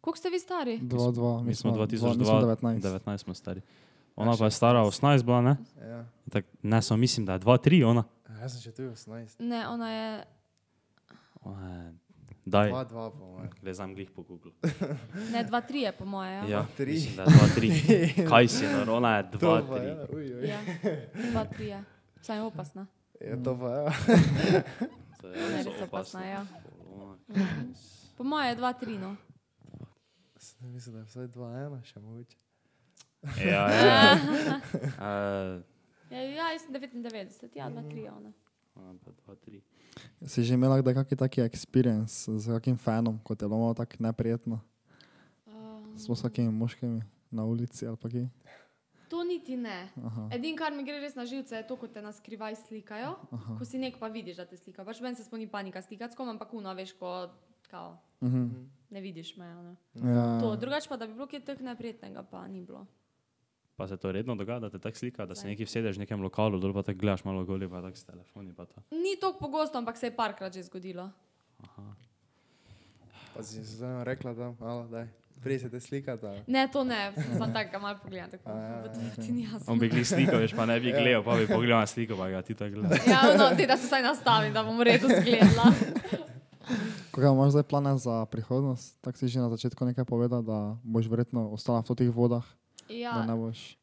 Koliko 0.00 0.18
ste 0.18 0.30
vi 0.30 0.38
stari? 0.38 0.78
2-2, 0.78 1.42
Mi 1.42 1.54
smo 1.54 1.72
2002, 1.72 2.58
19. 2.60 2.80
19 2.80 3.18
smo 3.18 3.34
stari. 3.34 3.60
Ona 4.16 4.36
pa 4.36 4.44
je 4.44 4.50
stara 4.50 4.82
18 4.82 5.22
bila, 5.22 5.40
ne? 5.40 5.56
Ja. 5.80 6.04
Tak, 6.30 6.44
ne, 6.62 6.82
samo 6.82 6.98
mislim, 6.98 7.26
da 7.26 7.32
je 7.32 7.38
2, 7.40 7.58
3 7.58 7.84
ona. 7.86 8.04
A 8.28 8.32
Jaz 8.34 8.52
sem 8.52 8.60
še 8.60 8.72
tu 8.72 8.82
18. 8.82 9.40
Ne, 9.40 9.68
ona 9.68 9.90
je. 9.90 10.24
Ona 11.42 11.68
je, 11.70 11.94
daj, 12.44 12.70
2, 12.70 12.84
2 12.84 13.10
po 13.10 13.26
mojem. 13.26 13.50
gledam 13.60 13.94
glih 13.94 14.10
po 14.10 14.22
Google. 14.22 14.52
Ne, 15.32 15.44
dva, 15.44 15.60
tri 15.60 15.80
je 15.80 15.92
po 15.92 16.04
moje. 16.04 16.32
Ja. 16.32 16.46
Ja, 16.46 16.66
tri. 16.76 16.92
mislim, 16.92 17.16
da 17.16 17.22
je 17.22 17.28
2, 17.28 17.56
3. 18.16 18.28
Kaj 18.28 18.48
si, 18.48 18.64
no, 18.66 18.94
ona 18.94 19.16
je 19.16 19.24
2, 19.24 19.38
To 19.38 19.66
pa 19.68 19.74
3. 19.74 19.88
ja, 19.88 20.06
uj, 20.08 20.24
uj. 20.34 20.48
ja. 20.48 20.60
Dva, 21.30 21.44
tri 21.46 21.66
je. 21.66 21.84
Saj 22.20 22.36
je 22.36 22.42
opasna. 22.42 22.86
Ja, 23.20 23.36
to 23.38 23.58
pa 23.58 23.68
ja. 23.70 23.92
To 25.20 25.28
je 25.28 25.36
Ne, 25.38 25.56
res 25.56 25.66
opasna, 25.68 25.84
opasno. 25.86 26.20
ja. 26.22 26.46
Po 28.16 28.24
moje 28.24 28.48
je 28.48 28.54
dva, 28.54 28.72
tri, 28.72 28.98
no. 28.98 29.16
Sem 30.36 30.72
Mislim, 30.72 30.94
da 30.94 30.98
je 30.98 31.04
vsaj 31.04 31.26
2, 31.28 31.46
1 31.70 31.82
še 31.84 32.00
mogoče. 32.00 32.36
Ja, 33.40 33.62
ja. 33.70 34.18
Uh, 34.98 35.62
Ja, 36.10 36.18
ja, 36.20 36.50
jaz 36.52 36.62
sem 36.62 36.74
99, 36.74 37.48
ja, 37.54 37.70
dva, 37.70 37.82
tri 37.82 38.02
je 38.02 38.10
ona. 38.12 38.32
Ona 38.74 38.94
pa 38.96 39.10
2, 39.26 39.36
3. 39.36 39.60
Si 40.24 40.40
že 40.40 40.54
imela 40.54 40.78
kdaj 40.78 40.94
kakšen 40.96 41.18
taki 41.18 41.40
experience 41.42 42.26
z 42.28 42.48
kakim 42.50 42.76
fanom, 42.76 43.18
kot 43.18 43.36
je 43.36 43.46
bilo 43.46 43.72
tako 43.72 43.96
neprijetno? 43.98 44.60
Um, 45.46 45.92
Smo 45.94 46.14
s 46.14 46.22
kakimi 46.22 46.50
moškimi 46.50 47.00
na 47.30 47.44
ulici 47.44 47.84
ali 47.84 47.96
pa 47.96 48.08
kaj? 48.08 48.28
to 49.08 49.20
niti 49.22 49.52
ne. 49.54 49.92
Edino, 50.30 50.56
kar 50.56 50.72
mi 50.72 50.80
gre 50.82 50.96
res 50.96 51.12
na 51.12 51.22
živce, 51.22 51.52
je 51.52 51.66
to, 51.66 51.76
ko 51.76 51.84
te 51.86 52.00
na 52.00 52.08
skrivaj 52.10 52.56
slikajo. 52.58 53.10
Aha. 53.30 53.56
Ko 53.58 53.64
si 53.64 53.76
nek 53.76 53.98
pa 53.98 54.08
vidiš, 54.08 54.36
da 54.36 54.46
te 54.46 54.56
slika. 54.56 54.80
Pač 54.82 55.00
meni 55.00 55.12
se 55.12 55.24
spomni 55.24 55.44
panika 55.46 55.82
slikati 55.82 56.12
s 56.12 56.16
kom, 56.16 56.28
ampak 56.30 56.48
uno, 56.50 56.72
veš, 56.72 56.94
ko 56.94 57.28
kao, 57.68 57.98
Mhm. 58.22 58.48
ne 58.88 59.00
vidiš 59.00 59.36
me. 59.36 59.44
ono. 59.54 59.76
Ja. 59.94 60.40
To, 60.40 60.56
drugače 60.56 60.88
pa, 60.88 60.96
da 60.96 61.06
bi 61.06 61.12
bilo 61.12 61.26
kaj 61.26 61.40
tako 61.42 61.62
neprijetnega, 61.62 62.22
pa 62.22 62.48
ni 62.48 62.62
bilo. 62.62 62.86
Pa 63.82 63.88
se 63.88 63.96
to 63.96 64.12
redno 64.12 64.34
dogaja, 64.34 64.60
da 64.60 64.70
te 64.70 64.78
tako 64.78 64.94
slika, 64.94 65.26
da 65.26 65.34
se 65.34 65.40
Zdaj. 65.40 65.50
nekje 65.50 65.66
vsedeš 65.66 65.96
v 65.96 66.00
nekem 66.00 66.22
lokalu, 66.22 66.60
dol 66.60 66.70
pa 66.70 66.82
tako 66.82 66.98
gledaš 67.00 67.24
malo 67.24 67.42
goli, 67.42 67.66
pa 67.66 67.82
tako 67.82 67.96
s 67.96 68.04
telefoni. 68.04 68.52
Pa 68.54 68.62
to. 68.64 68.78
Ni 68.92 69.18
tako 69.18 69.38
pogosto, 69.40 69.78
ampak 69.78 69.96
se 69.96 70.06
je 70.06 70.14
parkrat 70.14 70.54
že 70.54 70.62
zgodilo. 70.62 71.10
Pa 73.34 73.42
si 73.42 73.54
se 73.56 73.74
zdaj 73.74 74.04
rekla, 74.04 74.34
da 74.34 74.54
malo, 74.60 74.86
daj. 74.86 75.08
Prej 75.42 75.58
se 75.58 75.70
te 75.70 75.80
slikata. 75.80 76.30
Ne, 76.46 76.68
to 76.68 76.84
ne, 76.84 77.10
sem 77.34 77.50
tako 77.52 77.80
malo 77.80 77.98
pogledal, 77.98 78.30
tako 78.30 78.46
A, 78.46 78.54
ja, 78.54 78.78
da 78.78 78.88
to 78.88 79.00
ti 79.18 79.32
ni 79.32 79.42
jasno. 79.42 79.66
On 79.66 79.78
bi 79.78 79.88
glih 79.88 80.06
slikal, 80.06 80.38
veš, 80.38 80.54
pa 80.54 80.62
ne 80.62 80.78
bi 80.80 80.88
Ja. 80.88 81.02
gledal, 81.02 81.24
pa 81.24 81.34
bi 81.34 81.46
pogledal 81.46 81.80
na 81.80 81.86
sliko, 81.86 82.14
pa 82.14 82.30
ga 82.30 82.42
ti 82.42 82.54
tako 82.54 82.70
gleda. 82.76 82.94
Ja, 83.02 83.34
no, 83.34 83.50
ti 83.56 83.66
da 83.66 83.74
se 83.76 83.86
vsaj 83.86 84.02
nastavim, 84.02 84.52
da 84.52 84.62
bom 84.62 84.78
v 84.78 84.82
redu 84.84 85.10
zgledala. 85.10 85.74
Kaj 87.10 87.26
imaš 87.26 87.50
zdaj 87.50 87.62
plane 87.64 87.98
za 87.98 88.22
prihodnost? 88.26 89.02
Tako 89.02 89.18
si 89.18 89.28
že 89.28 89.40
na 89.40 89.50
začetku 89.50 89.84
nekaj 89.84 90.04
povedal, 90.04 90.40
da 90.40 90.78
boš 90.82 91.10
verjetno 91.10 91.50
ostala 91.50 91.82
v 91.82 91.90
teh 91.90 92.06
vodah, 92.08 92.46
da 92.46 92.61
Ja, 92.92 93.26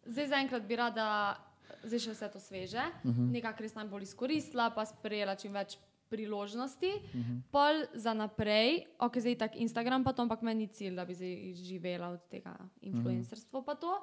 zdaj 0.05 0.27
zaenkrat 0.27 0.65
bi 0.67 0.75
rada, 0.75 1.37
zdaj 1.83 1.99
še 2.05 2.13
vse 2.13 2.29
to 2.29 2.39
sveže, 2.39 2.83
uh 3.03 3.11
-huh. 3.11 3.31
nekako 3.31 3.63
res 3.63 3.75
najbolj 3.75 4.03
izkoristila, 4.03 4.69
pa 4.69 4.85
sprejela 4.85 5.35
čim 5.35 5.53
več 5.53 5.77
priložnosti. 6.09 6.91
Uh 6.95 7.19
-huh. 7.19 7.41
Pol 7.51 7.85
za 7.93 8.13
naprej, 8.13 8.85
ok, 8.99 9.19
zdaj 9.19 9.35
tak 9.35 9.55
Instagram 9.55 10.03
pa 10.03 10.13
to, 10.13 10.21
ampak 10.21 10.41
meni 10.41 10.59
ni 10.59 10.67
cilj, 10.67 10.95
da 10.95 11.05
bi 11.05 11.13
zdaj 11.13 11.53
živela 11.53 12.09
od 12.09 12.19
tega 12.29 12.57
influencerstva 12.81 13.61
pa 13.61 13.75
to. 13.75 14.01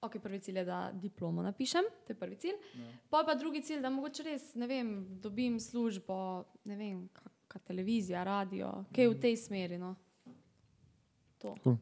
ok, 0.00 0.18
prvi 0.22 0.38
cilj 0.40 0.58
je, 0.58 0.64
da 0.64 0.90
diplomo 0.92 1.42
napišem, 1.42 1.84
to 2.06 2.12
je 2.12 2.16
prvi 2.16 2.36
cilj. 2.36 2.54
Ja. 2.74 2.84
Pa 3.10 3.24
pa 3.26 3.34
drugi 3.34 3.62
cilj, 3.62 3.80
da 3.80 3.90
mogoče 3.90 4.22
res, 4.22 4.54
ne 4.54 4.66
vem, 4.66 5.06
dobim 5.22 5.60
službo, 5.60 6.44
ne 6.64 6.76
vem, 6.76 7.08
kakšna 7.12 7.60
televizija, 7.64 8.24
radio, 8.24 8.84
kaj 8.94 9.08
v 9.08 9.20
tej 9.20 9.36
smeri. 9.36 9.78
No. 9.78 9.94
To 11.38 11.56
Cool. 11.62 11.76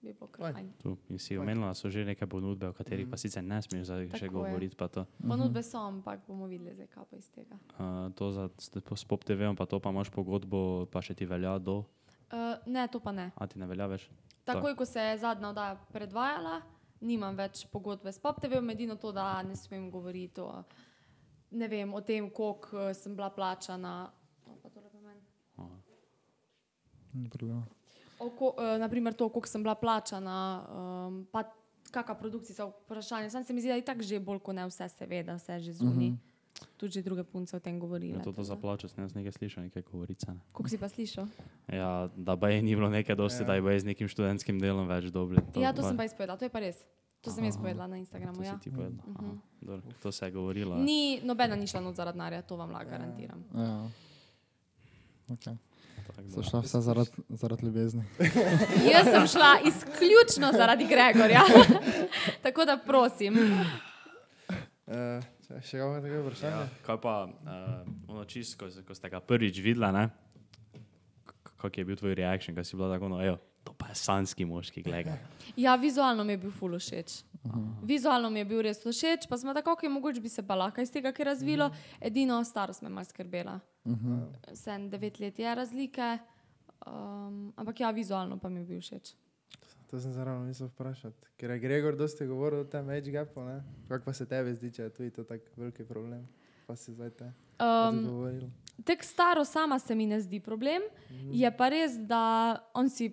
Bi 0.00 0.12
bilo 0.12 0.28
fajn. 0.38 0.72
Tu, 0.82 0.94
in 1.10 1.18
si 1.18 1.38
omenila, 1.38 1.74
so 1.74 1.90
že 1.90 2.04
neke 2.06 2.26
ponudbe, 2.26 2.70
o 2.70 2.76
katerih 2.76 3.08
pa 3.10 3.18
sicer 3.18 3.42
ne 3.42 3.58
smeš 3.62 3.86
zdaj 3.90 4.08
še 4.14 4.30
govoriti. 4.30 4.76
pa 4.78 4.88
to. 4.88 5.06
Ponudbe 5.18 5.62
so, 5.62 5.82
ampak 5.82 6.22
bomo 6.26 6.46
videli, 6.46 6.74
zdaj, 6.74 6.90
kaj 6.94 7.06
pa 7.10 7.16
iz 7.16 7.30
tega. 7.34 7.58
Uh, 7.76 8.08
to 8.14 8.30
za, 8.32 8.48
s 8.58 9.04
Pop 9.04 9.24
TV-om, 9.24 9.56
pa 9.58 9.66
to 9.66 9.80
pa 9.82 9.90
imaš 9.90 10.10
pogodbo, 10.14 10.86
pa 10.92 11.02
še 11.02 11.18
ti 11.18 11.26
velja 11.26 11.58
do, 11.58 11.82
Uh, 12.28 12.60
ne, 12.66 12.88
to 12.88 13.00
pa 13.00 13.12
ne. 13.12 13.30
a 13.36 13.46
ti 13.46 13.58
ne 13.58 13.66
velja 13.66 13.86
več. 13.88 14.04
Takoj, 14.44 14.74
ko 14.76 14.84
se 14.84 15.00
je 15.00 15.16
zadnja 15.18 15.48
oddaja 15.48 15.78
predvajala, 15.92 16.58
nimam 17.00 17.36
več 17.36 17.62
pogodbe 17.72 18.12
s 18.12 18.20
PopTV, 18.20 18.60
edino 18.74 18.98
to, 19.00 19.12
da 19.16 19.40
ne 19.42 19.56
smem 19.56 19.88
govoriti 19.90 20.44
o, 20.44 20.50
ne 21.56 21.68
vem, 21.72 21.94
o 21.94 22.02
tem, 22.04 22.28
koliko 22.28 22.90
eh, 22.90 22.92
sem 22.96 23.16
bila 23.16 23.30
plačana. 23.32 23.94
O, 24.44 24.58
pa 24.60 24.68
tole 24.68 24.92
pa 24.92 25.00
meni. 25.00 25.24
Ni 27.16 27.32
problema. 27.32 27.64
O, 28.18 28.30
ko, 28.30 28.54
uh, 28.56 28.78
naprimer 28.80 29.14
to, 29.14 29.28
koliko 29.28 29.48
sem 29.48 29.62
bila 29.62 29.74
plačana, 29.74 30.64
um, 31.08 31.26
pa 31.32 31.44
kakšna 31.90 32.14
produkcija, 32.14 32.66
vprašanje. 32.84 33.30
Sam 33.30 33.44
se 33.44 33.52
mi 33.52 33.60
zdi, 33.60 33.68
da 33.68 33.74
je 33.74 33.84
tako 33.84 34.02
že 34.02 34.20
bolj 34.20 34.38
kot 34.38 34.54
ne 34.54 34.66
vse, 34.66 34.88
seveda, 34.88 35.34
vse 35.34 35.58
že 35.60 35.72
zunaj. 35.72 36.08
Uh 36.08 36.14
-huh. 36.14 36.16
Tudi 36.76 36.92
že 36.92 37.02
druge 37.02 37.22
punce 37.24 37.56
o 37.56 37.60
tem 37.60 37.78
govorile. 37.80 38.18
Ja, 38.18 38.24
to, 38.24 38.42
za 38.42 38.54
da. 38.54 38.60
plačo 38.60 38.88
sem 38.88 39.04
jaz 39.04 39.14
nekaj 39.14 39.32
slišal, 39.32 39.62
nekaj 39.64 39.82
govorice. 39.82 40.26
Ne. 40.32 40.40
Koliko 40.52 40.70
si 40.70 40.78
pa 40.78 40.88
slišal? 40.88 41.26
Ja, 41.68 42.08
da 42.16 42.36
pa 42.36 42.48
je 42.48 42.62
ni 42.62 42.74
bilo 42.74 42.88
nekaj 42.90 43.14
dosti, 43.16 43.42
ja. 43.42 43.46
da 43.46 43.54
je 43.54 43.62
bilo 43.62 43.78
z 43.78 43.84
nekim 43.84 44.08
študentskim 44.08 44.58
delom 44.58 44.88
več 44.88 45.04
dobri. 45.04 45.38
Ja, 45.56 45.72
to 45.72 45.82
sem 45.82 45.96
pa 45.96 46.04
izpovedala, 46.04 46.38
to 46.38 46.44
je 46.44 46.48
pa 46.48 46.58
res. 46.60 46.82
To 47.20 47.30
sem 47.30 47.44
jaz 47.44 47.56
povedala 47.56 47.86
na 47.86 47.96
Instagramu. 47.98 48.36
To 48.36 48.42
Ja. 48.42 48.54
si 48.54 48.60
ti 48.60 48.70
povedal. 48.70 48.98
Aha, 49.14 49.32
dobro, 49.60 49.82
To 50.02 50.12
se 50.12 50.26
je 50.26 50.30
govorilo. 50.30 50.74
ja. 50.74 50.82
Ni 50.82 51.20
nobena 51.24 51.56
ni 51.56 51.66
šla 51.66 51.80
not 51.80 51.94
zaradi 51.96 52.18
denarja, 52.18 52.42
to 52.42 52.56
vam 52.56 52.70
lahko 52.70 52.90
garantiram. 52.90 53.44
Ja. 53.54 53.88
Okay. 55.28 55.56
Da- 56.08 56.30
So 56.30 56.42
šla 56.42 56.60
vse 56.60 56.80
zaradi 56.80 57.10
zarad 57.30 57.62
ljubezni. 57.62 58.04
Jaz 58.92 59.04
sem 59.06 59.26
šla 59.28 59.50
izključno 59.64 60.52
zaradi 60.52 60.86
Gregorja. 60.86 61.40
Tako 62.42 62.64
da 62.64 62.78
prosim. 62.78 63.36
Uh, 64.86 65.22
še 65.62 65.76
imamo 65.76 66.00
tako 66.00 66.22
vprašanje? 66.22 66.52
Ja, 66.52 66.68
kaj 66.82 66.96
pa, 66.98 67.14
uh, 67.24 67.32
ono 68.08 68.24
čisto, 68.24 68.56
ko, 68.58 68.82
ko 68.82 68.94
ste 68.94 69.08
ga 69.08 69.20
prvič 69.20 69.58
videla, 69.58 69.92
ne? 69.92 70.06
K- 71.24 71.56
kak 71.58 71.78
je 71.78 71.84
bil 71.84 71.96
tvoj 71.96 72.14
reakcion, 72.14 72.56
ko 72.56 72.64
si 72.64 72.76
bila 72.76 72.88
tako, 72.90 73.08
no, 73.08 73.20
ejo, 73.20 73.36
to 73.68 73.74
pa 73.76 73.88
je 73.88 73.94
sanski 73.94 74.44
moški, 74.44 74.82
gledaj. 74.82 75.18
Ja, 75.56 75.74
vizualno 75.76 76.24
mi 76.24 76.32
je 76.32 76.38
bil 76.38 76.50
ful 76.50 76.78
všeč. 76.78 77.22
Vizualno 77.82 78.30
mi 78.30 78.40
je 78.40 78.44
bil 78.44 78.62
res 78.64 78.80
všeč, 78.80 79.26
pa 79.28 79.36
smo 79.36 79.52
tako, 79.54 79.76
ki 79.76 79.88
mogoče 79.92 80.20
bi 80.24 80.28
se 80.32 80.42
pa 80.46 80.56
lahko 80.56 80.80
iz 80.80 80.92
tega 80.92 81.12
kaj 81.12 81.26
razvilo. 81.32 81.68
Edino 82.00 82.38
starost 82.44 82.82
me 82.82 82.88
je 82.88 82.94
malo 82.94 83.04
skrbela. 83.04 83.58
Sem 84.54 84.88
devet 84.90 85.20
let 85.20 85.38
je 85.38 85.54
razlike, 85.54 86.18
um, 86.86 87.52
ampak 87.56 87.80
ja, 87.80 87.90
vizualno 87.90 88.38
pa 88.38 88.48
mi 88.48 88.60
je 88.60 88.64
bil 88.70 88.80
všeč. 88.80 89.12
To 89.90 90.00
sem 90.00 90.12
se 90.12 90.24
ravno 90.24 90.46
mislil 90.46 90.68
vprašati. 90.68 91.34
Ker 91.36 91.50
je 91.50 91.58
Gregor 91.58 91.96
dosti 91.96 92.26
govoril 92.26 92.64
o 92.64 92.64
tem 92.64 92.88
age 92.88 93.12
gapu, 93.12 93.44
ne? 93.44 93.60
Kako 93.88 94.04
pa 94.04 94.12
se 94.12 94.28
tebi 94.28 94.54
zdi, 94.54 94.72
če 94.72 94.88
je 94.88 94.94
tu 94.94 95.10
to 95.10 95.24
tak 95.24 95.44
veliki 95.56 95.84
problem? 95.84 96.24
Pa 96.66 96.76
si 96.76 96.92
zdaj 96.92 97.10
te 97.10 97.32
Um, 97.58 97.98
odgovoril. 97.98 98.50
Tek 98.84 99.02
staro 99.04 99.44
sama 99.44 99.78
se 99.78 99.94
mi 99.94 100.06
ne 100.06 100.20
zdi 100.20 100.38
problem, 100.40 100.82
je 101.32 101.50
pa 101.56 101.68
res, 101.68 101.96
da 102.06 102.54
on 102.74 102.86
si 102.88 103.08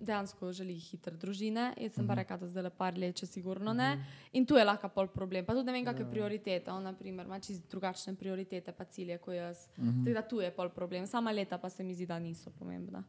dejansko 0.00 0.52
želi 0.52 0.74
hitre 0.80 1.16
družine. 1.16 1.70
Jaz 1.80 1.94
sem 1.98 2.06
pa 2.08 2.16
rekla, 2.18 2.36
da 2.40 2.48
zdaj 2.48 2.66
le 2.66 2.70
par 2.74 2.96
let, 2.98 3.16
če 3.20 3.26
sigurno 3.28 3.74
ne. 3.76 3.90
In 4.32 4.46
tu 4.46 4.58
je 4.58 4.64
lahko 4.64 4.88
pol 4.94 5.10
problem. 5.12 5.44
Pa 5.46 5.54
tudi 5.56 5.68
ne 5.68 5.76
vem, 5.76 5.84
kakšne 5.86 6.08
prioritete. 6.10 6.72
On, 6.72 6.82
na 6.82 6.92
primer, 6.96 7.28
ima 7.28 7.40
čisto 7.40 7.68
drugačne 7.70 8.14
prioritete, 8.18 8.72
pa 8.72 8.84
cilje 8.84 9.18
kot 9.18 9.36
jaz. 9.36 9.66
Tako 9.76 10.16
da 10.16 10.24
tu 10.26 10.40
je 10.40 10.50
pol 10.56 10.72
problem. 10.74 11.06
Sama 11.06 11.34
leta 11.36 11.58
pa 11.58 11.70
se 11.70 11.84
mi 11.84 11.94
zdi, 11.94 12.08
da 12.10 12.18
niso 12.18 12.50
pomembna. 12.58 13.04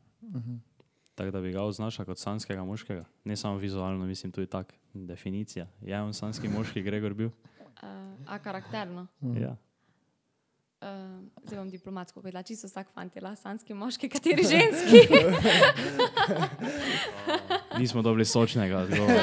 Tako 1.15 1.31
da 1.31 1.41
bi 1.41 1.51
ga 1.51 1.63
označila 1.63 2.05
kot 2.05 2.17
sanskega 2.17 2.63
moškega. 2.63 3.05
Ne 3.25 3.35
samo 3.35 3.57
vizualno, 3.57 4.05
mislim, 4.05 4.31
tu 4.31 4.41
je 4.41 4.47
tak 4.47 4.73
definicija. 4.93 5.67
Je 5.81 6.01
on 6.01 6.13
sanski 6.13 6.49
moški, 6.49 6.81
Gregor 6.81 7.13
bil? 7.13 7.27
Uh, 7.27 8.15
a 8.27 8.39
karakterno. 8.39 9.07
Ja. 9.35 9.55
Uh, 10.81 10.87
zdaj 11.45 11.59
bom 11.59 11.69
diplomatsko 11.69 12.21
povedala, 12.21 12.41
čisto 12.41 12.65
vsak 12.65 12.87
fant 12.89 13.13
je 13.15 13.21
lasanski 13.21 13.73
moški, 13.77 14.09
kateri 14.09 14.41
ženski. 14.41 15.01
Nismo 17.79 18.01
dobili 18.01 18.25
sočnega 18.25 18.79
odgovora. 18.87 19.21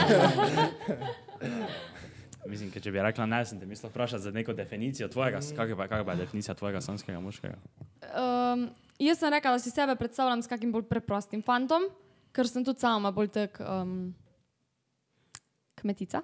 Mislim, 2.46 2.70
če 2.70 2.92
bi 2.94 3.02
rekla 3.02 3.26
ne, 3.26 3.40
sem 3.42 3.59
te 3.59 3.66
mislila 3.66 3.90
vprašati 3.90 4.22
za 4.22 4.30
neko 4.30 4.54
definicijo 4.54 5.09
tvojega, 5.11 5.42
kakšna 5.42 5.76
pa, 5.76 5.88
kakva 5.90 6.04
pa 6.06 6.14
je 6.14 6.22
definicija 6.22 6.54
tvojega 6.54 6.80
sanskega 6.80 7.18
moškega. 7.20 7.59
Um, 8.06 8.68
jaz 9.02 9.18
sem 9.18 9.34
rekla, 9.34 9.56
da 9.59 9.59
si 9.59 9.74
sebe 9.74 9.98
predstavljam 9.98 10.46
s 10.46 10.54
kakim 10.54 10.70
bolj 10.72 10.86
preprostim 10.86 11.42
fantom, 11.42 11.90
ker 12.32 12.46
sem 12.46 12.62
tudi 12.62 12.86
sama 12.86 13.11
bolj 13.11 13.34
tak. 13.34 13.59
Um, 13.59 14.14
Kmetica. 15.79 16.20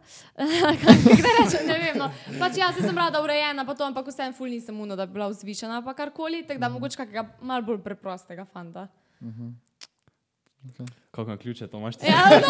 Kaj 0.85 1.33
rečem, 1.39 1.67
ne 1.67 1.77
vem. 1.79 1.95
No. 1.97 2.09
Pač 2.39 2.59
jaz 2.59 2.75
sem 2.77 2.97
rada 2.97 3.21
urejena, 3.21 3.65
pa 3.65 3.75
to, 3.75 3.85
ampak 3.85 4.07
vsem 4.09 4.33
ful 4.33 4.49
nisem 4.49 4.75
uno, 4.77 4.95
da 4.95 5.07
bi 5.07 5.15
bila 5.15 5.29
vzvišena, 5.29 5.83
pa 5.83 5.95
karkoli, 5.95 6.43
tako 6.43 6.61
da 6.61 6.69
mogoče 6.69 6.97
kakega 6.97 7.23
mal 7.41 7.63
bolj 7.63 7.79
preprostega 7.81 8.45
fanta. 8.47 8.89
Kako 11.11 11.31
na 11.31 11.37
ključe 11.37 11.67
to 11.67 11.77
imaš? 11.79 11.97
ti? 11.97 12.07
Ja, 12.07 12.25
no. 12.41 12.49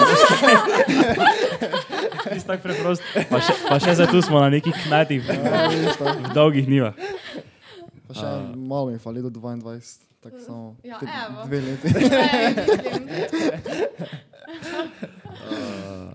Nisi 2.31 2.47
tako 2.47 2.63
preprost. 2.63 3.03
Pa 3.31 3.41
še, 3.41 3.53
pa 3.69 3.77
še 3.77 3.95
zdaj 3.95 4.07
tu 4.09 4.23
smo 4.23 4.41
na 4.41 4.49
nekih 4.49 4.75
kmetih, 4.79 5.27
Ja, 5.27 5.69
to. 5.93 6.05
v 6.05 6.33
dolgih 6.33 6.69
nivah. 6.69 6.95
Pa 8.07 8.15
še 8.15 8.31
malo 8.55 8.87
mi 8.87 8.99
fali 8.99 9.19
do 9.21 9.29
22, 9.29 9.83
tako 10.23 10.39
samo 10.41 10.77
Ja, 10.81 10.99
dve 11.45 11.61
leti. 11.61 11.91
Mislim. 11.93 13.03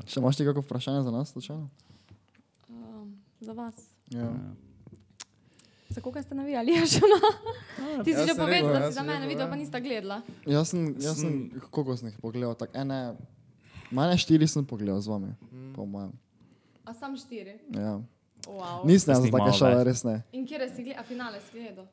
Še 0.09 0.17
imaš 0.19 0.39
ti 0.39 0.45
kako 0.47 0.63
vprašanje 0.65 1.03
za 1.05 1.11
nas, 1.13 1.31
slučajno? 1.31 1.69
Um, 2.69 3.13
za 3.39 3.53
vas. 3.53 3.77
Ja. 4.09 4.29
Za 5.89 6.01
koga 6.01 6.23
ste 6.25 6.35
navijali, 6.35 6.73
že 6.93 7.01
no? 7.05 7.19
Ti 8.03 8.13
si 8.13 8.17
Jaz 8.17 8.29
že 8.29 8.35
povedal, 8.37 8.73
da 8.73 8.89
si 8.89 8.97
za 8.97 9.03
mene 9.05 9.29
videl, 9.29 9.45
ja. 9.45 9.49
pa 9.49 9.57
nista 9.57 9.79
gledala. 9.79 10.21
Jaz 10.49 10.73
sem, 10.73 10.95
jaz 10.97 11.21
sem 11.21 11.49
koliko 11.69 11.97
sem 11.97 12.09
jih 12.09 12.17
pogledal, 12.21 12.57
tako 12.57 12.73
ene, 12.77 13.13
mene 13.93 14.17
štiri 14.17 14.49
sem 14.49 14.65
pogledal 14.65 15.01
z 15.01 15.13
vami, 15.13 15.33
po 15.77 15.85
mojem. 15.85 16.13
A 16.85 16.93
sam 16.93 17.13
štiri. 17.13 17.61
Ja. 17.69 18.01
Wow. 18.49 18.81
Nisem 18.87 19.13
Jaz 19.13 19.57
šale, 19.57 19.81
več. 19.81 19.85
res 19.85 20.01
ne. 20.07 20.21
In 20.33 20.45
kje 20.49 20.69
si 20.73 20.89
gledal, 20.89 21.01
a 21.01 21.05
finale 21.05 21.41
si 21.41 21.53
gledal? 21.53 21.85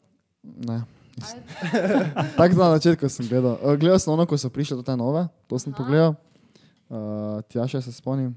ne. 0.43 0.79
Tako 2.37 2.53
na 2.61 2.77
začetku 2.77 3.09
sem 3.09 3.29
gledal. 3.29 3.57
Uh, 3.61 3.77
gledal 3.81 4.01
sem 4.01 4.13
ono, 4.13 4.29
ko 4.29 4.37
so 4.37 4.53
prišle 4.53 4.81
do 4.81 4.85
te 4.85 4.93
nove, 4.97 5.25
to 5.49 5.57
sem 5.61 5.73
Aha. 5.73 5.79
pogledal. 5.81 6.13
Uh, 6.89 6.97
Tjaše 7.43 7.81
se 7.81 7.93
spomnim. 7.93 8.37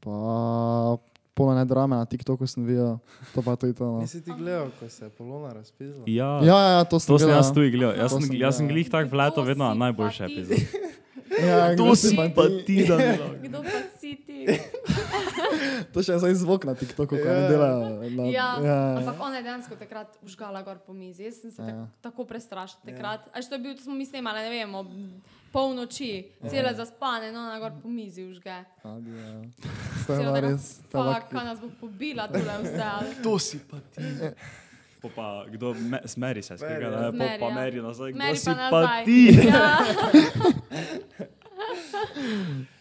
Pa 0.00 0.96
polne 1.34 1.62
drame 1.64 1.94
na 1.94 2.04
TikToku 2.04 2.42
sem 2.44 2.62
videl, 2.62 2.98
to 3.30 3.38
pa 3.38 3.54
tudi 3.54 3.70
to. 3.72 3.84
No. 3.84 4.00
Nisi 4.00 4.18
ti 4.18 4.32
gledal, 4.32 4.70
ko 4.72 4.88
se 4.88 5.04
je 5.04 5.10
Polona 5.10 5.52
razpizla? 5.52 6.02
Ja, 6.04 6.40
Ja, 6.40 6.58
ja, 6.58 6.70
ja, 6.72 6.82
to 6.82 6.98
sem 6.98 7.06
to 7.06 7.18
sem 7.18 7.26
gledal. 7.26 7.38
jaz 7.38 7.48
tudi 7.50 7.70
gledal. 7.70 7.94
Jaz 7.94 8.10
To 8.10 8.16
sem, 8.16 8.26
sem 8.26 8.36
jaz 8.36 8.54
sem 8.56 8.66
glih 8.66 8.86
tak 8.86 9.06
v 9.06 9.14
leto 9.14 9.40
vedno 9.40 9.64
si 9.64 9.70
pa 9.70 9.78
najboljše 9.80 10.24
ti? 10.24 10.32
epizode. 10.34 10.66
Ja, 11.30 11.76
To 11.76 11.92
si 11.94 12.16
pa 12.16 12.24
ti, 12.64 12.82
da 12.82 12.96
ne 12.96 13.14
Kdo 13.44 13.60
pa 13.60 13.78
si 13.94 14.16
ti? 14.16 14.48
To 15.92 16.00
še 16.00 16.16
zdaj 16.16 16.34
zvok 16.34 16.64
na 16.64 16.72
TikToku, 16.72 17.12
ko 17.12 17.22
ne 17.22 17.36
Ja. 17.36 17.46
delajo. 17.46 17.78
Na, 18.08 18.22
Ja, 18.26 18.48
ja, 18.58 18.78
ampak 18.96 19.14
ona 19.20 19.36
je 19.36 19.44
dejansko 19.44 19.76
takrat 19.76 20.08
užgala 20.20 20.58
gor 20.60 20.80
po 20.80 20.90
mizi. 20.90 21.22
Jaz 21.22 21.38
sem 21.38 21.50
se 21.50 21.60
Ja. 21.60 21.84
tak, 21.86 22.10
tako 22.10 22.24
prestrašila 22.24 22.80
takrat. 22.82 23.28
A 23.28 23.38
što 23.38 23.54
je 23.54 23.60
bil, 23.60 23.72
to 23.72 23.82
smo 23.82 23.94
mi 23.94 24.02
snemali, 24.04 24.40
ne 24.40 24.50
vem, 24.50 24.72
ob 24.74 24.88
polnoči, 25.48 26.10
cele 26.42 26.74
zaspane, 26.74 27.32
no, 27.32 27.40
ona 27.40 27.58
gor 27.58 27.72
po 27.72 27.88
mizi 27.88 28.24
užge. 28.24 28.48
Ja. 28.48 28.64
Cela 30.06 30.24
taka, 30.24 30.40
res. 30.42 30.80
Fuck, 30.84 31.28
kaj 31.30 31.44
nas 31.44 31.58
bo 31.58 31.68
pobila 31.80 32.28
tole 32.28 32.56
vse. 32.62 32.82
ali- 32.84 33.14
To 33.22 33.38
si 33.38 33.58
pa 33.60 33.76
ti. 33.88 34.02
Po 34.98 35.08
pa 35.08 35.44
kdo 35.46 35.74
me, 35.74 36.00
smeri 36.04 36.42
se, 36.42 36.54
Meri, 36.54 36.60
skega, 36.64 36.86
ja. 36.86 36.90
ne, 36.92 37.06
po 37.06 37.12
Zmeri, 37.12 37.38
pa 37.38 37.46
ja. 37.46 37.54
meri 37.54 37.78
nazaj, 37.80 38.10
kdo 38.10 38.18
Meri 38.18 38.36
si 38.36 38.46
pa 38.46 38.54
pa 38.54 38.80
nazaj. 38.80 39.04
ti. 39.04 39.20
Ja. 39.44 39.78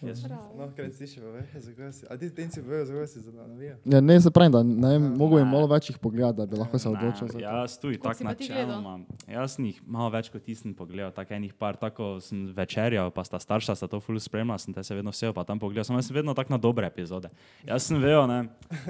No, 0.02 0.68
si 0.94 1.08
še 1.10 1.22
pove, 1.22 1.42
zakaj 1.62 1.92
si? 1.94 2.06
A 2.10 2.18
ti 2.20 2.30
ten 2.34 2.50
si 2.54 2.62
povedal, 2.62 2.86
zakaj 2.90 3.08
si 3.10 3.20
za 3.22 3.32
navija? 3.34 3.76
Ja, 3.86 4.02
ne, 4.02 4.18
se 4.22 4.32
pravi, 4.34 4.52
da 4.54 4.62
ne 4.64 4.92
vem, 4.96 5.08
mogo 5.18 5.40
bi 5.40 5.46
malo 5.48 5.68
več 5.72 5.90
jih 5.92 6.00
pogledati, 6.02 6.38
da 6.40 6.46
bi 6.50 6.60
lahko 6.60 6.80
se 6.80 6.90
odločil. 6.90 7.28
za 7.28 7.38
to. 7.38 7.44
Jaz 7.44 7.78
tudi 7.82 7.98
Koliko 7.98 8.14
tako 8.14 8.28
načeloma. 8.30 8.94
Jaz 9.28 9.58
sem 9.58 9.70
jih 9.72 9.82
malo 9.86 10.10
več 10.14 10.30
kot 10.34 10.46
ti 10.46 10.56
sem 10.58 10.74
pogledal, 10.78 11.12
tako 11.16 11.38
enih 11.38 11.54
par, 11.58 11.78
tako 11.80 12.18
sem 12.24 12.46
večerjal, 12.58 13.12
pa 13.14 13.26
sta 13.28 13.40
starša 13.42 13.76
sta 13.78 13.90
to 13.92 14.00
ful 14.04 14.20
spremljala, 14.22 14.60
sem 14.62 14.74
te 14.76 14.84
se 14.84 14.96
vedno 14.96 15.14
vse 15.14 15.34
pa 15.34 15.44
tam 15.48 15.60
pogledal, 15.62 15.88
sem 15.88 15.98
jaz 15.98 16.12
vedno 16.14 16.36
tako 16.38 16.56
na 16.56 16.62
dobre 16.62 16.88
epizode. 16.88 17.32
Jaz 17.68 17.90
sem 17.90 18.02
vedel, 18.02 18.28
ne, 18.30 18.40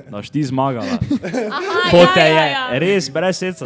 da 0.10 0.20
boš 0.20 0.32
ti 0.34 0.44
zmagala. 0.44 1.00
Aha, 1.58 1.90
Ko 1.92 2.04
ja, 2.04 2.12
te 2.14 2.26
ja, 2.28 2.44
je 2.44 2.52
ja. 2.52 2.64
res 2.84 3.10
brez 3.14 3.40
srca, 3.40 3.66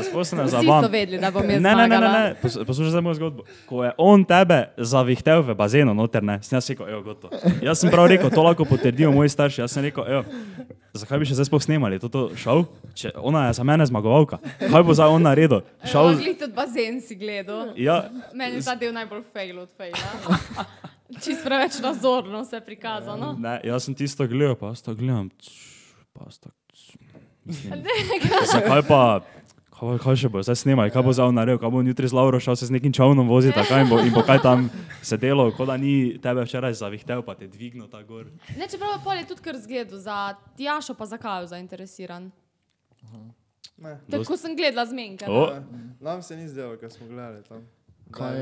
vedeli, 0.91 1.19
da 1.22 1.32
bom 1.32 1.45
Ne, 1.47 1.53
jaz 1.57 1.63
ne, 1.63 1.76
ne, 1.76 1.88
ne, 1.88 1.99
ne. 1.99 2.36
Pos- 2.41 2.59
poslušaj 2.67 2.91
zdaj 2.93 3.01
mojo 3.01 3.17
zgodbo. 3.19 3.43
Ko 3.69 3.84
je 3.84 3.91
on 3.97 4.24
tebe 4.28 4.59
zavihtel 4.78 5.41
v 5.43 5.55
bazenu, 5.57 5.93
noter 6.12 6.24
ne, 6.24 6.36
sem 6.43 6.57
jaz 6.57 6.68
rekel, 6.68 6.89
evo, 6.89 7.01
gotovo. 7.05 7.32
Jaz 7.64 7.80
sem 7.80 7.88
prav 7.88 8.05
rekel, 8.05 8.28
to 8.28 8.43
lahko 8.43 8.66
potrdijo 8.66 9.12
moji 9.12 9.30
starši. 9.30 9.62
Jaz 9.62 9.72
sem 9.72 9.84
rekel, 9.84 10.03
evo, 10.05 10.24
zakaj 10.93 11.18
bi 11.18 11.26
še 11.26 11.38
zdaj 11.39 11.47
sploh 11.47 11.64
snemali, 11.64 11.95
to, 11.97 12.09
to 12.09 12.24
šel? 12.36 12.66
Če, 12.91 13.14
ona 13.16 13.47
je 13.47 13.55
za 13.55 13.64
mene 13.64 13.86
zmagovalka. 13.86 14.41
Kaj 14.59 14.84
bo 14.84 14.91
zdaj 14.91 15.07
on 15.09 15.24
naredil? 15.24 15.64
Šel, 15.82 16.12
Glej, 16.18 16.36
tudi 16.38 16.53
bazen 16.53 16.99
si 16.99 17.16
gledal. 17.16 17.72
ja, 17.80 18.12
Meni 18.34 18.59
je 18.59 18.66
ta 18.66 18.76
del 18.76 18.91
najbolj 18.91 19.24
fail 19.32 19.64
od 19.64 19.72
faila. 19.72 20.68
Čist 21.14 21.43
preveč 21.43 21.80
nazorno 21.80 22.43
vse 22.43 22.59
prikazano. 22.62 23.34
ne, 23.34 23.62
jaz 23.64 23.84
sem 23.84 23.95
tisto 23.95 24.28
gledal, 24.28 24.55
pa 24.55 24.72
jaz 24.72 24.84
to 24.84 24.91
gledam. 24.93 25.32
tš, 25.32 25.55
Pa 26.12 26.28
jaz 26.28 26.38
tako, 26.39 26.59
tš, 26.72 26.84
zakaj 28.53 28.82
pa, 28.84 28.99
kaj, 29.82 29.98
kaj 30.04 30.16
še 30.22 30.30
bo 30.30 30.42
zdaj 30.46 30.60
snemali, 30.62 30.94
kaj 30.94 31.02
bo 31.02 31.14
zdaj 31.14 31.32
on 31.32 31.36
naredil, 31.36 31.58
kaj 31.62 31.72
bo 31.74 31.82
jutri 31.82 32.08
z 32.08 32.14
Lauro 32.14 32.38
šel 32.40 32.56
se 32.56 32.70
z 32.70 32.76
nekim 32.78 32.94
čovnom 32.94 33.26
voziti, 33.26 33.58
kaj 33.58 33.82
in 33.82 33.90
bo, 33.90 33.98
in 34.00 34.14
bo 34.14 34.22
kaj 34.22 34.42
tam 34.46 34.70
sedelo, 35.02 35.50
kot 35.58 35.68
da 35.68 35.78
ni 35.82 36.22
tebe 36.22 36.46
včeraj 36.46 36.78
zavihtel, 36.78 37.26
pa 37.26 37.34
te 37.34 37.50
dvignil 37.50 37.90
ta 37.90 38.04
gor. 38.06 38.30
Ne, 38.54 38.70
čeprav 38.70 39.02
pol 39.04 39.18
je 39.18 39.26
tudi 39.34 39.42
kar 39.42 39.58
zgledal 39.58 39.98
za 39.98 40.38
Tjašo, 40.58 40.94
pa 40.94 41.10
za 41.10 41.18
Kaju 41.18 41.50
zainteresiran. 41.50 42.30
Ne. 43.82 43.98
Tako 44.14 44.38
sem 44.38 44.54
gledala 44.54 44.86
zmenke. 44.86 45.26
O, 45.26 45.50
Eh, 45.58 45.62
Nam 46.00 46.22
se 46.22 46.38
ni 46.38 46.46
zdelo, 46.48 46.78
ker 46.78 46.92
smo 46.94 47.08
gledali 47.10 47.42
tam. 47.50 47.66
Kaj, 48.12 48.38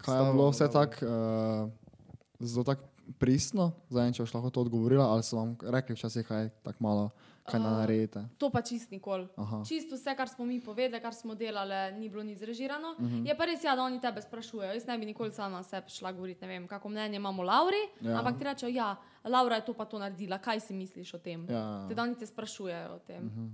kaj 0.00 0.16
je 0.16 0.32
bilo 0.32 0.48
vse 0.50 0.68
tako 0.72 1.04
uh, 1.04 1.70
zelo 2.40 2.64
tak 2.64 2.80
pristno, 3.18 3.72
zdaj 3.90 4.12
če 4.16 4.22
boš 4.24 4.34
lahko 4.36 4.50
to 4.52 4.60
odgovorila, 4.64 5.08
ali 5.12 5.24
so 5.24 5.36
vam 5.36 5.56
rekli 5.60 5.96
včasih 5.96 6.24
kaj 6.28 6.48
tako 6.62 6.84
malo, 6.84 7.10
kaj 7.50 7.60
uh, 7.60 7.66
naredite? 7.66 8.20
To 8.38 8.50
pa 8.50 8.62
čist 8.62 8.90
nikoli. 8.90 9.28
Čisto 9.68 9.96
vse, 9.96 10.14
kar 10.16 10.28
smo 10.28 10.44
mi 10.44 10.60
povedali, 10.60 11.02
kar 11.02 11.14
smo 11.14 11.34
delali, 11.34 11.98
ni 11.98 12.08
bilo 12.08 12.22
ni 12.22 12.34
zrežirano. 12.36 12.94
Uh 12.98 13.04
-huh. 13.04 13.28
Je 13.28 13.36
pa 13.36 13.44
res, 13.44 13.64
ja, 13.64 13.76
da 13.76 13.82
oni 13.82 14.00
tebe 14.00 14.22
sprašujejo. 14.22 14.74
Jaz 14.74 14.86
ne 14.86 14.98
bi 14.98 15.06
nikoli 15.06 15.32
sama 15.32 15.62
sebi 15.62 15.90
šla 15.90 16.12
govoriti, 16.12 16.40
ne 16.40 16.48
vem, 16.48 16.68
kako 16.68 16.88
mnenje 16.88 17.16
imamo 17.16 17.42
o 17.42 17.44
Lauri, 17.44 17.82
Ja. 18.00 18.18
ampak 18.18 18.38
ti 18.38 18.44
rečejo, 18.44 18.70
ja, 18.74 18.96
Laura 19.24 19.56
je 19.56 19.64
to 19.64 19.74
pa 19.74 19.84
to 19.84 19.98
naredila, 19.98 20.38
kaj 20.38 20.60
si 20.60 20.74
misliš 20.74 21.14
o 21.14 21.18
tem? 21.18 21.46
Ja. 21.50 21.86
Teda 21.88 22.02
oni 22.02 22.14
te 22.14 22.26
sprašujejo 22.26 22.94
o 22.94 22.98
tem. 22.98 23.24
Uh 23.24 23.32
-huh. 23.32 23.50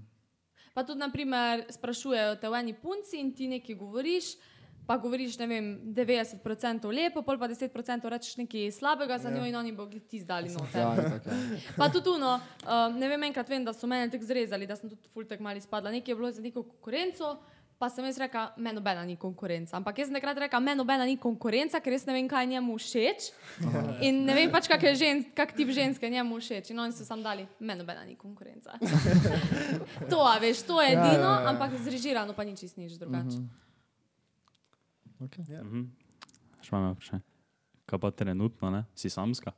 Pa 0.74 0.82
tudi, 0.82 0.98
naprimer, 0.98 1.64
sprašujejo 1.70 2.36
te 2.36 2.48
v 2.48 2.54
eni 2.54 2.74
punci 2.74 3.16
in 3.20 3.34
ti 3.34 3.48
nekaj 3.48 3.74
govoriš. 3.74 4.24
Pa 4.86 4.96
govoriš, 5.00 5.38
ne 5.40 5.46
vem, 5.48 5.68
90% 5.96 6.90
lepo, 6.92 7.22
pol 7.24 7.38
pa 7.40 7.48
10% 7.48 8.08
rečeš 8.12 8.36
nekaj 8.36 8.68
slabega 8.70 9.18
za 9.18 9.30
njo 9.30 9.46
in 9.48 9.56
oni 9.56 9.72
bodo 9.72 9.98
ti 9.98 10.20
zdali 10.20 10.50
noter. 10.52 10.80
Ja, 10.80 10.96
tako. 10.96 11.30
Ja. 11.30 11.58
Pa 11.78 11.88
tudi 11.88 12.12
uno, 12.12 12.36
um, 12.36 12.98
ne 12.98 13.08
vem, 13.08 13.22
enkrat 13.30 13.48
vem, 13.48 13.64
da 13.64 13.72
so 13.72 13.88
mene 13.88 14.10
tako 14.12 14.28
zrezali, 14.28 14.68
da 14.68 14.76
sem 14.76 14.90
tudi 14.90 15.08
fultek 15.14 15.40
mali 15.40 15.60
spadla. 15.60 15.90
Nekaj 15.90 16.12
je 16.12 16.16
bilo 16.16 16.30
za 16.30 16.44
neko 16.44 16.62
konkurenco, 16.62 17.38
pa 17.78 17.88
sem 17.88 18.04
jaz 18.04 18.20
rekla, 18.20 18.44
meni 18.56 18.76
nobena 18.76 19.06
ni 19.08 19.16
konkurenca. 19.16 19.76
Ampak 19.80 19.98
jaz 19.98 20.12
sem 20.12 20.20
takrat 20.20 20.38
rekla, 20.44 20.60
meni 20.60 20.78
nobena 20.78 21.08
ni 21.08 21.16
konkurenca, 21.16 21.80
ker 21.80 21.96
res 21.96 22.04
ne 22.04 22.12
vem, 22.20 22.28
kaj 22.28 22.44
je 22.44 22.52
njemu 22.52 22.78
všeč. 22.78 23.32
In 24.04 24.22
ne 24.28 24.36
vem 24.36 24.52
pač, 24.52 24.68
kak, 24.68 24.84
žen, 25.00 25.24
kak 25.32 25.56
tip 25.56 25.72
ženske 25.72 26.04
je 26.04 26.12
njemu 26.20 26.44
všeč. 26.44 26.74
In 26.76 26.84
oni 26.84 26.92
so 26.92 27.08
sam 27.08 27.24
dali, 27.24 27.48
meni 27.58 27.80
nobena 27.80 28.04
ni 28.04 28.20
konkurenca. 28.20 28.76
to, 30.12 30.20
a 30.20 30.36
veš, 30.44 30.66
to 30.68 30.76
je 30.84 30.92
edino, 30.92 31.08
ja, 31.08 31.36
ja, 31.40 31.40
ja. 31.40 31.52
ampak 31.56 31.72
zrežirano 31.80 32.36
pa 32.36 32.44
ni 32.44 32.52
čist 32.52 32.76
nič 32.76 33.00
drugače. 33.00 33.63
Okay. 35.22 35.44
še 36.64 36.72
imam 36.74 36.94
vprašanje. 36.94 37.22
Kaj 37.86 38.00
pa 38.00 38.10
trenutno, 38.10 38.70
ne? 38.70 38.84
Si 38.96 39.10
samska? 39.12 39.52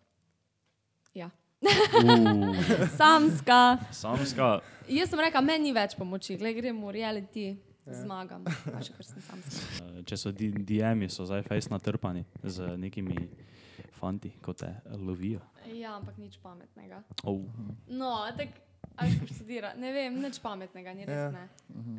Ja. 1.14 1.30
Uh, 1.62 2.52
Samska. 3.00 3.78
samska, 3.90 4.60
Jaz 4.88 5.08
sem 5.10 5.20
rekla, 5.20 5.40
meni 5.40 5.70
ni 5.70 5.72
več 5.74 5.96
pomoči, 5.96 6.36
gledaj, 6.36 6.58
gremo 6.60 6.90
v 6.90 6.92
reality, 6.98 7.46
zmagam. 7.88 8.44
Pa 8.44 8.82
še 8.84 8.92
kar 8.92 9.06
sem 9.08 9.22
samska. 9.24 9.62
eh, 9.86 10.02
če 10.06 10.18
so 10.20 10.32
DM-ji, 10.36 11.08
so 11.10 11.24
zdaj 11.26 11.46
fejs 11.48 11.70
natrpani 11.72 12.26
z 12.44 12.74
nekimi 12.76 13.16
fanti, 13.96 14.34
kot 14.44 14.60
te 14.62 14.70
lovijo. 15.00 15.40
Ja, 15.72 15.96
ampak 15.96 16.18
nič 16.20 16.36
pametnega. 16.42 17.00
Oh. 17.24 17.40
No, 17.88 18.12
tako, 18.36 18.60
ali 19.00 19.16
pa 19.16 19.30
študira, 19.32 19.72
ne 19.80 19.94
vem, 19.96 20.20
nič 20.22 20.38
pametnega, 20.44 20.92
ni 20.94 21.08
res 21.08 21.24
Ja. 21.24 21.30
ne. 21.32 21.48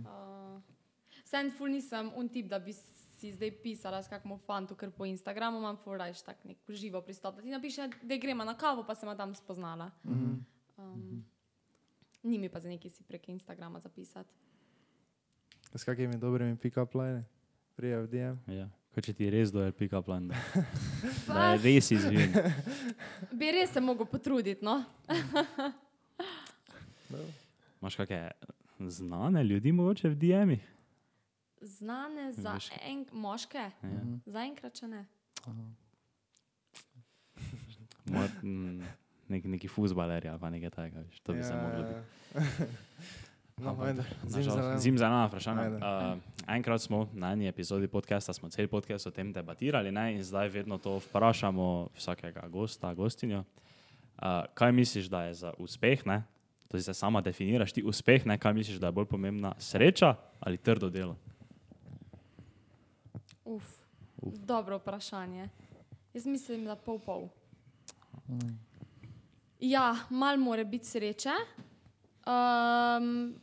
Uh, 0.05 0.57
Sem 1.27 1.49
ful 1.51 1.73
nisem 1.73 2.07
un 2.15 2.29
tip, 2.31 2.45
da 2.47 2.55
bi 2.63 2.71
si 3.17 3.33
zdaj 3.33 3.51
pisala 3.63 4.03
s 4.03 4.07
kakmo 4.07 4.37
fantu, 4.37 4.77
ker 4.77 4.91
po 4.93 5.05
Instagramu 5.05 5.57
imam 5.57 5.77
ful 5.81 5.97
rajš 5.97 6.21
tak 6.21 6.43
nek 6.45 6.57
živo 6.69 7.01
pristop. 7.01 7.35
Da 7.35 7.41
ti 7.41 7.49
napiše, 7.49 7.89
da 8.01 8.17
gremo 8.17 8.45
na 8.45 8.53
kavo, 8.57 8.85
pa 8.85 8.95
sem 8.95 9.09
tam 9.17 9.33
spoznala. 9.33 9.91
Um, 10.05 11.25
ni 12.23 12.37
mi 12.37 12.49
pa 12.49 12.59
za 12.59 12.69
nekaj 12.69 12.91
si 12.91 13.03
prek 13.03 13.29
Instagrama 13.29 13.79
zapisati. 13.79 14.29
S 15.73 15.83
kakimi 15.83 16.17
dobrimi 16.17 16.57
pick-up 16.57 16.95
line? 16.95 17.25
Prije 17.75 18.01
v 18.01 18.07
DM. 18.07 18.53
Ja. 18.53 18.69
Kaj 18.97 19.03
če 19.05 19.13
ti 19.13 19.27
res 19.29 19.51
doje 19.53 19.69
pika 19.77 19.99
plan, 20.01 20.31
da, 20.31 20.39
da 21.29 21.41
je 21.53 21.57
res 21.61 21.91
izvin. 21.93 22.31
Bi 23.39 23.51
res 23.53 23.69
se 23.69 23.81
mogel 23.81 24.07
potruditi, 24.09 24.65
no? 24.65 24.81
Imaš 27.77 27.99
kakšne 27.99 28.31
znane 28.89 29.43
ljudi 29.45 29.71
mogoče 29.71 30.09
v 30.09 30.17
DM-ih? 30.17 30.63
Znane 31.61 32.33
za 32.33 32.53
Veš. 32.53 32.69
en, 32.81 33.05
moške, 33.11 33.57
Ja. 33.83 34.01
zaenkrat 34.25 34.77
še 34.77 34.87
ne. 34.87 35.05
Moj, 38.05 38.27
mm, 38.43 38.83
nek, 39.27 39.45
neki 39.45 39.67
fuzbalerji 39.67 40.29
ali 40.29 40.39
pa 40.39 40.49
nekaj 40.49 40.69
takega, 40.69 41.03
to 41.23 41.33
bi 41.33 41.43
se 41.43 41.55
moglo 41.55 41.83
biti. 41.83 42.03
No, 43.57 43.73
zim 44.77 44.97
zelena 44.97 45.25
vprašanja. 45.25 45.61
Ajde. 45.61 45.77
Uh, 45.77 46.19
enkrat 46.47 46.81
smo 46.81 47.07
na 47.13 47.31
eni 47.33 47.47
epizodi 47.47 47.87
podcasta, 47.87 48.33
smo 48.33 48.49
cel 48.53 48.67
podcast 48.67 49.07
o 49.07 49.11
tem 49.11 49.31
debatirali 49.33 49.89
ne? 49.91 50.13
in 50.13 50.21
zdaj 50.23 50.49
vedno 50.49 50.77
to 50.77 50.99
vprašamo 50.99 51.89
vsakega 51.97 52.45
gosta, 52.47 52.93
gostinjo. 52.93 53.39
Uh, 53.41 54.45
kaj 54.53 54.71
misliš, 54.71 55.09
da 55.09 55.23
je 55.23 55.33
za 55.33 55.53
uspeh, 55.57 56.05
ne? 56.05 56.21
to 56.67 56.77
si 56.77 56.83
se 56.83 56.93
sama 56.93 57.21
definiraš, 57.21 57.73
ti 57.73 57.81
uspeh, 57.83 58.25
ne? 58.29 58.37
kaj 58.37 58.53
misliš, 58.53 58.77
da 58.77 58.87
je 58.87 58.91
bolj 58.91 59.09
pomembna 59.09 59.55
sreča 59.57 60.13
ali 60.39 60.57
trdo 60.57 60.89
delo? 60.89 61.17
Uf, 63.47 63.63
dobro 64.21 64.77
vprašanje. 64.77 65.49
Jaz 66.13 66.25
mislim, 66.25 66.65
da 66.65 66.75
pol 66.75 66.99
pol. 66.99 67.27
Ja, 69.59 69.95
mal 70.09 70.37
mora 70.37 70.63
biti 70.63 70.85
sreče. 70.85 71.31
Um, 72.27 73.35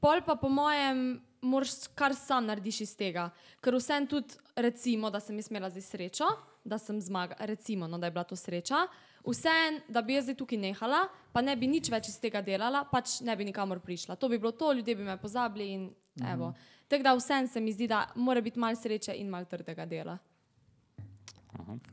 pol 0.00 0.22
pa 0.26 0.36
po 0.40 0.48
mojem, 0.48 1.20
moraš 1.42 1.74
kar 1.94 2.14
sam 2.16 2.46
narediš 2.48 2.80
iz 2.80 2.94
tega. 2.96 3.26
Ker 3.60 3.76
vsem 3.76 4.06
tudi, 4.08 4.32
recimo, 4.56 5.10
da 5.10 5.20
sem 5.20 5.36
jaz 5.36 5.50
imela 5.52 5.68
zdaj 5.70 5.84
srečo, 5.90 6.30
da 6.64 6.78
sem 6.80 7.00
zmagala, 7.00 7.44
recimo, 7.44 7.88
no, 7.88 7.98
da 7.98 8.06
je 8.06 8.16
bila 8.16 8.24
to 8.24 8.36
sreča. 8.36 8.86
Vsem, 9.26 9.82
da 9.88 10.00
bi 10.02 10.16
jaz 10.16 10.24
zdaj 10.24 10.38
tukaj 10.40 10.58
nehala, 10.58 11.02
pa 11.32 11.44
ne 11.44 11.52
bi 11.56 11.68
nič 11.68 11.92
več 11.92 12.08
iz 12.08 12.16
tega 12.20 12.40
delala, 12.40 12.86
pač 12.88 13.20
ne 13.20 13.36
bi 13.36 13.44
nikamor 13.44 13.84
prišla. 13.84 14.16
To 14.16 14.32
bi 14.32 14.40
bilo 14.40 14.56
to, 14.56 14.72
ljudje 14.72 14.96
bi 14.96 15.04
me 15.04 15.20
pozabili 15.20 15.68
in 15.72 15.84
evo. 16.32 16.52
Tako 16.88 17.02
da 17.02 17.14
vsem 17.14 17.48
se 17.48 17.60
mi 17.60 17.72
zdi, 17.72 17.88
da 17.88 18.06
mora 18.14 18.40
biti 18.40 18.58
malo 18.58 18.76
sreče 18.76 19.12
in 19.12 19.28
malo 19.28 19.44
trdega 19.44 19.86
dela. 19.86 20.18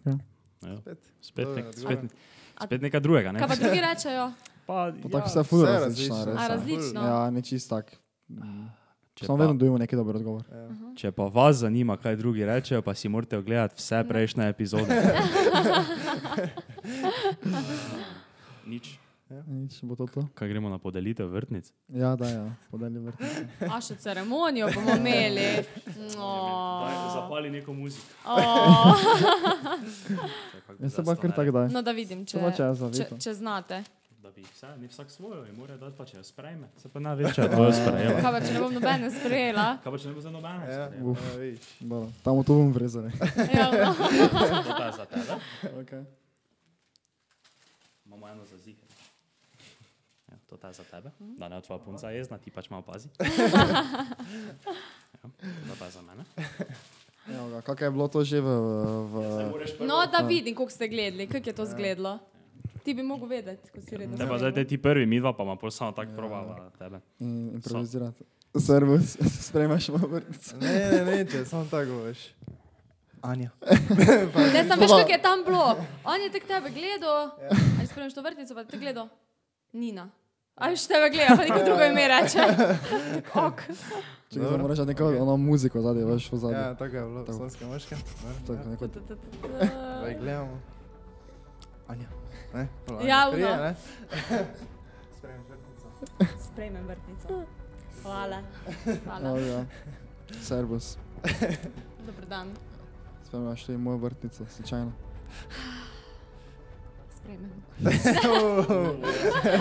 Ja. 0.05 0.77
Spet. 0.77 0.97
Spet, 1.21 1.45
Dobro, 1.45 1.63
nek, 1.63 1.75
spet, 1.75 1.99
spet 2.63 2.81
nekaj 2.81 2.99
drugega. 2.99 3.31
Ne? 3.31 3.39
Kaj 3.39 3.47
pa 3.47 3.55
drugi 3.55 3.81
rečejo? 3.81 4.31
Pa, 4.65 4.91
To 4.91 5.09
tako 5.09 5.27
vse 5.27 5.43
ful 5.43 5.65
različno, 5.65 6.15
različno. 6.15 6.41
ja. 6.41 6.47
različno? 6.47 7.01
Ja, 7.01 7.29
ne 7.29 7.41
čist 7.41 7.69
tak. 7.69 7.91
če, 9.13 9.25
Samo 9.25 9.37
pa, 9.37 9.43
vedno 9.43 9.53
dojemo 9.53 9.77
neki 9.77 9.95
dober 9.95 10.15
odgovor. 10.15 10.43
če 10.95 11.11
pa 11.11 11.23
vas 11.23 11.55
zanima, 11.55 11.97
kaj 11.97 12.15
drugi 12.15 12.45
rečejo, 12.45 12.81
pa 12.81 12.93
si 12.93 13.09
morate 13.09 13.37
ogledati 13.37 13.75
vse 13.77 14.03
prejšnje 14.07 14.49
epizode. 14.49 14.85
Nič. 18.71 19.00
Nič, 19.47 19.79
bo 19.83 19.95
to 19.95 20.05
to. 20.07 20.21
Kaj 20.35 20.47
gremo 20.51 20.69
na 20.69 20.75
podelitev 20.77 21.29
vrtnic? 21.31 21.71
Ja, 21.87 22.15
da, 22.15 22.27
ja, 22.27 22.43
podali 22.71 22.99
vrtnice. 22.99 23.47
A 23.71 23.79
še 23.81 23.95
ceremonijo 23.95 24.67
bomo 24.75 24.95
imeli. 24.99 25.63
No. 26.17 26.31
Zapali 27.13 27.49
neko 27.49 27.71
muziko. 27.73 28.05
Oh. 28.27 28.99
Jaz 30.79 30.93
se 30.93 31.03
pa 31.03 31.15
kar 31.15 31.31
tako 31.31 31.51
daj. 31.51 31.71
No, 31.71 31.81
da 31.81 31.91
vidim, 31.95 32.25
če, 32.27 32.43
pa 32.43 32.51
če 32.51 32.67
če, 33.15 33.33
znate. 33.33 33.81
Da 34.21 34.29
bi 34.29 34.43
vse, 34.45 34.67
ni 34.77 34.85
vsak 34.85 35.09
svojo, 35.09 35.45
in 35.49 35.55
mora 35.57 35.77
dati 35.79 35.95
pa 35.97 36.05
če 36.05 36.19
jo 36.19 36.23
sprejme. 36.27 36.67
Se 36.77 36.91
pa 36.91 36.99
ne 37.01 37.15
ve, 37.17 37.31
če 37.33 37.47
je 37.47 37.49
tvojo 37.55 37.71
sprejela. 37.73 38.19
Kaj 38.21 38.31
pa, 38.35 38.41
če 38.43 38.51
ne 38.53 38.59
bom 38.61 38.75
nobene 38.75 39.09
sprejela? 39.11 39.65
Kaj 39.81 39.95
pa 39.95 39.97
če 39.97 40.11
ne 40.11 40.13
bo 40.13 40.21
za 40.21 40.31
nobeno 40.31 40.59
Ja, 40.61 40.85
sprejela? 40.85 41.15
ja, 41.15 41.37
vidiš. 41.39 41.71
Dobro, 41.81 42.11
Tam 42.21 42.37
v 42.37 42.43
to 42.45 42.57
bom 42.59 42.69
vrezal. 42.75 43.07
Ja, 43.49 43.65
no. 43.71 43.95
To 43.97 44.83
je 44.83 44.91
za 44.99 45.05
tebe. 45.09 45.39
Okay. 45.81 46.03
Imamo 48.05 48.29
eno 48.29 48.45
za 48.45 48.57
zike. 48.59 48.80
Ja, 50.51 50.57
to 50.57 50.67
je 50.67 50.73
za 50.73 50.83
tebe, 50.83 51.11
da 51.19 51.49
ne 51.49 51.55
bo 51.55 51.61
tvoja 51.61 51.79
punca 51.79 52.11
jezna, 52.11 52.37
ti 52.37 52.51
pač 52.51 52.69
malo 52.69 52.83
pazi. 52.83 53.07
Ja, 53.19 53.27
to 55.69 55.75
pa 55.79 55.89
za 55.89 56.01
mene. 56.01 56.23
Kako 57.63 57.83
je 57.83 57.91
bilo 57.91 58.07
to 58.07 58.23
že 58.23 58.41
v... 58.41 58.49
v 59.07 59.85
no, 59.85 60.05
da 60.11 60.25
vidim, 60.27 60.55
koliko 60.55 60.71
ste 60.71 60.87
gledali, 60.87 61.27
kako 61.27 61.49
je 61.49 61.55
to 61.55 61.65
zgledalo. 61.65 62.19
Ti 62.83 62.93
bi 62.93 63.03
mogel 63.03 63.27
vedeti, 63.27 63.69
ko 63.69 63.81
si 63.81 63.97
redno. 63.97 64.17
Te 64.17 64.27
pa 64.27 64.37
zdaj 64.37 64.53
te 64.53 64.67
ti 64.67 64.77
prvi, 64.77 65.05
mi 65.05 65.19
dva 65.19 65.33
pa 65.33 65.43
ima 65.43 65.55
pol 65.55 65.71
samo 65.71 65.91
tako 65.91 66.11
probava 66.17 66.69
tebe. 66.79 66.99
in, 67.19 67.51
improvizirati. 67.53 68.23
Servus, 68.57 69.17
sprejmaš 69.47 69.89
malo 69.89 70.07
vrtnice. 70.07 70.57
Ne, 70.57 70.91
ne, 70.91 71.05
ne, 71.05 71.25
če 71.25 71.45
samo 71.45 71.65
tako 71.71 72.01
boš. 72.01 72.33
Anja. 73.21 73.49
Ne, 74.53 74.65
sem 74.65 74.79
veš, 74.79 74.89
kako 74.89 75.11
je 75.11 75.21
tam 75.21 75.45
bilo. 75.45 75.77
On 76.03 76.21
je 76.21 76.31
tek 76.33 76.47
tebe 76.49 76.73
gledal, 76.73 77.37
ali 77.77 77.87
spremljaš 77.87 78.17
to 78.17 78.21
vrtnico, 78.21 78.57
pa 78.57 78.65
te 78.65 78.77
gledal. 78.81 79.07
Nina. 79.71 80.09
A 80.61 80.69
veš 80.69 80.87
tebe 80.87 81.09
gleda, 81.09 81.35
pa 81.37 81.43
neko 81.43 81.63
drugo 81.65 81.83
ime 81.83 82.07
reče. 82.07 82.39
Ok. 83.47 83.61
Če 84.31 84.39
ga 84.39 84.57
moraš 84.57 84.77
dati 84.77 84.93
neko 84.93 85.07
ono 85.19 85.37
muziko 85.37 85.81
zadaj, 85.81 86.03
veš, 86.05 86.27
v 86.31 86.37
zadaj. 86.37 86.61
Ja, 86.61 86.73
tako 86.77 86.95
je 86.95 87.05
bilo, 87.05 87.25
slovenske 87.25 87.65
moške. 87.65 87.95
Tako, 88.47 88.69
neko, 88.69 88.87
Zdaj 89.99 90.15
gledamo. 90.19 90.61
Anja. 91.87 92.07
Ne? 92.53 92.67
Javno. 93.07 93.31
prije, 93.33 93.57
ne? 93.57 93.75
Sprejmem 96.47 96.87
vrtnico. 96.87 97.43
Hvala. 98.03 98.41
Hvala. 99.05 99.33
oh, 99.33 99.41
ja. 99.47 99.65
Servus. 100.41 100.97
Dobar 102.05 102.25
dan. 102.29 102.53
Spremljaš 103.25 103.65
ti 103.65 103.77
mojo 103.77 103.97
vrtnico, 103.97 104.45
slučajno. 104.45 104.91
Sprejmem. 107.21 107.51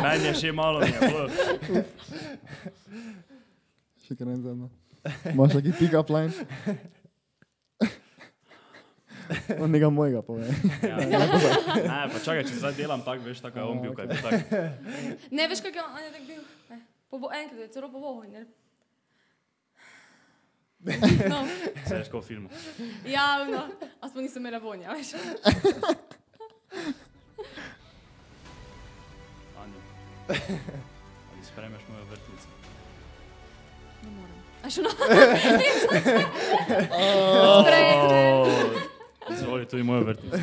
Meni 0.03 0.25
je 0.31 0.35
še 0.37 0.53
malo, 0.53 0.81
mi 0.81 0.89
je 0.89 1.01
bilo. 1.01 1.25
Še 4.05 4.17
kar 4.17 4.27
ne 4.29 4.37
zadnjo. 4.41 4.69
Imaš 5.33 5.55
neki 5.59 5.73
pick-up 5.79 6.11
line? 6.13 6.33
On 9.63 9.71
njega 9.71 9.89
mojega 9.91 10.23
pove. 10.27 10.49
Ja. 10.91 10.97
Ne, 10.99 11.99
pa 12.11 12.19
čakaj, 12.19 12.43
če 12.49 12.57
zdaj 12.59 12.75
delam 12.77 13.05
tako, 13.07 13.23
veš, 13.29 13.41
tako 13.45 13.61
je 13.61 13.65
on 13.65 13.79
bil, 13.81 13.93
kaj 13.95 14.09
je 14.11 14.17
tak. 14.25 14.35
Ne, 15.31 15.47
veš, 15.49 15.63
kako 15.63 15.79
je 15.79 15.85
on 15.87 16.03
je 16.03 16.11
tak 16.17 16.25
bil. 16.27 16.43
Ne. 16.73 16.81
Po 17.11 17.21
bo, 17.23 17.31
enkrat 17.33 17.71
celo 17.73 17.89
po 17.93 18.03
bohu. 18.03 18.25
Ne. 18.27 18.43
No, 21.29 21.45
Se 21.87 22.01
je 22.01 22.05
ško 22.09 22.21
v 22.21 22.25
filmu. 22.25 22.49
javno. 23.07 23.63
A 24.01 24.09
smo 24.09 24.21
nisem 24.21 24.43
imela 24.43 24.59
vonja, 24.59 24.97
veš. 24.97 25.15
Anja. 29.59 29.81
Ali 31.31 31.43
spremeš 31.45 31.83
mojo 31.89 32.05
vrtnico? 32.11 32.49
Ne 34.03 34.11
morem. 34.11 34.39
A 34.63 34.71
še 34.71 34.81
no? 34.83 34.91
Sprejmem. 37.61 38.01
Izvoli, 39.31 39.67
tu 39.69 39.77
je 39.77 39.85
moja 39.85 40.01
vrtnica. 40.01 40.39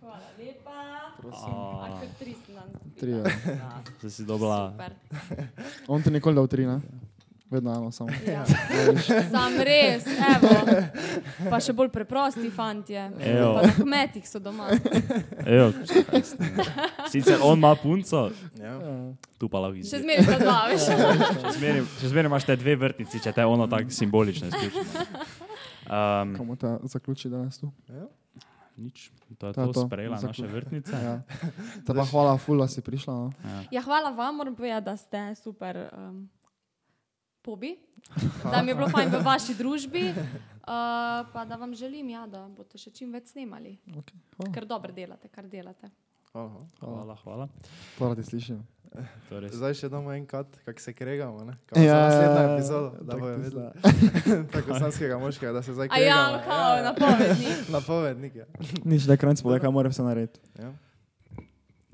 Hvala 0.00 0.28
lepa. 0.38 0.76
Prosim. 1.20 1.52
A 1.54 1.84
A, 1.84 1.88
kar 2.00 2.08
tri 2.18 2.32
sem 2.34 2.54
danes. 2.54 2.80
Tri, 3.00 3.10
ja. 3.10 3.22
Zdaj 4.00 4.10
si 4.10 4.22
dobila. 4.24 4.60
Super. 4.72 4.92
On 5.88 6.02
ti 6.02 6.10
nikoli 6.10 6.34
dal 6.36 6.48
tri, 6.48 6.66
ne? 6.66 6.80
Vedno 7.54 7.70
eno 7.72 7.90
samo. 7.90 8.10
Ja. 8.26 8.42
Sam 9.24 9.54
res, 9.60 10.02
evo. 10.08 10.50
Pa 11.46 11.60
še 11.60 11.70
bolj 11.72 11.88
preprosti 11.88 12.50
fantje. 12.50 13.04
Na 13.14 13.62
kmetih 13.72 14.24
so 14.24 14.40
doma. 14.40 14.72
Ejo, 15.44 15.68
sicer 17.06 17.38
on 17.40 17.58
ima 17.58 17.74
punco, 17.76 18.30
Ja. 18.56 18.74
tu 19.38 19.46
pa 19.46 19.60
lahko 19.60 19.78
Še 19.80 20.00
zmeraj 20.00 20.24
sta 20.24 20.38
dva, 20.38 20.58
veš. 20.66 20.88
Še 21.94 22.08
zmeraj- 22.08 22.26
imaš 22.26 22.44
te 22.44 22.56
dve 22.56 22.74
vrtnici, 22.76 23.20
če 23.20 23.32
te 23.32 23.44
ono 23.44 23.66
tako 23.66 23.90
simbolično 23.92 24.48
izključi. 24.48 24.82
Um, 25.84 26.34
Komu 26.34 26.56
te 26.56 26.66
zaključi 26.84 27.28
danes 27.28 27.58
tu? 27.58 27.70
Ja. 27.88 28.06
nič, 28.76 29.10
to 29.38 29.46
je 29.46 29.52
To 29.52 29.66
to, 29.66 29.72
to. 29.72 29.82
sprejela 29.84 30.16
Zaključ. 30.16 30.38
naše 30.40 30.50
vrtnice. 30.50 30.90
Ja. 30.92 31.22
Te 31.78 31.94
pa 31.94 32.02
hvala, 32.04 32.34
ful, 32.36 32.58
da 32.58 32.66
si 32.66 32.80
prišla. 32.80 33.14
No. 33.14 33.30
Ja, 33.70 33.78
hvala 33.80 34.10
vam, 34.10 34.34
moram 34.34 34.56
povedati, 34.56 34.84
da 34.84 34.96
ste 34.96 35.20
super 35.36 35.76
um, 35.92 36.26
pobi. 37.44 37.74
Da 38.52 38.62
mi 38.62 38.72
je 38.72 38.76
bilo 38.76 38.88
fajn 38.92 39.12
v 39.12 39.20
vaši 39.24 39.54
družbi. 39.56 40.02
Uh, 40.10 40.66
pa 41.32 41.44
da 41.48 41.56
vam 41.60 41.74
želim, 41.76 42.08
ja, 42.12 42.26
da 42.26 42.46
boste 42.48 42.78
še 42.80 42.90
čim 42.90 43.12
več 43.12 43.32
snemali. 43.32 43.76
Okay. 43.92 44.16
Hvala. 44.36 44.52
Ker 44.54 44.66
dobro 44.68 44.92
delate, 44.96 45.28
kar 45.28 45.48
delate. 45.48 45.90
Hvala. 46.32 46.62
Hvala, 46.80 47.16
hvala. 47.24 47.48
Radi 48.00 48.24
slišim. 48.24 48.62
Zdaj 49.58 49.74
še 49.74 49.88
damo 49.90 50.12
en 50.14 50.24
kat, 50.26 50.46
kako 50.64 50.80
se 50.80 50.92
kregamo, 50.94 51.42
Ja, 51.74 51.82
ja, 51.82 51.96
naslednja 51.98 52.34
ja, 52.34 52.42
ja. 52.42 52.54
epizoda, 52.54 52.90
da 53.00 53.12
Tako 53.12 53.20
bojo 53.20 53.50
zna. 53.50 53.70
Tako 54.54 54.78
sanskega 54.78 55.18
moškega, 55.18 55.52
da 55.52 55.62
se 55.62 55.74
zdaj 55.74 55.88
A 55.90 55.98
ja, 55.98 56.20
kregamo. 56.22 56.42
kao, 56.46 56.82
napovednik. 56.88 57.68
Napovednik, 57.68 58.36
ja. 58.36 58.46
Nič, 58.84 59.08
da 59.10 59.16
kranc 59.18 59.42
pove, 59.42 59.58
kaj 59.60 59.72
mora 59.74 59.90
vse 59.90 60.06
narediti. 60.06 60.40
ja. 60.60 60.72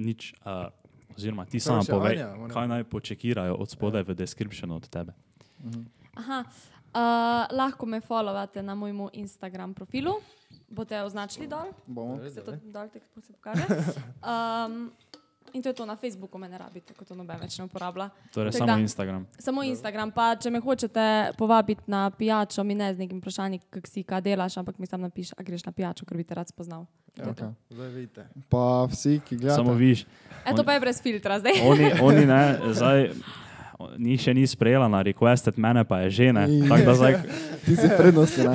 Nič, 0.00 0.32
uh, 0.44 0.68
oziroma 1.16 1.44
ti 1.44 1.60
sama 1.60 1.84
povej, 1.84 2.22
Anja, 2.24 2.48
kaj 2.52 2.68
naj 2.68 2.84
počekirajo 2.88 3.56
od 3.60 3.68
spodaj 3.68 4.06
v 4.08 4.16
descriptionu 4.16 4.78
od 4.80 4.88
tebe. 4.88 5.12
Aha, 6.14 6.38
uh, 6.40 7.00
lahko 7.50 7.86
me 7.86 8.00
followate 8.00 8.62
na 8.62 8.74
mojem 8.74 9.08
Instagram 9.14 9.74
profilu. 9.74 10.14
Boste 10.68 11.02
označili 11.02 11.46
dol, 11.46 11.70
Bomo. 11.86 12.18
se 12.24 12.40
to 12.40 12.52
dol 12.64 12.88
tek 12.88 13.02
se 13.16 13.32
pokaže. 13.32 13.62
Um, 14.22 14.90
in 15.52 15.62
to 15.62 15.68
je 15.68 15.74
to 15.74 15.86
na 15.86 15.96
Facebooku, 15.96 16.38
me 16.38 16.48
ne 16.48 16.58
rabite, 16.58 16.94
kot 16.94 17.08
to 17.08 17.14
noben 17.14 17.38
več 17.38 17.58
ne 17.58 17.64
uporablja. 17.64 18.10
Torej, 18.30 18.52
Tako 18.52 18.58
samo 18.58 18.72
da- 18.72 18.78
Instagram. 18.78 19.26
Samo 19.38 19.62
Instagram, 19.62 20.10
pa 20.10 20.36
če 20.36 20.50
me 20.50 20.60
hočete 20.60 21.04
povabiti 21.34 21.82
na 21.86 22.10
pijačo, 22.10 22.62
mi 22.62 22.74
ne 22.74 22.94
z 22.94 22.98
nekim 22.98 23.18
vprašanjem, 23.18 23.60
kako 23.68 23.88
si, 23.88 24.02
kaj 24.04 24.20
delaš, 24.20 24.56
ampak 24.56 24.78
mi 24.78 24.86
sam 24.86 25.00
napiš, 25.00 25.32
a 25.32 25.42
greš 25.42 25.64
na 25.64 25.72
pijačo, 25.72 26.04
ker 26.04 26.16
bi 26.16 26.24
te 26.24 26.34
rad 26.34 26.46
spoznal. 26.46 26.86
ja. 27.10 27.24
To 27.24 27.30
je 27.30 27.34
to. 27.34 27.44
Okay. 27.44 27.52
Zdaj 27.70 27.88
vidite. 27.88 28.22
Pa 28.48 28.62
vsi, 28.86 29.20
ki 29.20 29.36
gledate. 29.36 29.56
Samo 29.56 29.74
viš. 29.74 30.06
Eto 30.44 30.60
On- 30.60 30.64
pa 30.64 30.72
je 30.72 30.80
brez 30.80 31.02
filtra 31.02 31.38
zdaj. 31.38 31.52
Oni, 31.64 31.90
oni 32.00 32.26
ne, 32.26 32.42
zdaj. 32.76 33.10
Ni 33.96 34.16
še 34.20 34.34
ni 34.36 34.44
sprejela 34.44 34.88
na 34.88 35.00
requested, 35.02 35.56
mene 35.56 35.84
pa 35.88 36.02
je 36.04 36.10
že 36.10 36.26
ne. 36.36 36.44
Ja. 36.44 36.68
Tako 36.68 36.84
da 36.84 36.94
zdaj, 36.94 37.14
Ti 37.66 37.74
si 37.76 37.88
prednosti, 37.96 38.40
ne? 38.44 38.54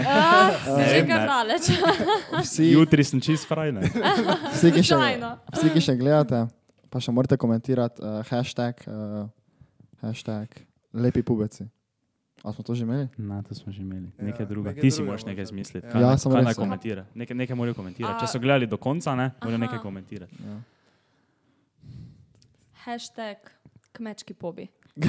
Ne 0.77 0.85
že 0.89 0.99
kar 1.07 1.23
daleč. 1.29 1.65
Vsi, 2.45 2.65
jutri 2.73 3.03
sem 3.05 3.21
čist 3.21 3.47
frajne. 3.49 3.85
vsi, 4.53 4.69
ki 4.69 4.81
še, 4.81 4.93
Slučajno. 4.93 5.29
vsi, 5.53 5.67
ki 5.73 5.81
še 5.81 5.95
gledate, 5.97 6.39
pa 6.93 6.97
še 7.01 7.13
morate 7.13 7.37
komentirati 7.41 8.01
uh, 8.01 8.21
hashtag, 8.29 8.85
uh, 8.85 9.25
hashtag 10.05 10.51
lepi 10.93 11.25
pubeci. 11.25 11.65
A 12.45 12.53
smo 12.53 12.61
to 12.61 12.77
že 12.77 12.85
imeli? 12.85 13.09
Na, 13.17 13.41
to 13.41 13.57
smo 13.57 13.73
že 13.73 13.81
imeli. 13.81 14.13
Ja, 14.21 14.29
Nekaj 14.29 14.45
druga. 14.45 14.69
nekaj 14.69 14.81
Ti 14.85 14.89
si 14.93 15.01
drugega 15.01 15.09
moraš 15.09 15.23
nekaj 15.25 15.41
moraš. 15.41 15.49
zmisliti. 15.49 15.87
Ja. 15.89 15.97
Ja, 15.97 16.09
res, 16.13 16.25
naj 16.29 16.53
ja. 16.53 16.53
komentira? 16.53 17.03
Nekaj, 17.17 17.35
nekaj 17.41 17.55
morajo 17.57 17.73
komentirati. 17.73 18.21
Če 18.21 18.27
so 18.29 18.37
gledali 18.37 18.69
do 18.69 18.77
konca, 18.77 19.15
ne, 19.17 19.31
morajo 19.41 19.61
nekaj 19.65 19.81
komentirati. 19.81 20.33
Ja. 20.45 20.57
Hashtag 22.85 23.49
kmečki 23.97 24.37
pobi. 24.37 24.69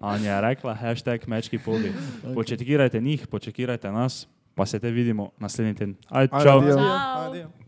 Anja 0.00 0.34
je 0.34 0.40
rekla, 0.40 0.74
hashtag 0.74 1.20
mečki 1.26 1.58
pobi. 1.58 1.92
Početkirajte 2.34 3.00
njih, 3.00 3.26
početkirajte 3.26 3.92
nas, 3.92 4.28
pa 4.54 4.66
se 4.66 4.78
te 4.78 4.90
vidimo 4.90 5.30
naslednji 5.38 5.74
teden. 5.74 5.96
Ajde, 6.08 6.32
čau. 6.42 6.58
Adijo. 6.58 6.76
Ciao. 6.76 7.28
Adijo. 7.28 7.67